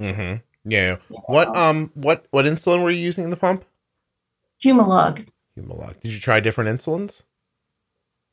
Mm-hmm. 0.00 0.36
Yeah. 0.64 0.96
What 1.26 1.56
um 1.56 1.90
what 1.94 2.26
what 2.30 2.44
insulin 2.44 2.82
were 2.82 2.90
you 2.90 2.98
using 2.98 3.24
in 3.24 3.30
the 3.30 3.36
pump? 3.36 3.64
Humalog, 4.64 5.28
Humalog. 5.58 6.00
Did 6.00 6.12
you 6.12 6.20
try 6.20 6.40
different 6.40 6.70
insulins? 6.70 7.22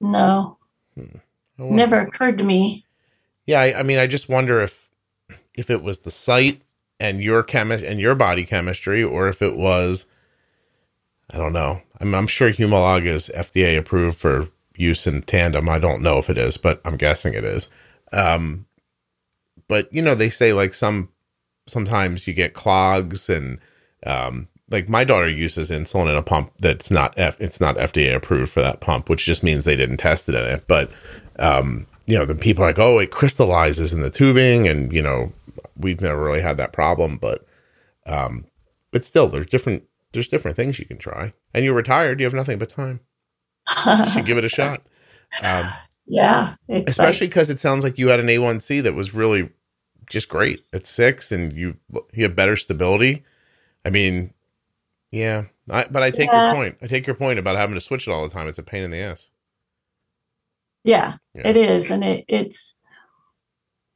no, 0.02 0.58
wonder- 1.58 1.76
never 1.76 2.00
occurred 2.02 2.38
to 2.38 2.44
me. 2.44 2.86
Yeah, 3.46 3.62
I, 3.62 3.80
I 3.80 3.84
mean, 3.84 3.98
I 3.98 4.08
just 4.08 4.30
wonder 4.30 4.62
if 4.62 4.90
if 5.56 5.70
it 5.70 5.82
was 5.82 6.00
the 6.00 6.12
site 6.12 6.62
and 7.00 7.22
your 7.22 7.44
chemist 7.44 7.84
and 7.84 8.00
your 8.00 8.16
body 8.16 8.46
chemistry, 8.46 9.04
or 9.04 9.28
if 9.28 9.42
it 9.42 9.56
was, 9.56 10.06
I 11.32 11.38
don't 11.38 11.54
know. 11.54 11.82
I'm, 12.00 12.14
I'm 12.14 12.28
sure 12.28 12.52
Humalog 12.52 13.06
is 13.06 13.32
FDA 13.36 13.78
approved 13.78 14.18
for 14.18 14.48
use 14.76 15.08
in 15.08 15.22
tandem. 15.24 15.68
I 15.68 15.80
don't 15.80 16.02
know 16.02 16.18
if 16.18 16.30
it 16.30 16.38
is, 16.38 16.58
but 16.58 16.80
I'm 16.86 16.96
guessing 16.98 17.34
it 17.34 17.44
is. 17.44 17.70
Um, 18.14 18.66
but 19.68 19.92
you 19.94 20.02
know, 20.02 20.16
they 20.16 20.30
say 20.30 20.54
like 20.54 20.74
some 20.74 21.10
sometimes 21.68 22.28
you 22.28 22.34
get 22.34 22.54
clogs 22.54 23.30
and 23.30 23.60
um, 24.06 24.48
like 24.70 24.90
my 24.90 25.04
daughter 25.04 25.30
uses 25.30 25.70
insulin 25.70 26.10
in 26.10 26.16
a 26.16 26.22
pump 26.22 26.52
that's 26.60 26.92
not 26.92 27.14
F, 27.18 27.40
it's 27.40 27.60
not 27.60 27.76
FDA 27.78 28.16
approved 28.16 28.52
for 28.52 28.62
that 28.62 28.82
pump, 28.82 29.10
which 29.10 29.26
just 29.26 29.44
means 29.44 29.66
they 29.66 29.76
didn't 29.76 29.98
test 29.98 30.30
it 30.30 30.36
in 30.36 30.46
it. 30.46 30.66
But 30.68 30.92
um, 31.40 31.88
you 32.06 32.18
know, 32.18 32.26
then 32.26 32.38
people 32.38 32.64
are 32.64 32.68
like, 32.68 32.80
oh, 32.80 33.00
it 33.00 33.12
crystallizes 33.12 33.94
in 33.94 34.02
the 34.02 34.10
tubing, 34.10 34.68
and 34.68 34.92
you 34.94 35.02
know, 35.02 35.32
we've 35.78 36.02
never 36.02 36.24
really 36.24 36.42
had 36.42 36.58
that 36.58 36.74
problem, 36.74 37.18
but 37.18 37.46
um, 38.06 38.46
but 38.92 39.06
still, 39.06 39.28
there's 39.28 39.48
different 39.48 39.84
there's 40.14 40.28
different 40.28 40.58
things 40.58 40.80
you 40.80 40.86
can 40.86 40.98
try. 40.98 41.34
And 41.54 41.64
you're 41.64 41.76
retired, 41.76 42.20
you 42.20 42.26
have 42.26 42.34
nothing 42.34 42.58
but 42.58 42.70
time. 42.70 43.00
You 43.86 44.10
should 44.12 44.26
give 44.26 44.38
it 44.38 44.46
a 44.46 44.50
shot. 44.50 44.82
Um, 45.42 45.72
yeah, 46.08 46.56
especially 46.68 47.28
because 47.28 47.50
it 47.50 47.60
sounds 47.60 47.84
like 47.84 48.00
you 48.00 48.08
had 48.08 48.20
an 48.20 48.28
A1C 48.28 48.82
that 48.84 48.96
was 48.96 49.14
really 49.14 49.52
just 50.10 50.28
great 50.28 50.66
at 50.74 50.88
six, 50.88 51.32
and 51.32 51.54
you 51.54 51.78
you 52.14 52.24
have 52.24 52.36
better 52.36 52.56
stability. 52.56 53.24
I 53.86 53.92
mean, 53.92 54.34
yeah, 55.12 55.46
I, 55.70 55.86
but 55.90 56.04
I 56.04 56.12
take 56.12 56.30
Yeah. 56.32 56.48
your 56.48 56.56
point. 56.56 56.78
I 56.82 56.88
take 56.88 57.08
your 57.08 57.16
point 57.16 57.40
about 57.40 57.56
having 57.58 57.76
to 57.76 57.82
switch 57.82 58.08
it 58.08 58.12
all 58.12 58.28
the 58.28 58.34
time. 58.34 58.48
It's 58.48 58.58
a 58.60 58.64
pain 58.64 58.84
in 58.84 58.92
the 58.92 58.98
ass. 59.00 59.30
Yeah, 60.84 61.16
Yeah. 61.34 61.48
it 61.48 61.58
is, 61.58 61.92
and 61.92 62.04
it, 62.04 62.26
it's 62.28 62.76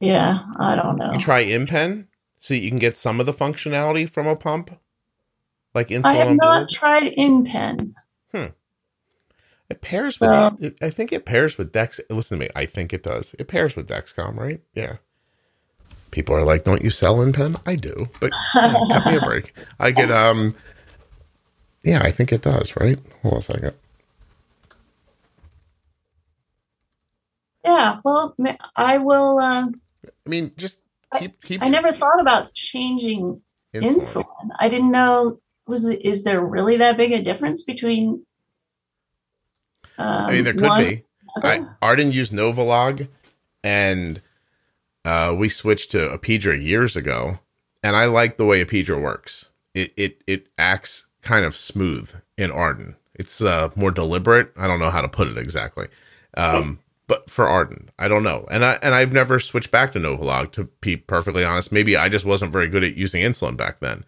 yeah. 0.00 0.40
I 0.58 0.74
don't 0.76 0.96
know. 0.96 1.12
You 1.12 1.18
try 1.18 1.44
InPen 1.44 2.06
so 2.38 2.52
you 2.54 2.68
can 2.68 2.78
get 2.78 2.96
some 2.96 3.20
of 3.20 3.26
the 3.26 3.32
functionality 3.32 4.08
from 4.08 4.26
a 4.26 4.36
pump, 4.36 4.78
like 5.74 5.88
insulin. 5.88 6.04
I 6.04 6.14
have 6.14 6.36
not 6.36 6.68
tried 6.68 7.14
InPen. 7.16 7.92
Hmm. 8.34 8.46
It 9.70 9.80
pairs 9.80 10.16
So- 10.18 10.56
with. 10.60 10.76
I 10.82 10.90
think 10.90 11.10
it 11.12 11.24
pairs 11.24 11.56
with 11.56 11.72
Dex. 11.72 12.00
Listen 12.10 12.38
to 12.38 12.44
me. 12.44 12.50
I 12.54 12.66
think 12.66 12.92
it 12.92 13.02
does. 13.02 13.34
It 13.38 13.48
pairs 13.48 13.76
with 13.76 13.88
Dexcom, 13.88 14.36
right? 14.36 14.60
Yeah. 14.74 14.96
People 16.10 16.36
are 16.36 16.44
like, 16.44 16.64
"Don't 16.64 16.82
you 16.82 16.90
sell 16.90 17.16
InPen?" 17.16 17.60
I 17.66 17.74
do, 17.76 18.08
but 18.20 18.32
cut 18.52 19.06
me 19.06 19.16
a 19.16 19.20
break. 19.20 19.52
I 19.80 19.90
get 19.90 20.10
um. 20.12 20.54
Yeah, 21.84 22.00
I 22.02 22.10
think 22.10 22.32
it 22.32 22.42
does. 22.42 22.74
Right. 22.76 22.98
Hold 23.22 23.34
on 23.34 23.38
a 23.40 23.42
second. 23.42 23.74
Yeah, 27.64 28.00
well, 28.04 28.34
I 28.76 28.98
will. 28.98 29.38
Um, 29.38 29.74
I 30.04 30.28
mean, 30.28 30.52
just 30.56 30.80
keep 31.18 31.40
keep 31.42 31.62
I 31.62 31.68
never 31.68 31.92
thought 31.92 32.20
about 32.20 32.52
changing 32.54 33.40
insulin. 33.74 33.96
insulin. 33.96 34.48
I 34.58 34.68
didn't 34.68 34.90
know 34.90 35.40
was 35.66 35.86
is 35.86 36.24
there 36.24 36.40
really 36.40 36.76
that 36.78 36.96
big 36.96 37.12
a 37.12 37.22
difference 37.22 37.62
between? 37.62 38.24
Um, 39.96 40.26
I 40.26 40.32
mean, 40.32 40.44
there 40.44 40.52
could 40.52 40.62
one 40.62 40.84
be. 40.84 41.04
I. 41.42 41.64
Arden 41.80 42.12
used 42.12 42.32
Novolog, 42.32 43.08
and 43.62 44.20
uh, 45.04 45.34
we 45.36 45.48
switched 45.48 45.90
to 45.92 45.98
Apidra 45.98 46.62
years 46.62 46.96
ago, 46.96 47.40
and 47.82 47.96
I 47.96 48.06
like 48.06 48.36
the 48.36 48.46
way 48.46 48.64
Apidra 48.64 49.00
works. 49.00 49.48
It 49.72 49.92
it 49.96 50.22
it 50.26 50.48
acts 50.58 51.06
kind 51.24 51.44
of 51.44 51.56
smooth 51.56 52.14
in 52.38 52.50
Arden. 52.50 52.96
It's 53.14 53.40
uh, 53.40 53.70
more 53.76 53.90
deliberate. 53.90 54.52
I 54.56 54.66
don't 54.66 54.80
know 54.80 54.90
how 54.90 55.00
to 55.02 55.08
put 55.08 55.28
it 55.28 55.38
exactly, 55.38 55.88
um, 56.36 56.80
but 57.06 57.30
for 57.30 57.46
Arden, 57.48 57.90
I 57.98 58.08
don't 58.08 58.22
know. 58.24 58.46
And 58.50 58.64
I 58.64 58.78
and 58.82 58.94
I've 58.94 59.12
never 59.12 59.38
switched 59.40 59.70
back 59.70 59.92
to 59.92 59.98
Novolog 59.98 60.52
to 60.52 60.64
be 60.80 60.96
perfectly 60.96 61.44
honest. 61.44 61.70
Maybe 61.72 61.96
I 61.96 62.08
just 62.08 62.24
wasn't 62.24 62.52
very 62.52 62.68
good 62.68 62.82
at 62.84 62.96
using 62.96 63.22
insulin 63.22 63.56
back 63.56 63.80
then. 63.80 64.04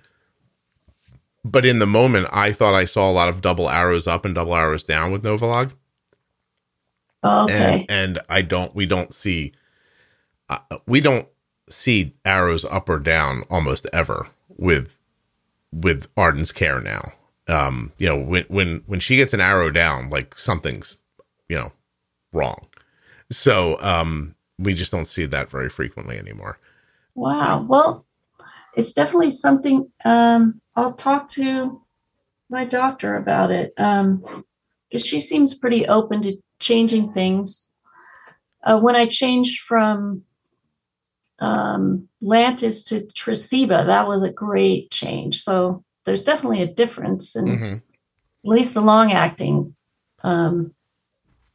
But 1.45 1.65
in 1.65 1.79
the 1.79 1.87
moment, 1.87 2.27
I 2.33 2.51
thought 2.51 2.75
I 2.75 2.85
saw 2.85 3.09
a 3.09 3.13
lot 3.13 3.29
of 3.29 3.41
double 3.41 3.71
arrows 3.71 4.09
up 4.09 4.25
and 4.25 4.35
double 4.35 4.55
arrows 4.57 4.83
down 4.83 5.13
with 5.13 5.23
Novolog 5.23 5.73
Oh, 7.23 7.45
okay. 7.45 7.87
and 7.89 8.17
and 8.17 8.19
I 8.29 8.43
don't 8.43 8.75
we 8.75 8.87
don't 8.87 9.15
see 9.15 9.53
uh, 10.49 10.59
we 10.87 11.01
don't 11.01 11.29
see 11.69 12.15
arrows 12.25 12.65
up 12.65 12.89
or 12.89 12.99
down 12.99 13.43
almost 13.51 13.87
ever 13.93 14.29
with 14.49 14.96
with 15.73 16.07
Arden's 16.17 16.53
care 16.53 16.81
now. 16.81 17.13
Um, 17.49 17.93
you 17.99 18.07
know, 18.07 18.19
when 18.19 18.45
when 18.49 18.83
when 18.87 19.01
she 19.01 19.17
gets 19.17 19.33
an 19.33 19.41
arrow 19.41 19.71
down, 19.71 20.11
like 20.11 20.39
something's 20.39 20.97
you 21.49 21.57
know 21.57 21.73
wrong. 22.33 22.67
So 23.31 23.81
um, 23.81 24.35
we 24.59 24.75
just 24.75 24.93
don't 24.93 25.07
see 25.07 25.27
that 25.27 25.51
very 25.51 25.69
frequently 25.69 26.19
anymore. 26.19 26.59
Wow. 27.15 27.65
Well, 27.69 28.07
it's 28.77 28.93
definitely 28.93 29.31
something. 29.31 29.91
Um, 30.05 30.61
I'll 30.77 30.93
talk 30.93 31.29
to 31.31 31.83
my 32.51 32.65
doctor 32.65 33.17
about 33.17 33.51
it 33.51 33.75
because 33.77 35.05
she 35.05 35.19
seems 35.19 35.55
pretty 35.55 35.87
open 35.87 36.23
to 36.23 36.37
changing 36.61 37.13
things. 37.13 37.71
Uh, 38.63 38.79
when 38.79 38.97
I 38.97 39.07
changed 39.07 39.61
from 39.61 40.23
um, 41.39 42.09
Lantus 42.23 42.87
to 42.89 43.03
Tresiba, 43.15 43.87
that 43.87 44.09
was 44.09 44.23
a 44.23 44.31
great 44.31 44.91
change. 44.91 45.41
So 45.43 45.85
there's 46.05 46.25
definitely 46.25 46.63
a 46.63 46.67
difference, 46.73 47.37
and 47.37 47.49
Mhm. 47.49 47.77
at 47.77 47.83
least 48.45 48.75
the 48.75 48.81
long 48.81 49.13
acting. 49.13 49.75
Um, 50.23 50.73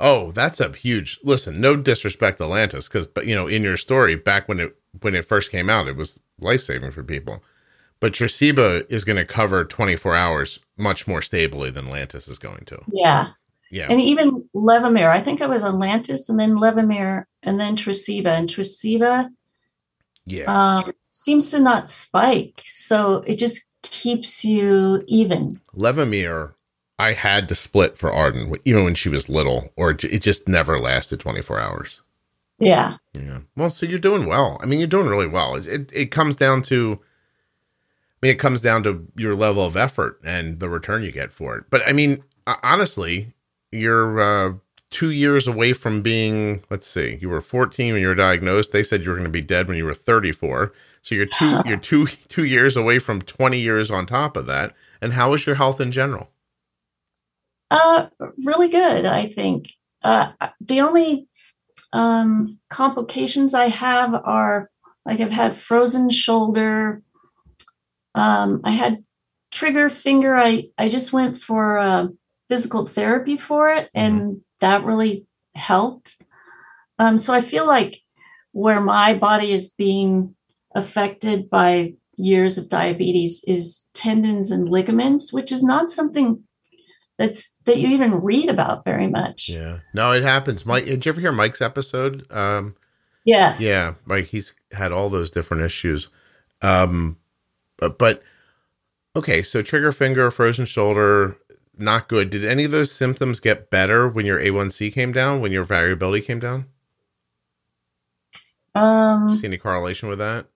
Oh, 0.03 0.31
that's 0.31 0.59
a 0.59 0.71
huge 0.75 1.19
listen. 1.23 1.61
No 1.61 1.75
disrespect 1.75 2.39
to 2.39 2.45
Lantus, 2.45 2.87
because 2.87 3.05
but 3.07 3.27
you 3.27 3.35
know, 3.35 3.47
in 3.47 3.61
your 3.61 3.77
story 3.77 4.15
back 4.15 4.47
when 4.47 4.59
it 4.59 4.75
when 5.01 5.13
it 5.15 5.25
first 5.25 5.51
came 5.51 5.69
out, 5.69 5.87
it 5.87 5.95
was 5.95 6.19
life 6.39 6.61
saving 6.61 6.91
for 6.91 7.03
people. 7.03 7.43
But 7.99 8.13
Tresiba 8.13 8.83
is 8.89 9.03
going 9.03 9.17
to 9.17 9.25
cover 9.25 9.63
24 9.63 10.15
hours 10.15 10.59
much 10.75 11.07
more 11.07 11.21
stably 11.21 11.69
than 11.69 11.85
Lantus 11.85 12.27
is 12.27 12.39
going 12.39 12.65
to. 12.65 12.79
yeah. 12.91 13.27
Yeah. 13.69 13.87
And 13.89 14.01
even 14.01 14.49
Levemir, 14.53 15.07
I 15.09 15.21
think 15.21 15.41
I 15.41 15.45
was 15.45 15.63
on 15.63 15.75
Lantus 15.75 16.27
and 16.27 16.37
then 16.37 16.55
Levemir 16.57 17.23
and 17.43 17.57
then 17.57 17.77
Tresiba. 17.77 18.25
And 18.27 18.49
Tresiba 18.49 19.29
yeah. 20.25 20.45
um, 20.77 20.91
seems 21.09 21.49
to 21.51 21.59
not 21.59 21.89
spike. 21.89 22.61
So 22.65 23.17
it 23.27 23.37
just 23.37 23.69
keeps 23.81 24.45
you 24.45 25.03
even. 25.07 25.59
Levemir, 25.75 26.53
I 26.99 27.13
had 27.13 27.47
to 27.49 27.55
split 27.55 27.97
for 27.97 28.11
Arden, 28.11 28.55
even 28.65 28.83
when 28.83 28.95
she 28.95 29.09
was 29.09 29.29
little, 29.29 29.71
or 29.75 29.91
it 29.91 30.19
just 30.21 30.47
never 30.47 30.79
lasted 30.79 31.19
24 31.19 31.59
hours. 31.59 32.01
Yeah. 32.59 32.97
Yeah. 33.13 33.39
Well, 33.57 33.71
so 33.71 33.85
you're 33.87 33.99
doing 33.99 34.25
well. 34.25 34.59
I 34.61 34.67
mean, 34.67 34.79
you're 34.79 34.87
doing 34.87 35.07
really 35.07 35.27
well. 35.27 35.55
It, 35.55 35.91
it 35.93 36.11
comes 36.11 36.35
down 36.35 36.61
to, 36.63 36.99
I 37.01 38.27
mean, 38.27 38.31
it 38.33 38.39
comes 38.39 38.61
down 38.61 38.83
to 38.83 39.07
your 39.15 39.35
level 39.35 39.65
of 39.65 39.75
effort 39.75 40.19
and 40.23 40.59
the 40.59 40.69
return 40.69 41.01
you 41.01 41.11
get 41.11 41.33
for 41.33 41.57
it. 41.57 41.65
But 41.71 41.81
I 41.87 41.91
mean, 41.91 42.23
honestly, 42.61 43.33
you're 43.71 44.19
uh, 44.19 44.53
two 44.91 45.09
years 45.09 45.47
away 45.47 45.73
from 45.73 46.01
being, 46.01 46.63
let's 46.69 46.85
see, 46.85 47.17
you 47.21 47.29
were 47.29 47.41
14 47.41 47.93
when 47.93 48.01
you 48.01 48.07
were 48.07 48.15
diagnosed. 48.15 48.71
They 48.71 48.83
said 48.83 49.03
you 49.03 49.09
were 49.09 49.15
going 49.15 49.25
to 49.25 49.31
be 49.31 49.41
dead 49.41 49.67
when 49.67 49.77
you 49.77 49.85
were 49.85 49.93
34. 49.93 50.73
So 51.01 51.15
you're 51.15 51.25
two, 51.25 51.61
you're 51.65 51.77
two, 51.77 52.07
two 52.27 52.43
years 52.43 52.75
away 52.75 52.99
from 52.99 53.21
20 53.21 53.59
years 53.59 53.89
on 53.89 54.05
top 54.05 54.37
of 54.37 54.45
that. 54.45 54.75
And 55.01 55.13
how 55.13 55.33
is 55.33 55.45
your 55.45 55.55
health 55.55 55.81
in 55.81 55.91
general? 55.91 56.29
Uh, 57.71 58.07
really 58.43 58.67
good, 58.67 59.05
I 59.05 59.27
think. 59.27 59.69
Uh, 60.03 60.31
the 60.59 60.81
only 60.81 61.27
um, 61.93 62.59
complications 62.69 63.53
I 63.53 63.69
have 63.69 64.13
are 64.13 64.69
like 65.05 65.19
I've 65.19 65.31
had 65.31 65.55
frozen 65.55 66.09
shoulder. 66.09 67.01
Um, 68.13 68.61
I 68.63 68.71
had 68.71 69.03
trigger 69.51 69.89
finger. 69.89 70.35
I, 70.35 70.65
I 70.77 70.89
just 70.89 71.13
went 71.13 71.39
for 71.39 71.77
uh, 71.77 72.07
physical 72.49 72.85
therapy 72.85 73.37
for 73.37 73.69
it, 73.69 73.89
and 73.93 74.21
mm-hmm. 74.21 74.37
That 74.61 74.83
really 74.83 75.27
helped. 75.55 76.23
Um, 76.97 77.19
so 77.19 77.33
I 77.33 77.41
feel 77.41 77.67
like 77.67 78.01
where 78.51 78.81
my 78.81 79.13
body 79.13 79.51
is 79.51 79.69
being 79.69 80.35
affected 80.73 81.49
by 81.49 81.93
years 82.15 82.57
of 82.57 82.69
diabetes 82.69 83.43
is 83.47 83.87
tendons 83.93 84.51
and 84.51 84.69
ligaments, 84.69 85.33
which 85.33 85.51
is 85.51 85.63
not 85.63 85.91
something 85.91 86.43
that's 87.17 87.55
that 87.65 87.77
you 87.77 87.89
even 87.89 88.21
read 88.21 88.49
about 88.49 88.85
very 88.85 89.07
much. 89.07 89.49
Yeah. 89.49 89.79
No, 89.93 90.11
it 90.11 90.23
happens. 90.23 90.65
Mike, 90.65 90.85
did 90.85 91.05
you 91.05 91.11
ever 91.11 91.21
hear 91.21 91.31
Mike's 91.31 91.61
episode? 91.61 92.25
Um, 92.31 92.75
yes. 93.25 93.61
Yeah, 93.61 93.95
Mike. 94.05 94.25
He's 94.25 94.53
had 94.71 94.91
all 94.91 95.09
those 95.09 95.31
different 95.31 95.63
issues. 95.63 96.09
Um, 96.61 97.17
but, 97.77 97.97
but 97.97 98.21
okay, 99.15 99.41
so 99.41 99.61
trigger 99.61 99.91
finger, 99.91 100.31
frozen 100.31 100.65
shoulder, 100.65 101.37
not 101.77 102.07
good. 102.07 102.29
Did 102.29 102.45
any 102.45 102.63
of 102.65 102.71
those 102.71 102.91
symptoms 102.91 103.39
get 103.39 103.69
better 103.69 104.07
when 104.07 104.25
your 104.25 104.39
A1C 104.39 104.93
came 104.93 105.11
down? 105.11 105.41
When 105.41 105.51
your 105.51 105.63
variability 105.63 106.25
came 106.25 106.39
down? 106.39 106.65
Um, 108.73 109.35
see 109.35 109.47
any 109.47 109.57
correlation 109.57 110.07
with 110.07 110.19
that? 110.19 110.47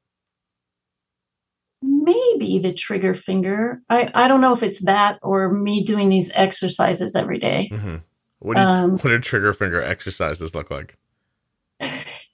maybe 2.05 2.59
the 2.59 2.74
trigger 2.74 3.13
finger. 3.13 3.82
I, 3.89 4.09
I 4.13 4.28
don't 4.28 4.41
know 4.41 4.53
if 4.53 4.63
it's 4.63 4.84
that 4.86 5.20
or 5.22 5.51
me 5.51 5.84
doing 5.84 6.09
these 6.09 6.32
exercises 6.34 7.16
every 7.16 7.39
day. 7.39 7.70
Mm-hmm. 7.72 7.97
What, 8.39 8.55
do 8.55 8.61
you, 8.61 8.68
um, 8.68 8.91
what 8.91 9.09
do 9.09 9.20
trigger 9.20 9.53
finger 9.53 9.82
exercises 9.82 10.53
look 10.53 10.70
like? 10.70 10.97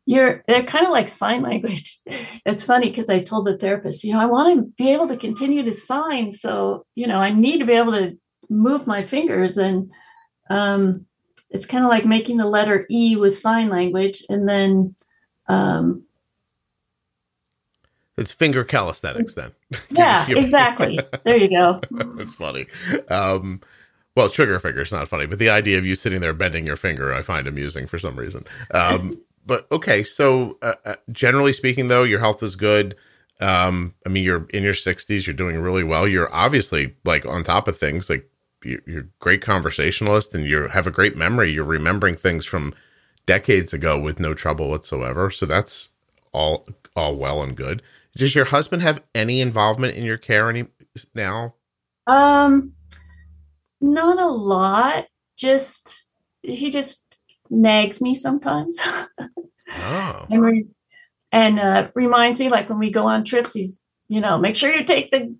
You're 0.05 0.43
they're 0.47 0.63
kind 0.63 0.85
of 0.85 0.91
like 0.91 1.09
sign 1.09 1.41
language. 1.41 1.99
It's 2.43 2.63
funny 2.63 2.89
because 2.89 3.07
I 3.07 3.19
told 3.19 3.45
the 3.45 3.55
therapist, 3.55 4.03
you 4.03 4.13
know, 4.13 4.19
I 4.19 4.25
want 4.25 4.55
to 4.55 4.63
be 4.75 4.89
able 4.89 5.07
to 5.09 5.15
continue 5.15 5.61
to 5.61 5.71
sign, 5.71 6.31
so 6.31 6.87
you 6.95 7.05
know, 7.05 7.19
I 7.19 7.29
need 7.29 7.59
to 7.59 7.67
be 7.67 7.73
able 7.73 7.91
to 7.91 8.17
move 8.51 8.85
my 8.85 9.03
fingers, 9.03 9.57
and 9.57 9.91
um, 10.49 11.05
it's 11.49 11.65
kind 11.65 11.83
of 11.83 11.89
like 11.89 12.05
making 12.05 12.37
the 12.37 12.45
letter 12.45 12.85
E 12.89 13.15
with 13.15 13.37
sign 13.37 13.69
language, 13.69 14.23
and 14.29 14.47
then 14.47 14.95
um, 15.47 16.03
it's 18.17 18.31
finger 18.31 18.63
calisthenics 18.63 19.33
then. 19.33 19.51
Yeah, 19.89 20.25
exactly. 20.29 20.99
there 21.23 21.37
you 21.37 21.49
go. 21.49 21.79
That's 22.17 22.33
funny. 22.33 22.67
Um, 23.09 23.61
well, 24.15 24.27
trigger 24.27 24.59
finger 24.59 24.81
is 24.81 24.91
not 24.91 25.07
funny, 25.07 25.25
but 25.25 25.39
the 25.39 25.49
idea 25.49 25.77
of 25.77 25.85
you 25.85 25.95
sitting 25.95 26.19
there 26.19 26.33
bending 26.33 26.65
your 26.65 26.75
finger, 26.75 27.13
I 27.13 27.21
find 27.21 27.47
amusing 27.47 27.87
for 27.87 27.97
some 27.97 28.17
reason. 28.17 28.45
Um, 28.71 29.19
but 29.45 29.71
okay, 29.71 30.03
so 30.03 30.57
uh, 30.61 30.75
uh, 30.85 30.95
generally 31.11 31.53
speaking, 31.53 31.87
though, 31.87 32.03
your 32.03 32.19
health 32.19 32.43
is 32.43 32.55
good. 32.55 32.95
Um, 33.39 33.95
I 34.05 34.09
mean, 34.09 34.23
you're 34.23 34.45
in 34.53 34.63
your 34.63 34.73
60s, 34.73 35.25
you're 35.25 35.33
doing 35.33 35.59
really 35.59 35.83
well. 35.83 36.07
You're 36.07 36.33
obviously 36.33 36.95
like 37.05 37.25
on 37.25 37.43
top 37.43 37.67
of 37.67 37.77
things. 37.77 38.09
Like 38.09 38.29
you're, 38.63 38.81
you're 38.85 39.01
a 39.01 39.09
great 39.19 39.41
conversationalist, 39.41 40.33
and 40.33 40.45
you 40.45 40.67
have 40.67 40.87
a 40.87 40.91
great 40.91 41.15
memory. 41.15 41.51
You're 41.51 41.63
remembering 41.63 42.15
things 42.15 42.45
from 42.45 42.73
decades 43.25 43.73
ago 43.73 43.99
with 43.99 44.19
no 44.19 44.33
trouble 44.33 44.69
whatsoever. 44.69 45.29
So 45.29 45.45
that's 45.45 45.89
all 46.31 46.67
all 46.95 47.15
well 47.15 47.41
and 47.41 47.55
good. 47.55 47.81
Does 48.15 48.35
your 48.35 48.45
husband 48.45 48.81
have 48.81 49.01
any 49.15 49.41
involvement 49.41 49.95
in 49.95 50.03
your 50.03 50.17
care 50.17 50.49
any 50.49 50.67
now? 51.15 51.55
Um, 52.07 52.73
not 53.79 54.19
a 54.19 54.27
lot. 54.27 55.07
Just 55.37 56.09
he 56.41 56.69
just 56.69 57.19
nags 57.49 58.01
me 58.01 58.13
sometimes. 58.13 58.79
oh. 59.75 60.25
and 60.29 60.41
re- 60.41 60.67
and 61.31 61.59
uh, 61.59 61.89
reminds 61.95 62.39
me 62.39 62.49
like 62.49 62.69
when 62.69 62.79
we 62.79 62.91
go 62.91 63.05
on 63.07 63.23
trips, 63.23 63.53
he's 63.53 63.85
you 64.07 64.19
know 64.19 64.37
make 64.37 64.55
sure 64.55 64.73
you 64.73 64.83
take 64.83 65.11
the 65.11 65.35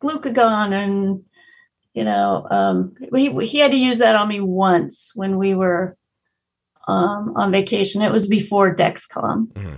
glucagon 0.00 0.72
and 0.72 1.24
you 1.94 2.04
know 2.04 2.46
um, 2.50 2.94
he 3.14 3.46
he 3.46 3.58
had 3.58 3.70
to 3.70 3.76
use 3.76 3.98
that 3.98 4.16
on 4.16 4.28
me 4.28 4.40
once 4.40 5.12
when 5.14 5.38
we 5.38 5.54
were 5.54 5.96
um, 6.88 7.34
on 7.36 7.50
vacation. 7.50 8.02
It 8.02 8.12
was 8.12 8.26
before 8.26 8.74
Dexcom. 8.74 9.48
Mm-hmm. 9.52 9.76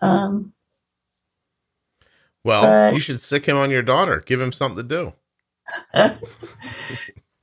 Um, 0.00 0.52
well, 2.44 2.62
but, 2.62 2.94
you 2.94 3.00
should 3.00 3.22
sic 3.22 3.46
him 3.46 3.56
on 3.56 3.70
your 3.70 3.82
daughter. 3.82 4.22
Give 4.24 4.40
him 4.40 4.52
something 4.52 4.88
to 4.88 5.12
do. 5.12 5.12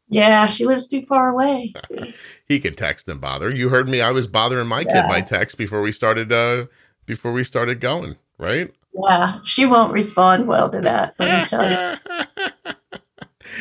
yeah, 0.10 0.48
she 0.48 0.66
lives 0.66 0.88
too 0.88 1.06
far 1.06 1.30
away. 1.30 1.74
he 2.48 2.60
could 2.60 2.78
text 2.78 3.08
and 3.08 3.22
bother. 3.22 3.54
You 3.54 3.70
heard 3.70 3.88
me. 3.88 4.02
I 4.02 4.12
was 4.12 4.28
bothering 4.28 4.68
my 4.68 4.82
yeah. 4.82 5.02
kid 5.02 5.08
by 5.08 5.22
text 5.22 5.58
before 5.58 5.82
we 5.82 5.92
started. 5.92 6.32
Uh, 6.32 6.66
before 7.06 7.32
we 7.32 7.44
started 7.44 7.80
going, 7.80 8.16
right? 8.38 8.74
Yeah, 9.08 9.40
she 9.44 9.66
won't 9.66 9.94
respond 9.94 10.48
well 10.48 10.70
to 10.70 10.82
that. 10.82 11.16
Let 11.20 11.42
me 11.42 11.48
tell 11.48 11.70
you. 11.70 12.48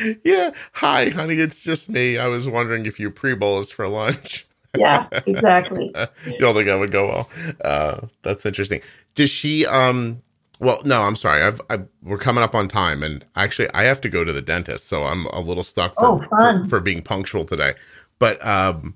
yeah. 0.23 0.51
Hi, 0.73 1.09
honey. 1.09 1.35
It's 1.35 1.63
just 1.63 1.89
me. 1.89 2.17
I 2.17 2.27
was 2.27 2.49
wondering 2.49 2.85
if 2.85 2.99
you 2.99 3.11
pre 3.11 3.35
bolus 3.35 3.71
for 3.71 3.87
lunch. 3.87 4.45
yeah, 4.77 5.07
exactly. 5.25 5.93
you 6.25 6.37
don't 6.37 6.55
think 6.55 6.67
I 6.67 6.75
would 6.75 6.91
go 6.91 7.07
well? 7.07 7.29
Uh, 7.63 8.07
that's 8.23 8.45
interesting. 8.45 8.81
Does 9.15 9.29
she? 9.29 9.65
Um, 9.65 10.21
well, 10.59 10.81
no, 10.85 11.01
I'm 11.01 11.15
sorry. 11.15 11.43
I've, 11.43 11.61
I've, 11.69 11.87
we're 12.01 12.17
coming 12.17 12.43
up 12.43 12.55
on 12.55 12.67
time, 12.67 13.03
and 13.03 13.25
actually, 13.35 13.69
I 13.73 13.83
have 13.85 14.01
to 14.01 14.09
go 14.09 14.23
to 14.23 14.33
the 14.33 14.41
dentist, 14.41 14.87
so 14.87 15.05
I'm 15.05 15.25
a 15.27 15.39
little 15.39 15.63
stuck 15.63 15.93
for, 15.95 16.07
oh, 16.07 16.19
for, 16.19 16.65
for, 16.65 16.79
being 16.79 17.01
punctual 17.01 17.43
today. 17.43 17.75
But 18.19 18.45
um, 18.45 18.95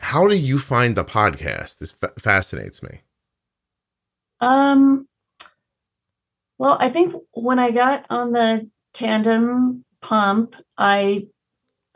how 0.00 0.26
do 0.26 0.36
you 0.36 0.58
find 0.58 0.96
the 0.96 1.04
podcast? 1.04 1.78
This 1.78 1.92
fa- 1.92 2.12
fascinates 2.18 2.82
me. 2.82 3.00
Um, 4.40 5.08
well, 6.58 6.76
I 6.80 6.88
think 6.88 7.14
when 7.32 7.58
I 7.58 7.70
got 7.70 8.06
on 8.10 8.32
the 8.32 8.68
tandem 8.94 9.84
pump, 10.00 10.56
I 10.78 11.26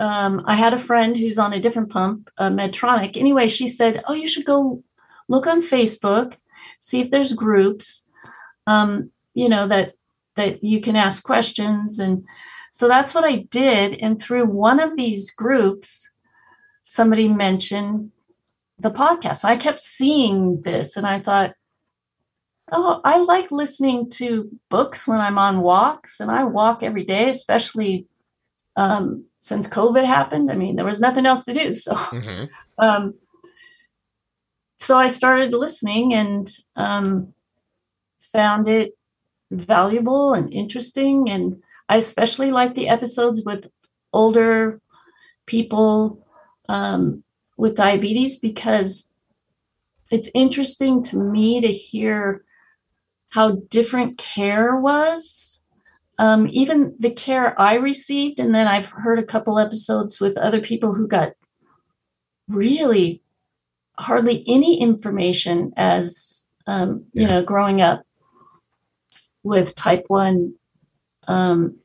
um, 0.01 0.43
I 0.47 0.55
had 0.55 0.75
a 0.75 0.79
friend 0.79 1.17
who's 1.17 1.39
on 1.39 1.53
a 1.53 1.61
different 1.61 1.91
pump, 1.91 2.31
a 2.37 2.51
Medtronic. 2.51 3.17
Anyway, 3.17 3.49
she 3.49 3.67
said, 3.67 4.03
"Oh, 4.07 4.13
you 4.13 4.29
should 4.29 4.45
go 4.45 4.83
look 5.29 5.47
on 5.47 5.63
Facebook." 5.63 6.37
see 6.81 7.01
if 7.01 7.11
there's 7.11 7.33
groups, 7.33 8.09
um, 8.67 9.11
you 9.35 9.49
know, 9.49 9.67
that 9.69 9.95
that 10.37 10.63
you 10.63 10.81
can 10.81 10.95
ask 10.95 11.25
questions. 11.25 11.99
And 11.99 12.25
so 12.71 12.87
that's 12.87 13.13
what 13.13 13.25
I 13.25 13.47
did. 13.51 13.95
And 14.01 14.23
through 14.23 14.47
one 14.47 14.79
of 14.79 14.97
these 14.97 15.33
groups, 15.33 16.13
somebody 16.83 17.27
mentioned 17.27 18.13
the 18.79 18.93
podcast. 18.93 19.45
I 19.45 19.57
kept 19.57 19.81
seeing 19.81 20.63
this 20.63 20.97
and 20.97 21.07
I 21.07 21.19
thought, 21.19 21.55
oh, 22.73 23.01
I 23.05 23.19
like 23.19 23.51
listening 23.51 24.11
to 24.11 24.51
books 24.69 25.07
when 25.07 25.19
I'm 25.19 25.39
on 25.39 25.61
walks, 25.61 26.21
and 26.21 26.31
I 26.31 26.45
walk 26.45 26.83
every 26.83 27.05
day, 27.05 27.29
especially 27.29 28.07
um, 28.77 29.25
since 29.39 29.69
COVID 29.69 30.05
happened. 30.05 30.51
I 30.51 30.55
mean, 30.55 30.77
there 30.77 30.85
was 30.85 31.01
nothing 31.01 31.27
else 31.27 31.45
to 31.45 31.55
do. 31.55 31.75
So, 31.75 31.95
mm-hmm. 31.95 32.45
um, 32.79 33.15
so 34.77 34.97
I 34.97 35.09
started 35.09 35.53
listening 35.53 36.15
and 36.15 36.49
um, 36.77 37.35
found 38.19 38.69
it 38.69 38.97
valuable 39.51 40.35
and 40.35 40.53
interesting. 40.53 41.29
And 41.29 41.63
I 41.89 41.97
especially 41.97 42.53
like 42.53 42.75
the 42.75 42.89
episodes 42.89 43.43
with 43.45 43.67
older 44.13 44.81
people 45.47 46.25
um, 46.69 47.25
with 47.57 47.75
diabetes 47.75 48.39
because 48.39 49.11
it's 50.11 50.31
interesting 50.35 51.03
to 51.05 51.17
me 51.17 51.61
to 51.61 51.73
hear 51.73 52.45
how 53.31 53.53
different 53.71 54.19
care 54.19 54.77
was. 54.77 55.61
Um, 56.19 56.49
even 56.51 56.97
the 56.99 57.11
care 57.11 57.59
I 57.61 57.75
received, 57.75 58.41
and 58.41 58.53
then 58.55 58.67
I've 58.67 58.89
heard 58.89 59.21
a 59.21 59.25
couple 59.25 59.59
episodes 59.59 60.21
with 60.21 60.37
other 60.37 60.61
people 60.61 60.93
who 60.93 61.07
got 61.07 61.35
really 62.49 63.23
hardly 63.99 64.43
any 64.49 64.81
information 64.81 65.73
as 65.77 66.49
um, 66.69 67.07
you 67.15 67.27
know, 67.27 67.43
growing 67.43 67.81
up 67.81 68.03
with 69.43 69.75
type 69.75 70.05
one. 70.09 70.55
Um, 71.27 71.79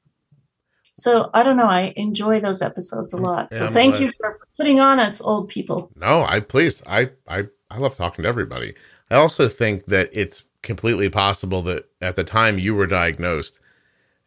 so 0.95 1.29
I 1.33 1.41
don't 1.41 1.57
know. 1.57 1.67
I 1.67 1.93
enjoy 1.95 2.41
those 2.41 2.61
episodes 2.61 3.13
a 3.13 3.17
lot. 3.17 3.47
Yeah, 3.51 3.59
so 3.59 3.65
I'm 3.67 3.73
thank 3.73 3.93
glad. 3.93 4.01
you 4.03 4.11
for 4.11 4.39
putting 4.57 4.79
on 4.79 4.99
us 4.99 5.21
old 5.21 5.49
people. 5.49 5.89
No, 5.95 6.25
I 6.25 6.41
please. 6.41 6.83
I 6.85 7.11
I 7.27 7.47
I 7.71 7.77
love 7.77 7.95
talking 7.95 8.23
to 8.23 8.29
everybody. 8.29 8.75
I 9.09 9.15
also 9.15 9.47
think 9.47 9.85
that 9.85 10.09
it's 10.11 10.43
completely 10.63 11.09
possible 11.09 11.61
that 11.63 11.87
at 12.01 12.15
the 12.15 12.23
time 12.23 12.57
you 12.57 12.73
were 12.73 12.87
diagnosed 12.87 13.59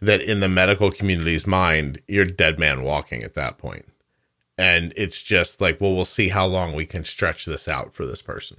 that 0.01 0.21
in 0.21 0.41
the 0.41 0.49
medical 0.49 0.91
community's 0.93 1.47
mind, 1.47 2.01
you're 2.07 2.25
dead 2.27 2.59
man 2.59 2.83
walking 2.83 3.23
at 3.25 3.35
that 3.35 3.59
point. 3.59 3.87
And 4.59 4.93
it's 4.97 5.23
just 5.23 5.61
like, 5.61 5.81
well, 5.81 5.95
we'll 5.95 6.05
see 6.05 6.29
how 6.29 6.47
long 6.47 6.75
we 6.75 6.87
can 6.87 7.03
stretch 7.05 7.45
this 7.47 7.67
out 7.67 7.93
for 7.93 8.07
this 8.07 8.23
person. 8.23 8.59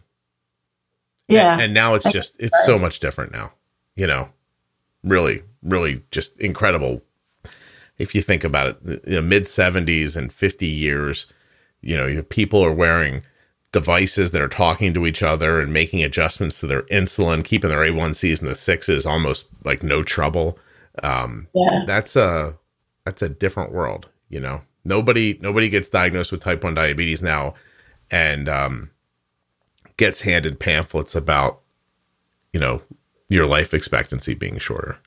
Yeah. 1.27 1.53
And, 1.53 1.61
and 1.61 1.73
now 1.73 1.93
it's 1.93 2.11
just 2.11 2.35
it's 2.39 2.65
so 2.65 2.77
much 2.79 2.99
different 2.99 3.31
now. 3.31 3.53
You 3.95 4.07
know. 4.07 4.29
Really, 5.03 5.43
really 5.63 6.01
just 6.11 6.39
incredible 6.41 7.01
if 7.97 8.13
you 8.13 8.21
think 8.21 8.43
about 8.43 8.67
it, 8.67 8.83
the, 8.85 9.11
the 9.15 9.21
mid 9.21 9.43
70s 9.43 10.15
and 10.15 10.33
50 10.33 10.65
years, 10.65 11.27
you 11.81 11.95
know, 11.95 12.05
you- 12.07 12.23
people 12.23 12.63
are 12.65 12.71
wearing 12.71 13.23
devices 13.71 14.31
that 14.31 14.41
are 14.41 14.47
talking 14.47 14.93
to 14.93 15.05
each 15.05 15.21
other 15.23 15.59
and 15.59 15.73
making 15.73 16.03
adjustments 16.03 16.59
to 16.59 16.67
their 16.67 16.83
insulin, 16.83 17.43
keeping 17.43 17.69
their 17.69 17.79
A1Cs 17.79 18.41
in 18.41 18.47
the 18.47 18.55
sixes 18.55 19.05
almost 19.05 19.47
like 19.63 19.83
no 19.83 20.03
trouble. 20.03 20.57
Um, 21.03 21.47
yeah. 21.53 21.83
that's 21.85 22.15
a 22.15 22.55
that's 23.05 23.21
a 23.21 23.29
different 23.29 23.71
world, 23.71 24.09
you 24.29 24.39
know. 24.39 24.61
Nobody 24.85 25.37
nobody 25.41 25.69
gets 25.69 25.89
diagnosed 25.89 26.31
with 26.31 26.41
type 26.41 26.63
1 26.63 26.73
diabetes 26.73 27.21
now 27.21 27.53
and 28.09 28.47
um, 28.49 28.91
gets 29.97 30.21
handed 30.21 30.59
pamphlets 30.59 31.15
about 31.15 31.61
you 32.53 32.59
know, 32.59 32.81
your 33.29 33.45
life 33.45 33.73
expectancy 33.73 34.33
being 34.33 34.57
shorter. 34.57 34.97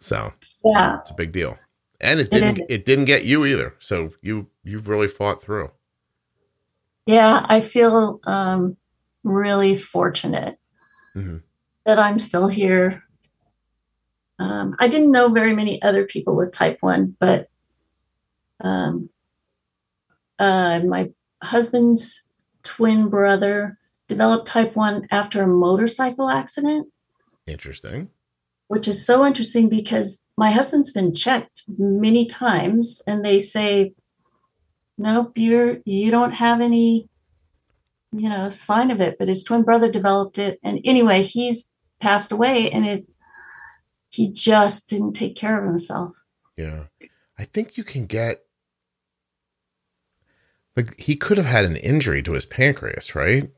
So, 0.00 0.32
Yeah. 0.64 0.98
it's 1.00 1.10
a 1.10 1.14
big 1.14 1.32
deal. 1.32 1.58
And 2.00 2.20
it 2.20 2.30
It 2.30 2.30
didn't 2.32 2.58
is. 2.58 2.66
it, 2.68 2.86
didn't 2.86 3.04
get 3.06 3.24
you 3.24 3.44
either. 3.46 3.74
So 3.78 4.12
you 4.22 4.48
you've 4.64 4.88
really 4.88 5.08
fought 5.08 5.42
through. 5.42 5.70
Yeah. 7.06 7.46
I 7.48 7.60
feel 7.60 8.20
um, 8.24 8.76
really 9.24 9.76
fortunate 9.76 10.58
Mhm. 11.16 11.42
that 11.84 11.98
I'm 11.98 12.18
still 12.18 12.48
here. 12.48 13.04
Um, 14.38 14.76
I 14.78 14.88
didn't 14.88 15.12
know 15.12 15.28
very 15.30 15.54
many 15.54 15.80
other 15.80 16.04
people 16.04 16.36
with 16.36 16.52
type 16.52 16.78
1, 16.80 17.16
but 17.18 17.48
um, 18.60 19.08
uh, 20.38 20.80
my 20.80 21.10
husband's 21.42 22.26
twin 22.62 23.08
brother 23.08 23.78
developed 24.08 24.46
type 24.46 24.76
1 24.76 25.08
after 25.10 25.42
a 25.42 25.46
motorcycle 25.46 26.28
accident. 26.28 26.88
Interesting. 27.46 28.10
which 28.68 28.88
is 28.88 29.06
so 29.06 29.24
interesting 29.24 29.68
because 29.68 30.24
my 30.36 30.50
husband's 30.50 30.90
been 30.90 31.14
checked 31.14 31.62
many 31.78 32.26
times 32.26 33.00
and 33.06 33.24
they 33.24 33.38
say 33.38 33.94
nope 34.98 35.32
you're 35.36 35.78
you 35.84 36.10
don't 36.10 36.32
have 36.32 36.60
any 36.60 37.08
you 38.12 38.28
know 38.28 38.50
sign 38.50 38.90
of 38.90 39.00
it 39.00 39.16
but 39.18 39.28
his 39.28 39.44
twin 39.44 39.62
brother 39.62 39.90
developed 39.90 40.38
it 40.38 40.58
and 40.62 40.80
anyway 40.84 41.22
he's 41.22 41.72
passed 42.00 42.32
away 42.32 42.70
and 42.70 42.86
it 42.86 43.06
he 44.08 44.30
just 44.32 44.88
didn't 44.88 45.12
take 45.12 45.36
care 45.36 45.58
of 45.58 45.66
himself 45.66 46.14
Yeah. 46.56 46.84
I 47.38 47.44
think 47.44 47.76
you 47.76 47.84
can 47.84 48.06
get 48.06 48.44
like 50.76 50.98
he 50.98 51.16
could 51.16 51.36
have 51.38 51.46
had 51.46 51.64
an 51.64 51.76
injury 51.76 52.22
to 52.22 52.32
his 52.32 52.44
pancreas, 52.46 53.14
right? 53.14 53.50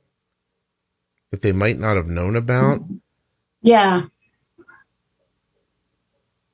That 1.31 1.43
they 1.43 1.53
might 1.53 1.79
not 1.79 1.97
have 1.97 2.07
known 2.09 2.37
about. 2.37 2.81
Mm-hmm. 2.81 2.97
yeah 3.63 4.03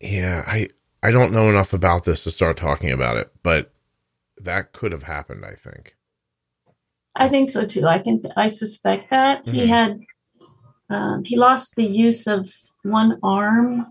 Yeah, 0.00 0.42
I 0.46 0.68
I 1.02 1.10
don't 1.10 1.32
know 1.32 1.48
enough 1.50 1.72
about 1.74 2.04
this 2.04 2.24
to 2.24 2.30
start 2.30 2.56
talking 2.56 2.90
about 2.90 3.16
it, 3.18 3.30
but 3.42 3.73
that 4.40 4.72
could 4.72 4.92
have 4.92 5.04
happened, 5.04 5.44
I 5.44 5.54
think. 5.54 5.96
i 7.16 7.28
think 7.28 7.48
so 7.48 7.64
too 7.64 7.86
i 7.86 7.98
can 7.98 8.20
i 8.36 8.46
suspect 8.48 9.10
that 9.10 9.46
he 9.46 9.66
Mhm. 9.66 9.68
had 9.68 10.00
um, 10.90 11.24
he 11.24 11.36
lost 11.36 11.76
the 11.76 11.84
use 11.86 12.26
of 12.26 12.52
one 12.82 13.18
arm 13.22 13.86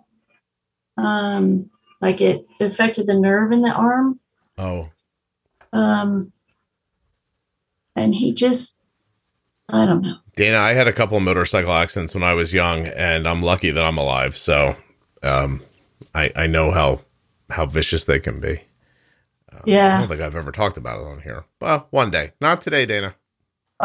um, 0.98 1.70
like 2.02 2.20
it 2.22 2.46
affected 2.60 3.08
the 3.08 3.14
nerve 3.16 3.52
in 3.52 3.62
the 3.62 3.72
arm 3.74 4.20
Oh, 4.58 4.90
um 5.72 6.32
and 7.96 8.14
he 8.14 8.34
just 8.34 8.82
i 9.70 9.86
don't 9.86 10.02
know 10.02 10.18
Dana, 10.36 10.58
I 10.58 10.74
had 10.74 10.88
a 10.88 10.94
couple 10.94 11.16
of 11.18 11.24
motorcycle 11.24 11.72
accidents 11.72 12.16
when 12.16 12.24
I 12.24 12.34
was 12.34 12.56
young, 12.56 12.88
and 12.88 13.28
I'm 13.28 13.44
lucky 13.44 13.70
that 13.70 13.84
I'm 13.84 14.00
alive. 14.00 14.36
So, 14.36 14.76
um, 15.22 15.62
I 16.16 16.32
I 16.36 16.48
know 16.48 16.72
how 16.72 17.02
how 17.52 17.68
vicious 17.68 18.06
they 18.06 18.20
can 18.20 18.40
be. 18.40 18.62
I 19.56 19.60
yeah 19.66 19.96
I 19.96 20.00
don't 20.00 20.08
think 20.10 20.22
I've 20.22 20.36
ever 20.36 20.52
talked 20.52 20.78
about 20.78 21.00
it 21.00 21.06
on 21.06 21.22
here. 21.22 21.46
Well, 21.62 21.88
one 21.92 22.12
day, 22.12 22.34
not 22.42 22.62
today, 22.62 22.86
Dana. 22.86 23.16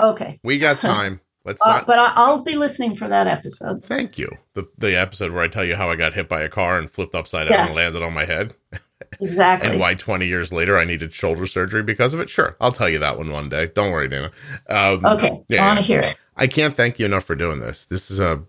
okay 0.01 0.41
We 0.43 0.59
got 0.59 0.81
time. 0.81 1.21
Let's 1.45 1.63
uh, 1.63 1.69
not. 1.77 1.87
but 1.87 1.99
I, 1.99 2.13
i'll 2.17 2.43
be 2.43 2.57
listening 2.57 2.95
for 2.95 3.09
that 3.09 3.27
episode 3.27 3.85
Thank 3.85 4.19
you. 4.19 4.31
The 4.55 4.69
the 4.77 4.99
episode 4.99 5.33
where 5.33 5.43
I 5.43 5.49
tell 5.49 5.65
you 5.65 5.77
how 5.77 5.89
I 5.91 5.97
got 5.97 6.15
hit 6.15 6.29
by 6.29 6.43
a 6.43 6.49
car 6.49 6.79
and 6.79 6.91
flipped 6.91 7.15
upside 7.15 7.49
down 7.49 7.59
Yeah. 7.59 7.67
and 7.67 7.75
landed 7.77 8.03
on 8.03 8.13
my 8.13 8.25
head, 8.27 8.55
exactly 9.21 9.71
and 9.71 9.81
why 9.81 9.95
20 9.95 10.27
years 10.27 10.53
later 10.53 10.77
I 10.79 10.85
needed 10.85 11.15
shoulder 11.15 11.47
surgery 11.47 11.83
because 11.83 12.13
of 12.13 12.21
it. 12.21 12.29
Sure, 12.29 12.57
I'll 12.61 12.73
tell 12.73 12.89
you 12.89 12.99
that 12.99 13.17
one 13.17 13.31
one 13.33 13.49
day. 13.49 13.69
Don't 13.69 13.93
worry, 13.93 14.09
Dana. 14.09 14.31
Um, 14.69 15.05
okay 15.07 15.39
yeah. 15.49 15.65
i 15.65 15.67
want 15.69 15.79
to 15.79 15.85
hear 15.85 16.01
it 16.01 16.17
I 16.37 16.47
can't 16.47 16.75
thank 16.75 16.99
you 16.99 17.07
enough 17.07 17.25
for 17.25 17.35
doing 17.35 17.61
this. 17.61 17.87
This 17.87 18.11
is 18.11 18.21
a 18.21 18.43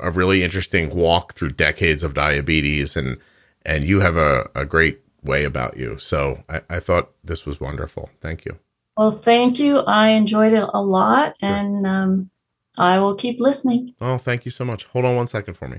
a 0.00 0.10
really 0.10 0.42
interesting 0.42 0.92
walk 0.94 1.34
through 1.34 1.50
decades 1.50 2.02
of 2.02 2.14
diabetes, 2.14 2.96
and 2.96 3.18
and 3.64 3.84
you 3.84 4.00
have 4.00 4.16
a, 4.16 4.48
a 4.56 4.64
great 4.64 5.00
way 5.28 5.44
about 5.44 5.76
you. 5.76 5.98
So 5.98 6.42
I, 6.48 6.62
I 6.68 6.80
thought 6.80 7.10
this 7.22 7.44
was 7.46 7.60
wonderful. 7.60 8.10
Thank 8.20 8.44
you. 8.46 8.58
well 8.96 9.12
thank 9.12 9.60
you 9.60 9.78
i 9.86 10.08
enjoyed 10.20 10.52
it 10.60 10.68
a 10.74 10.82
lot 10.82 11.28
and 11.40 11.86
um 11.86 12.30
i 12.76 12.98
will 12.98 13.14
keep 13.14 13.36
listening 13.48 13.94
Oh, 14.00 14.18
thank 14.18 14.44
you 14.46 14.50
so 14.50 14.64
much. 14.64 14.80
Hold 14.92 15.04
on 15.04 15.14
one 15.22 15.28
second 15.36 15.54
for 15.54 15.68
me. 15.68 15.78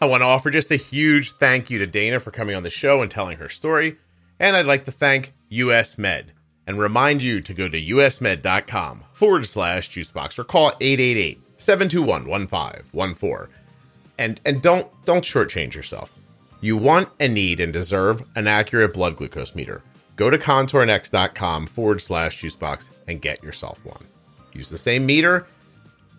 I 0.00 0.04
want 0.06 0.20
to 0.20 0.26
offer 0.26 0.50
just 0.50 0.70
a 0.70 0.76
huge 0.76 1.32
thank 1.32 1.70
you 1.70 1.78
to 1.78 1.86
Dana 1.86 2.20
for 2.20 2.30
coming 2.30 2.54
on 2.54 2.62
the 2.62 2.70
show 2.70 3.00
and 3.00 3.10
telling 3.10 3.38
her 3.38 3.48
story. 3.48 3.96
And 4.38 4.54
I'd 4.54 4.66
like 4.66 4.84
to 4.84 4.92
thank 4.92 5.32
US 5.48 5.96
Med 5.96 6.32
and 6.66 6.78
remind 6.78 7.22
you 7.22 7.40
to 7.40 7.54
go 7.54 7.68
to 7.68 7.80
usmed.com 7.80 9.04
forward 9.12 9.46
slash 9.46 9.88
juicebox 9.88 10.38
or 10.38 10.44
call 10.44 10.72
888 10.80 11.40
721 11.56 12.26
1514. 12.28 13.54
And 14.18 14.40
and 14.44 14.62
don't 14.62 14.88
don't 15.04 15.24
shortchange 15.24 15.74
yourself. 15.74 16.12
You 16.60 16.76
want 16.76 17.08
and 17.20 17.34
need 17.34 17.60
and 17.60 17.72
deserve 17.72 18.22
an 18.34 18.46
accurate 18.46 18.94
blood 18.94 19.16
glucose 19.16 19.54
meter. 19.54 19.82
Go 20.16 20.30
to 20.30 20.38
contournext.com 20.38 21.66
forward 21.66 22.00
slash 22.00 22.42
juicebox 22.42 22.90
and 23.06 23.20
get 23.20 23.42
yourself 23.44 23.84
one. 23.84 24.06
Use 24.54 24.70
the 24.70 24.78
same 24.78 25.04
meter 25.04 25.46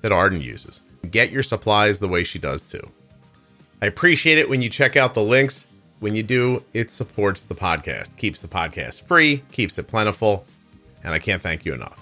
that 0.01 0.11
Arden 0.11 0.41
uses. 0.41 0.81
Get 1.09 1.31
your 1.31 1.41
supplies 1.41 1.99
the 1.99 2.07
way 2.07 2.23
she 2.23 2.37
does 2.37 2.61
too. 2.63 2.91
I 3.81 3.87
appreciate 3.87 4.37
it 4.37 4.49
when 4.49 4.61
you 4.61 4.69
check 4.69 4.95
out 4.95 5.13
the 5.13 5.23
links. 5.23 5.65
When 5.99 6.15
you 6.15 6.21
do, 6.21 6.63
it 6.73 6.91
supports 6.91 7.45
the 7.45 7.55
podcast, 7.55 8.17
keeps 8.17 8.41
the 8.41 8.47
podcast 8.47 9.01
free, 9.01 9.43
keeps 9.51 9.79
it 9.79 9.87
plentiful, 9.87 10.45
and 11.03 11.13
I 11.13 11.19
can't 11.19 11.41
thank 11.41 11.65
you 11.65 11.73
enough. 11.73 11.99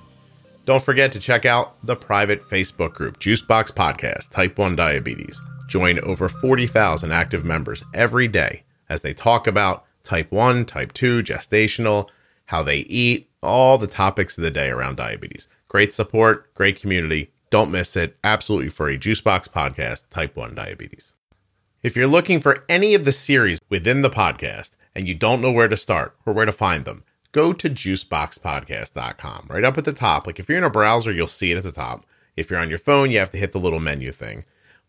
Don't 0.66 0.84
forget 0.84 1.14
to 1.14 1.20
check 1.20 1.46
out 1.46 1.76
the 1.86 1.96
private 1.96 2.42
Facebook 2.50 2.94
group, 2.94 3.20
Juicebox 3.20 3.72
Podcast 3.72 4.32
Type 4.32 4.58
1 4.58 4.76
Diabetes. 4.76 5.42
Join 5.68 6.00
over 6.00 6.30
40,000 6.30 7.12
active 7.12 7.44
members 7.44 7.84
every 7.94 8.28
day 8.28 8.64
as 8.90 9.02
they 9.02 9.14
talk 9.14 9.48
about 9.48 9.86
type 10.04 10.32
1, 10.32 10.66
type 10.66 10.94
2, 10.94 11.24
gestational, 11.24 12.10
how 12.46 12.62
they 12.64 12.80
eat, 12.80 13.30
all 13.42 13.78
the 13.78 13.88
topics 13.88 14.38
of 14.38 14.44
the 14.44 14.52
day 14.52 14.70
around 14.70 14.98
diabetes. 14.98 15.48
Great 15.68 15.94
support, 15.94 16.54
great 16.54 16.80
community. 16.80 17.32
Don't 17.50 17.72
miss 17.72 17.96
it. 17.96 18.18
Absolutely 18.24 18.70
free. 18.70 18.98
Juicebox 18.98 19.50
Podcast 19.50 20.10
Type 20.10 20.36
1 20.36 20.56
Diabetes. 20.56 21.14
If 21.84 21.96
you're 21.96 22.08
looking 22.08 22.40
for 22.40 22.66
any 22.68 22.96
of 22.96 23.06
the 23.06 23.12
series 23.12 23.62
within 23.70 24.02
the 24.02 24.10
podcast 24.10 24.72
and 24.96 25.08
you 25.08 25.16
don't 25.16 25.42
know 25.42 25.52
where 25.52 25.68
to 25.68 25.78
start 25.78 26.16
or 26.26 26.34
where 26.34 26.46
to 26.46 26.52
find 26.52 26.86
them, 26.86 27.04
go 27.32 27.54
to 27.54 27.70
juiceboxpodcast.com. 27.70 29.48
Right 29.50 29.64
up 29.64 29.78
at 29.78 29.86
the 29.86 29.94
top. 29.94 30.26
Like 30.26 30.40
if 30.40 30.50
you're 30.50 30.58
in 30.58 30.64
a 30.64 30.70
browser, 30.70 31.12
you'll 31.12 31.28
see 31.28 31.52
it 31.52 31.58
at 31.58 31.64
the 31.64 31.72
top. 31.72 32.06
If 32.36 32.50
you're 32.50 32.60
on 32.60 32.70
your 32.70 32.80
phone, 32.80 33.12
you 33.12 33.20
have 33.20 33.30
to 33.32 33.38
hit 33.38 33.52
the 33.52 33.60
little 33.60 33.80
menu 33.80 34.12
thing. 34.12 34.46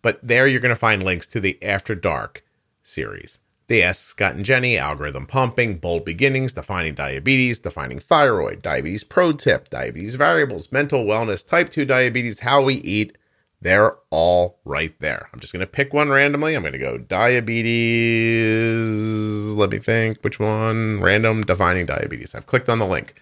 But 0.07 0.21
there 0.23 0.47
you're 0.47 0.61
going 0.61 0.71
to 0.73 0.77
find 0.77 1.03
links 1.03 1.27
to 1.27 1.41
the 1.41 1.61
After 1.65 1.97
Dark 1.97 2.45
series. 2.85 3.41
The 3.67 3.83
Ask 3.83 4.07
Scott 4.07 4.37
and 4.37 4.45
Jenny, 4.45 4.79
Algorithm 4.79 5.27
Pumping, 5.27 5.79
Bold 5.79 6.05
Beginnings, 6.05 6.53
Defining 6.53 6.95
Diabetes, 6.95 7.59
Defining 7.59 7.99
Thyroid, 7.99 8.63
Diabetes 8.63 9.03
Pro 9.03 9.33
Tip, 9.33 9.69
Diabetes 9.69 10.15
Variables, 10.15 10.71
Mental 10.71 11.05
Wellness, 11.05 11.45
Type 11.45 11.71
2 11.71 11.85
Diabetes, 11.87 12.39
How 12.39 12.63
We 12.63 12.75
Eat. 12.75 13.19
They're 13.61 13.97
all 14.11 14.61
right 14.65 14.95
there. 15.01 15.29
I'm 15.33 15.41
just 15.41 15.53
going 15.53 15.59
to 15.59 15.67
pick 15.67 15.93
one 15.93 16.11
randomly. 16.11 16.55
I'm 16.55 16.63
going 16.63 16.73
to 16.73 16.79
go 16.79 16.99
diabetes. 16.99 17.67
Let 19.57 19.71
me 19.71 19.79
think 19.79 20.23
which 20.23 20.39
one. 20.39 21.01
Random 21.01 21.43
defining 21.43 21.87
diabetes. 21.87 22.33
I've 22.33 22.47
clicked 22.47 22.69
on 22.69 22.79
the 22.79 22.87
link. 22.87 23.21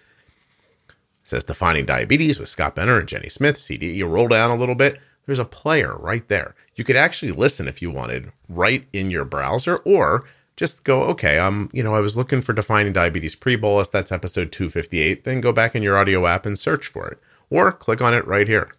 says 1.23 1.45
Defining 1.45 1.87
Diabetes 1.87 2.37
with 2.37 2.49
Scott 2.49 2.75
Benner 2.75 2.99
and 2.99 3.07
Jenny 3.07 3.29
Smith. 3.29 3.57
CD, 3.57 3.91
you 3.91 4.05
roll 4.05 4.27
down 4.27 4.51
a 4.51 4.55
little 4.55 4.75
bit, 4.75 4.99
there's 5.25 5.39
a 5.39 5.45
player 5.45 5.95
right 5.97 6.27
there. 6.27 6.53
You 6.75 6.83
could 6.83 6.97
actually 6.97 7.31
listen 7.31 7.67
if 7.67 7.81
you 7.81 7.89
wanted 7.89 8.31
right 8.49 8.85
in 8.91 9.09
your 9.09 9.25
browser 9.25 9.77
or 9.77 10.25
just 10.57 10.83
go, 10.83 11.03
okay, 11.03 11.37
um, 11.37 11.69
you 11.73 11.83
know, 11.83 11.93
I 11.93 11.99
was 11.99 12.15
looking 12.15 12.41
for 12.41 12.53
defining 12.53 12.93
diabetes 12.93 13.35
pre-bolus. 13.35 13.89
That's 13.89 14.11
episode 14.11 14.51
258. 14.51 15.23
Then 15.23 15.41
go 15.41 15.51
back 15.51 15.75
in 15.75 15.83
your 15.83 15.97
audio 15.97 16.25
app 16.25 16.45
and 16.45 16.57
search 16.57 16.87
for 16.87 17.07
it. 17.07 17.19
Or 17.49 17.71
click 17.71 18.01
on 18.01 18.13
it 18.13 18.25
right 18.25 18.47
here. 18.47 18.71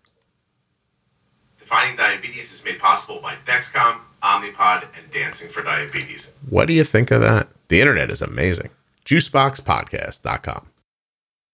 Defining 1.59 1.97
Diabetes 1.97 2.53
is 2.53 2.65
made 2.65 2.79
possible 2.79 3.21
by 3.21 3.35
Dexcom, 3.45 3.99
Omnipod, 4.23 4.87
and 4.97 5.11
Dancing 5.13 5.49
for 5.49 5.63
Diabetes. 5.63 6.31
What 6.49 6.67
do 6.67 6.75
you 6.75 6.85
think 6.85 7.11
of 7.11 7.21
that? 7.23 7.49
The 7.69 7.81
internet 7.81 8.11
is 8.11 8.23
amazing. 8.23 8.71
JuiceBoxPodcast.com. 9.05 10.69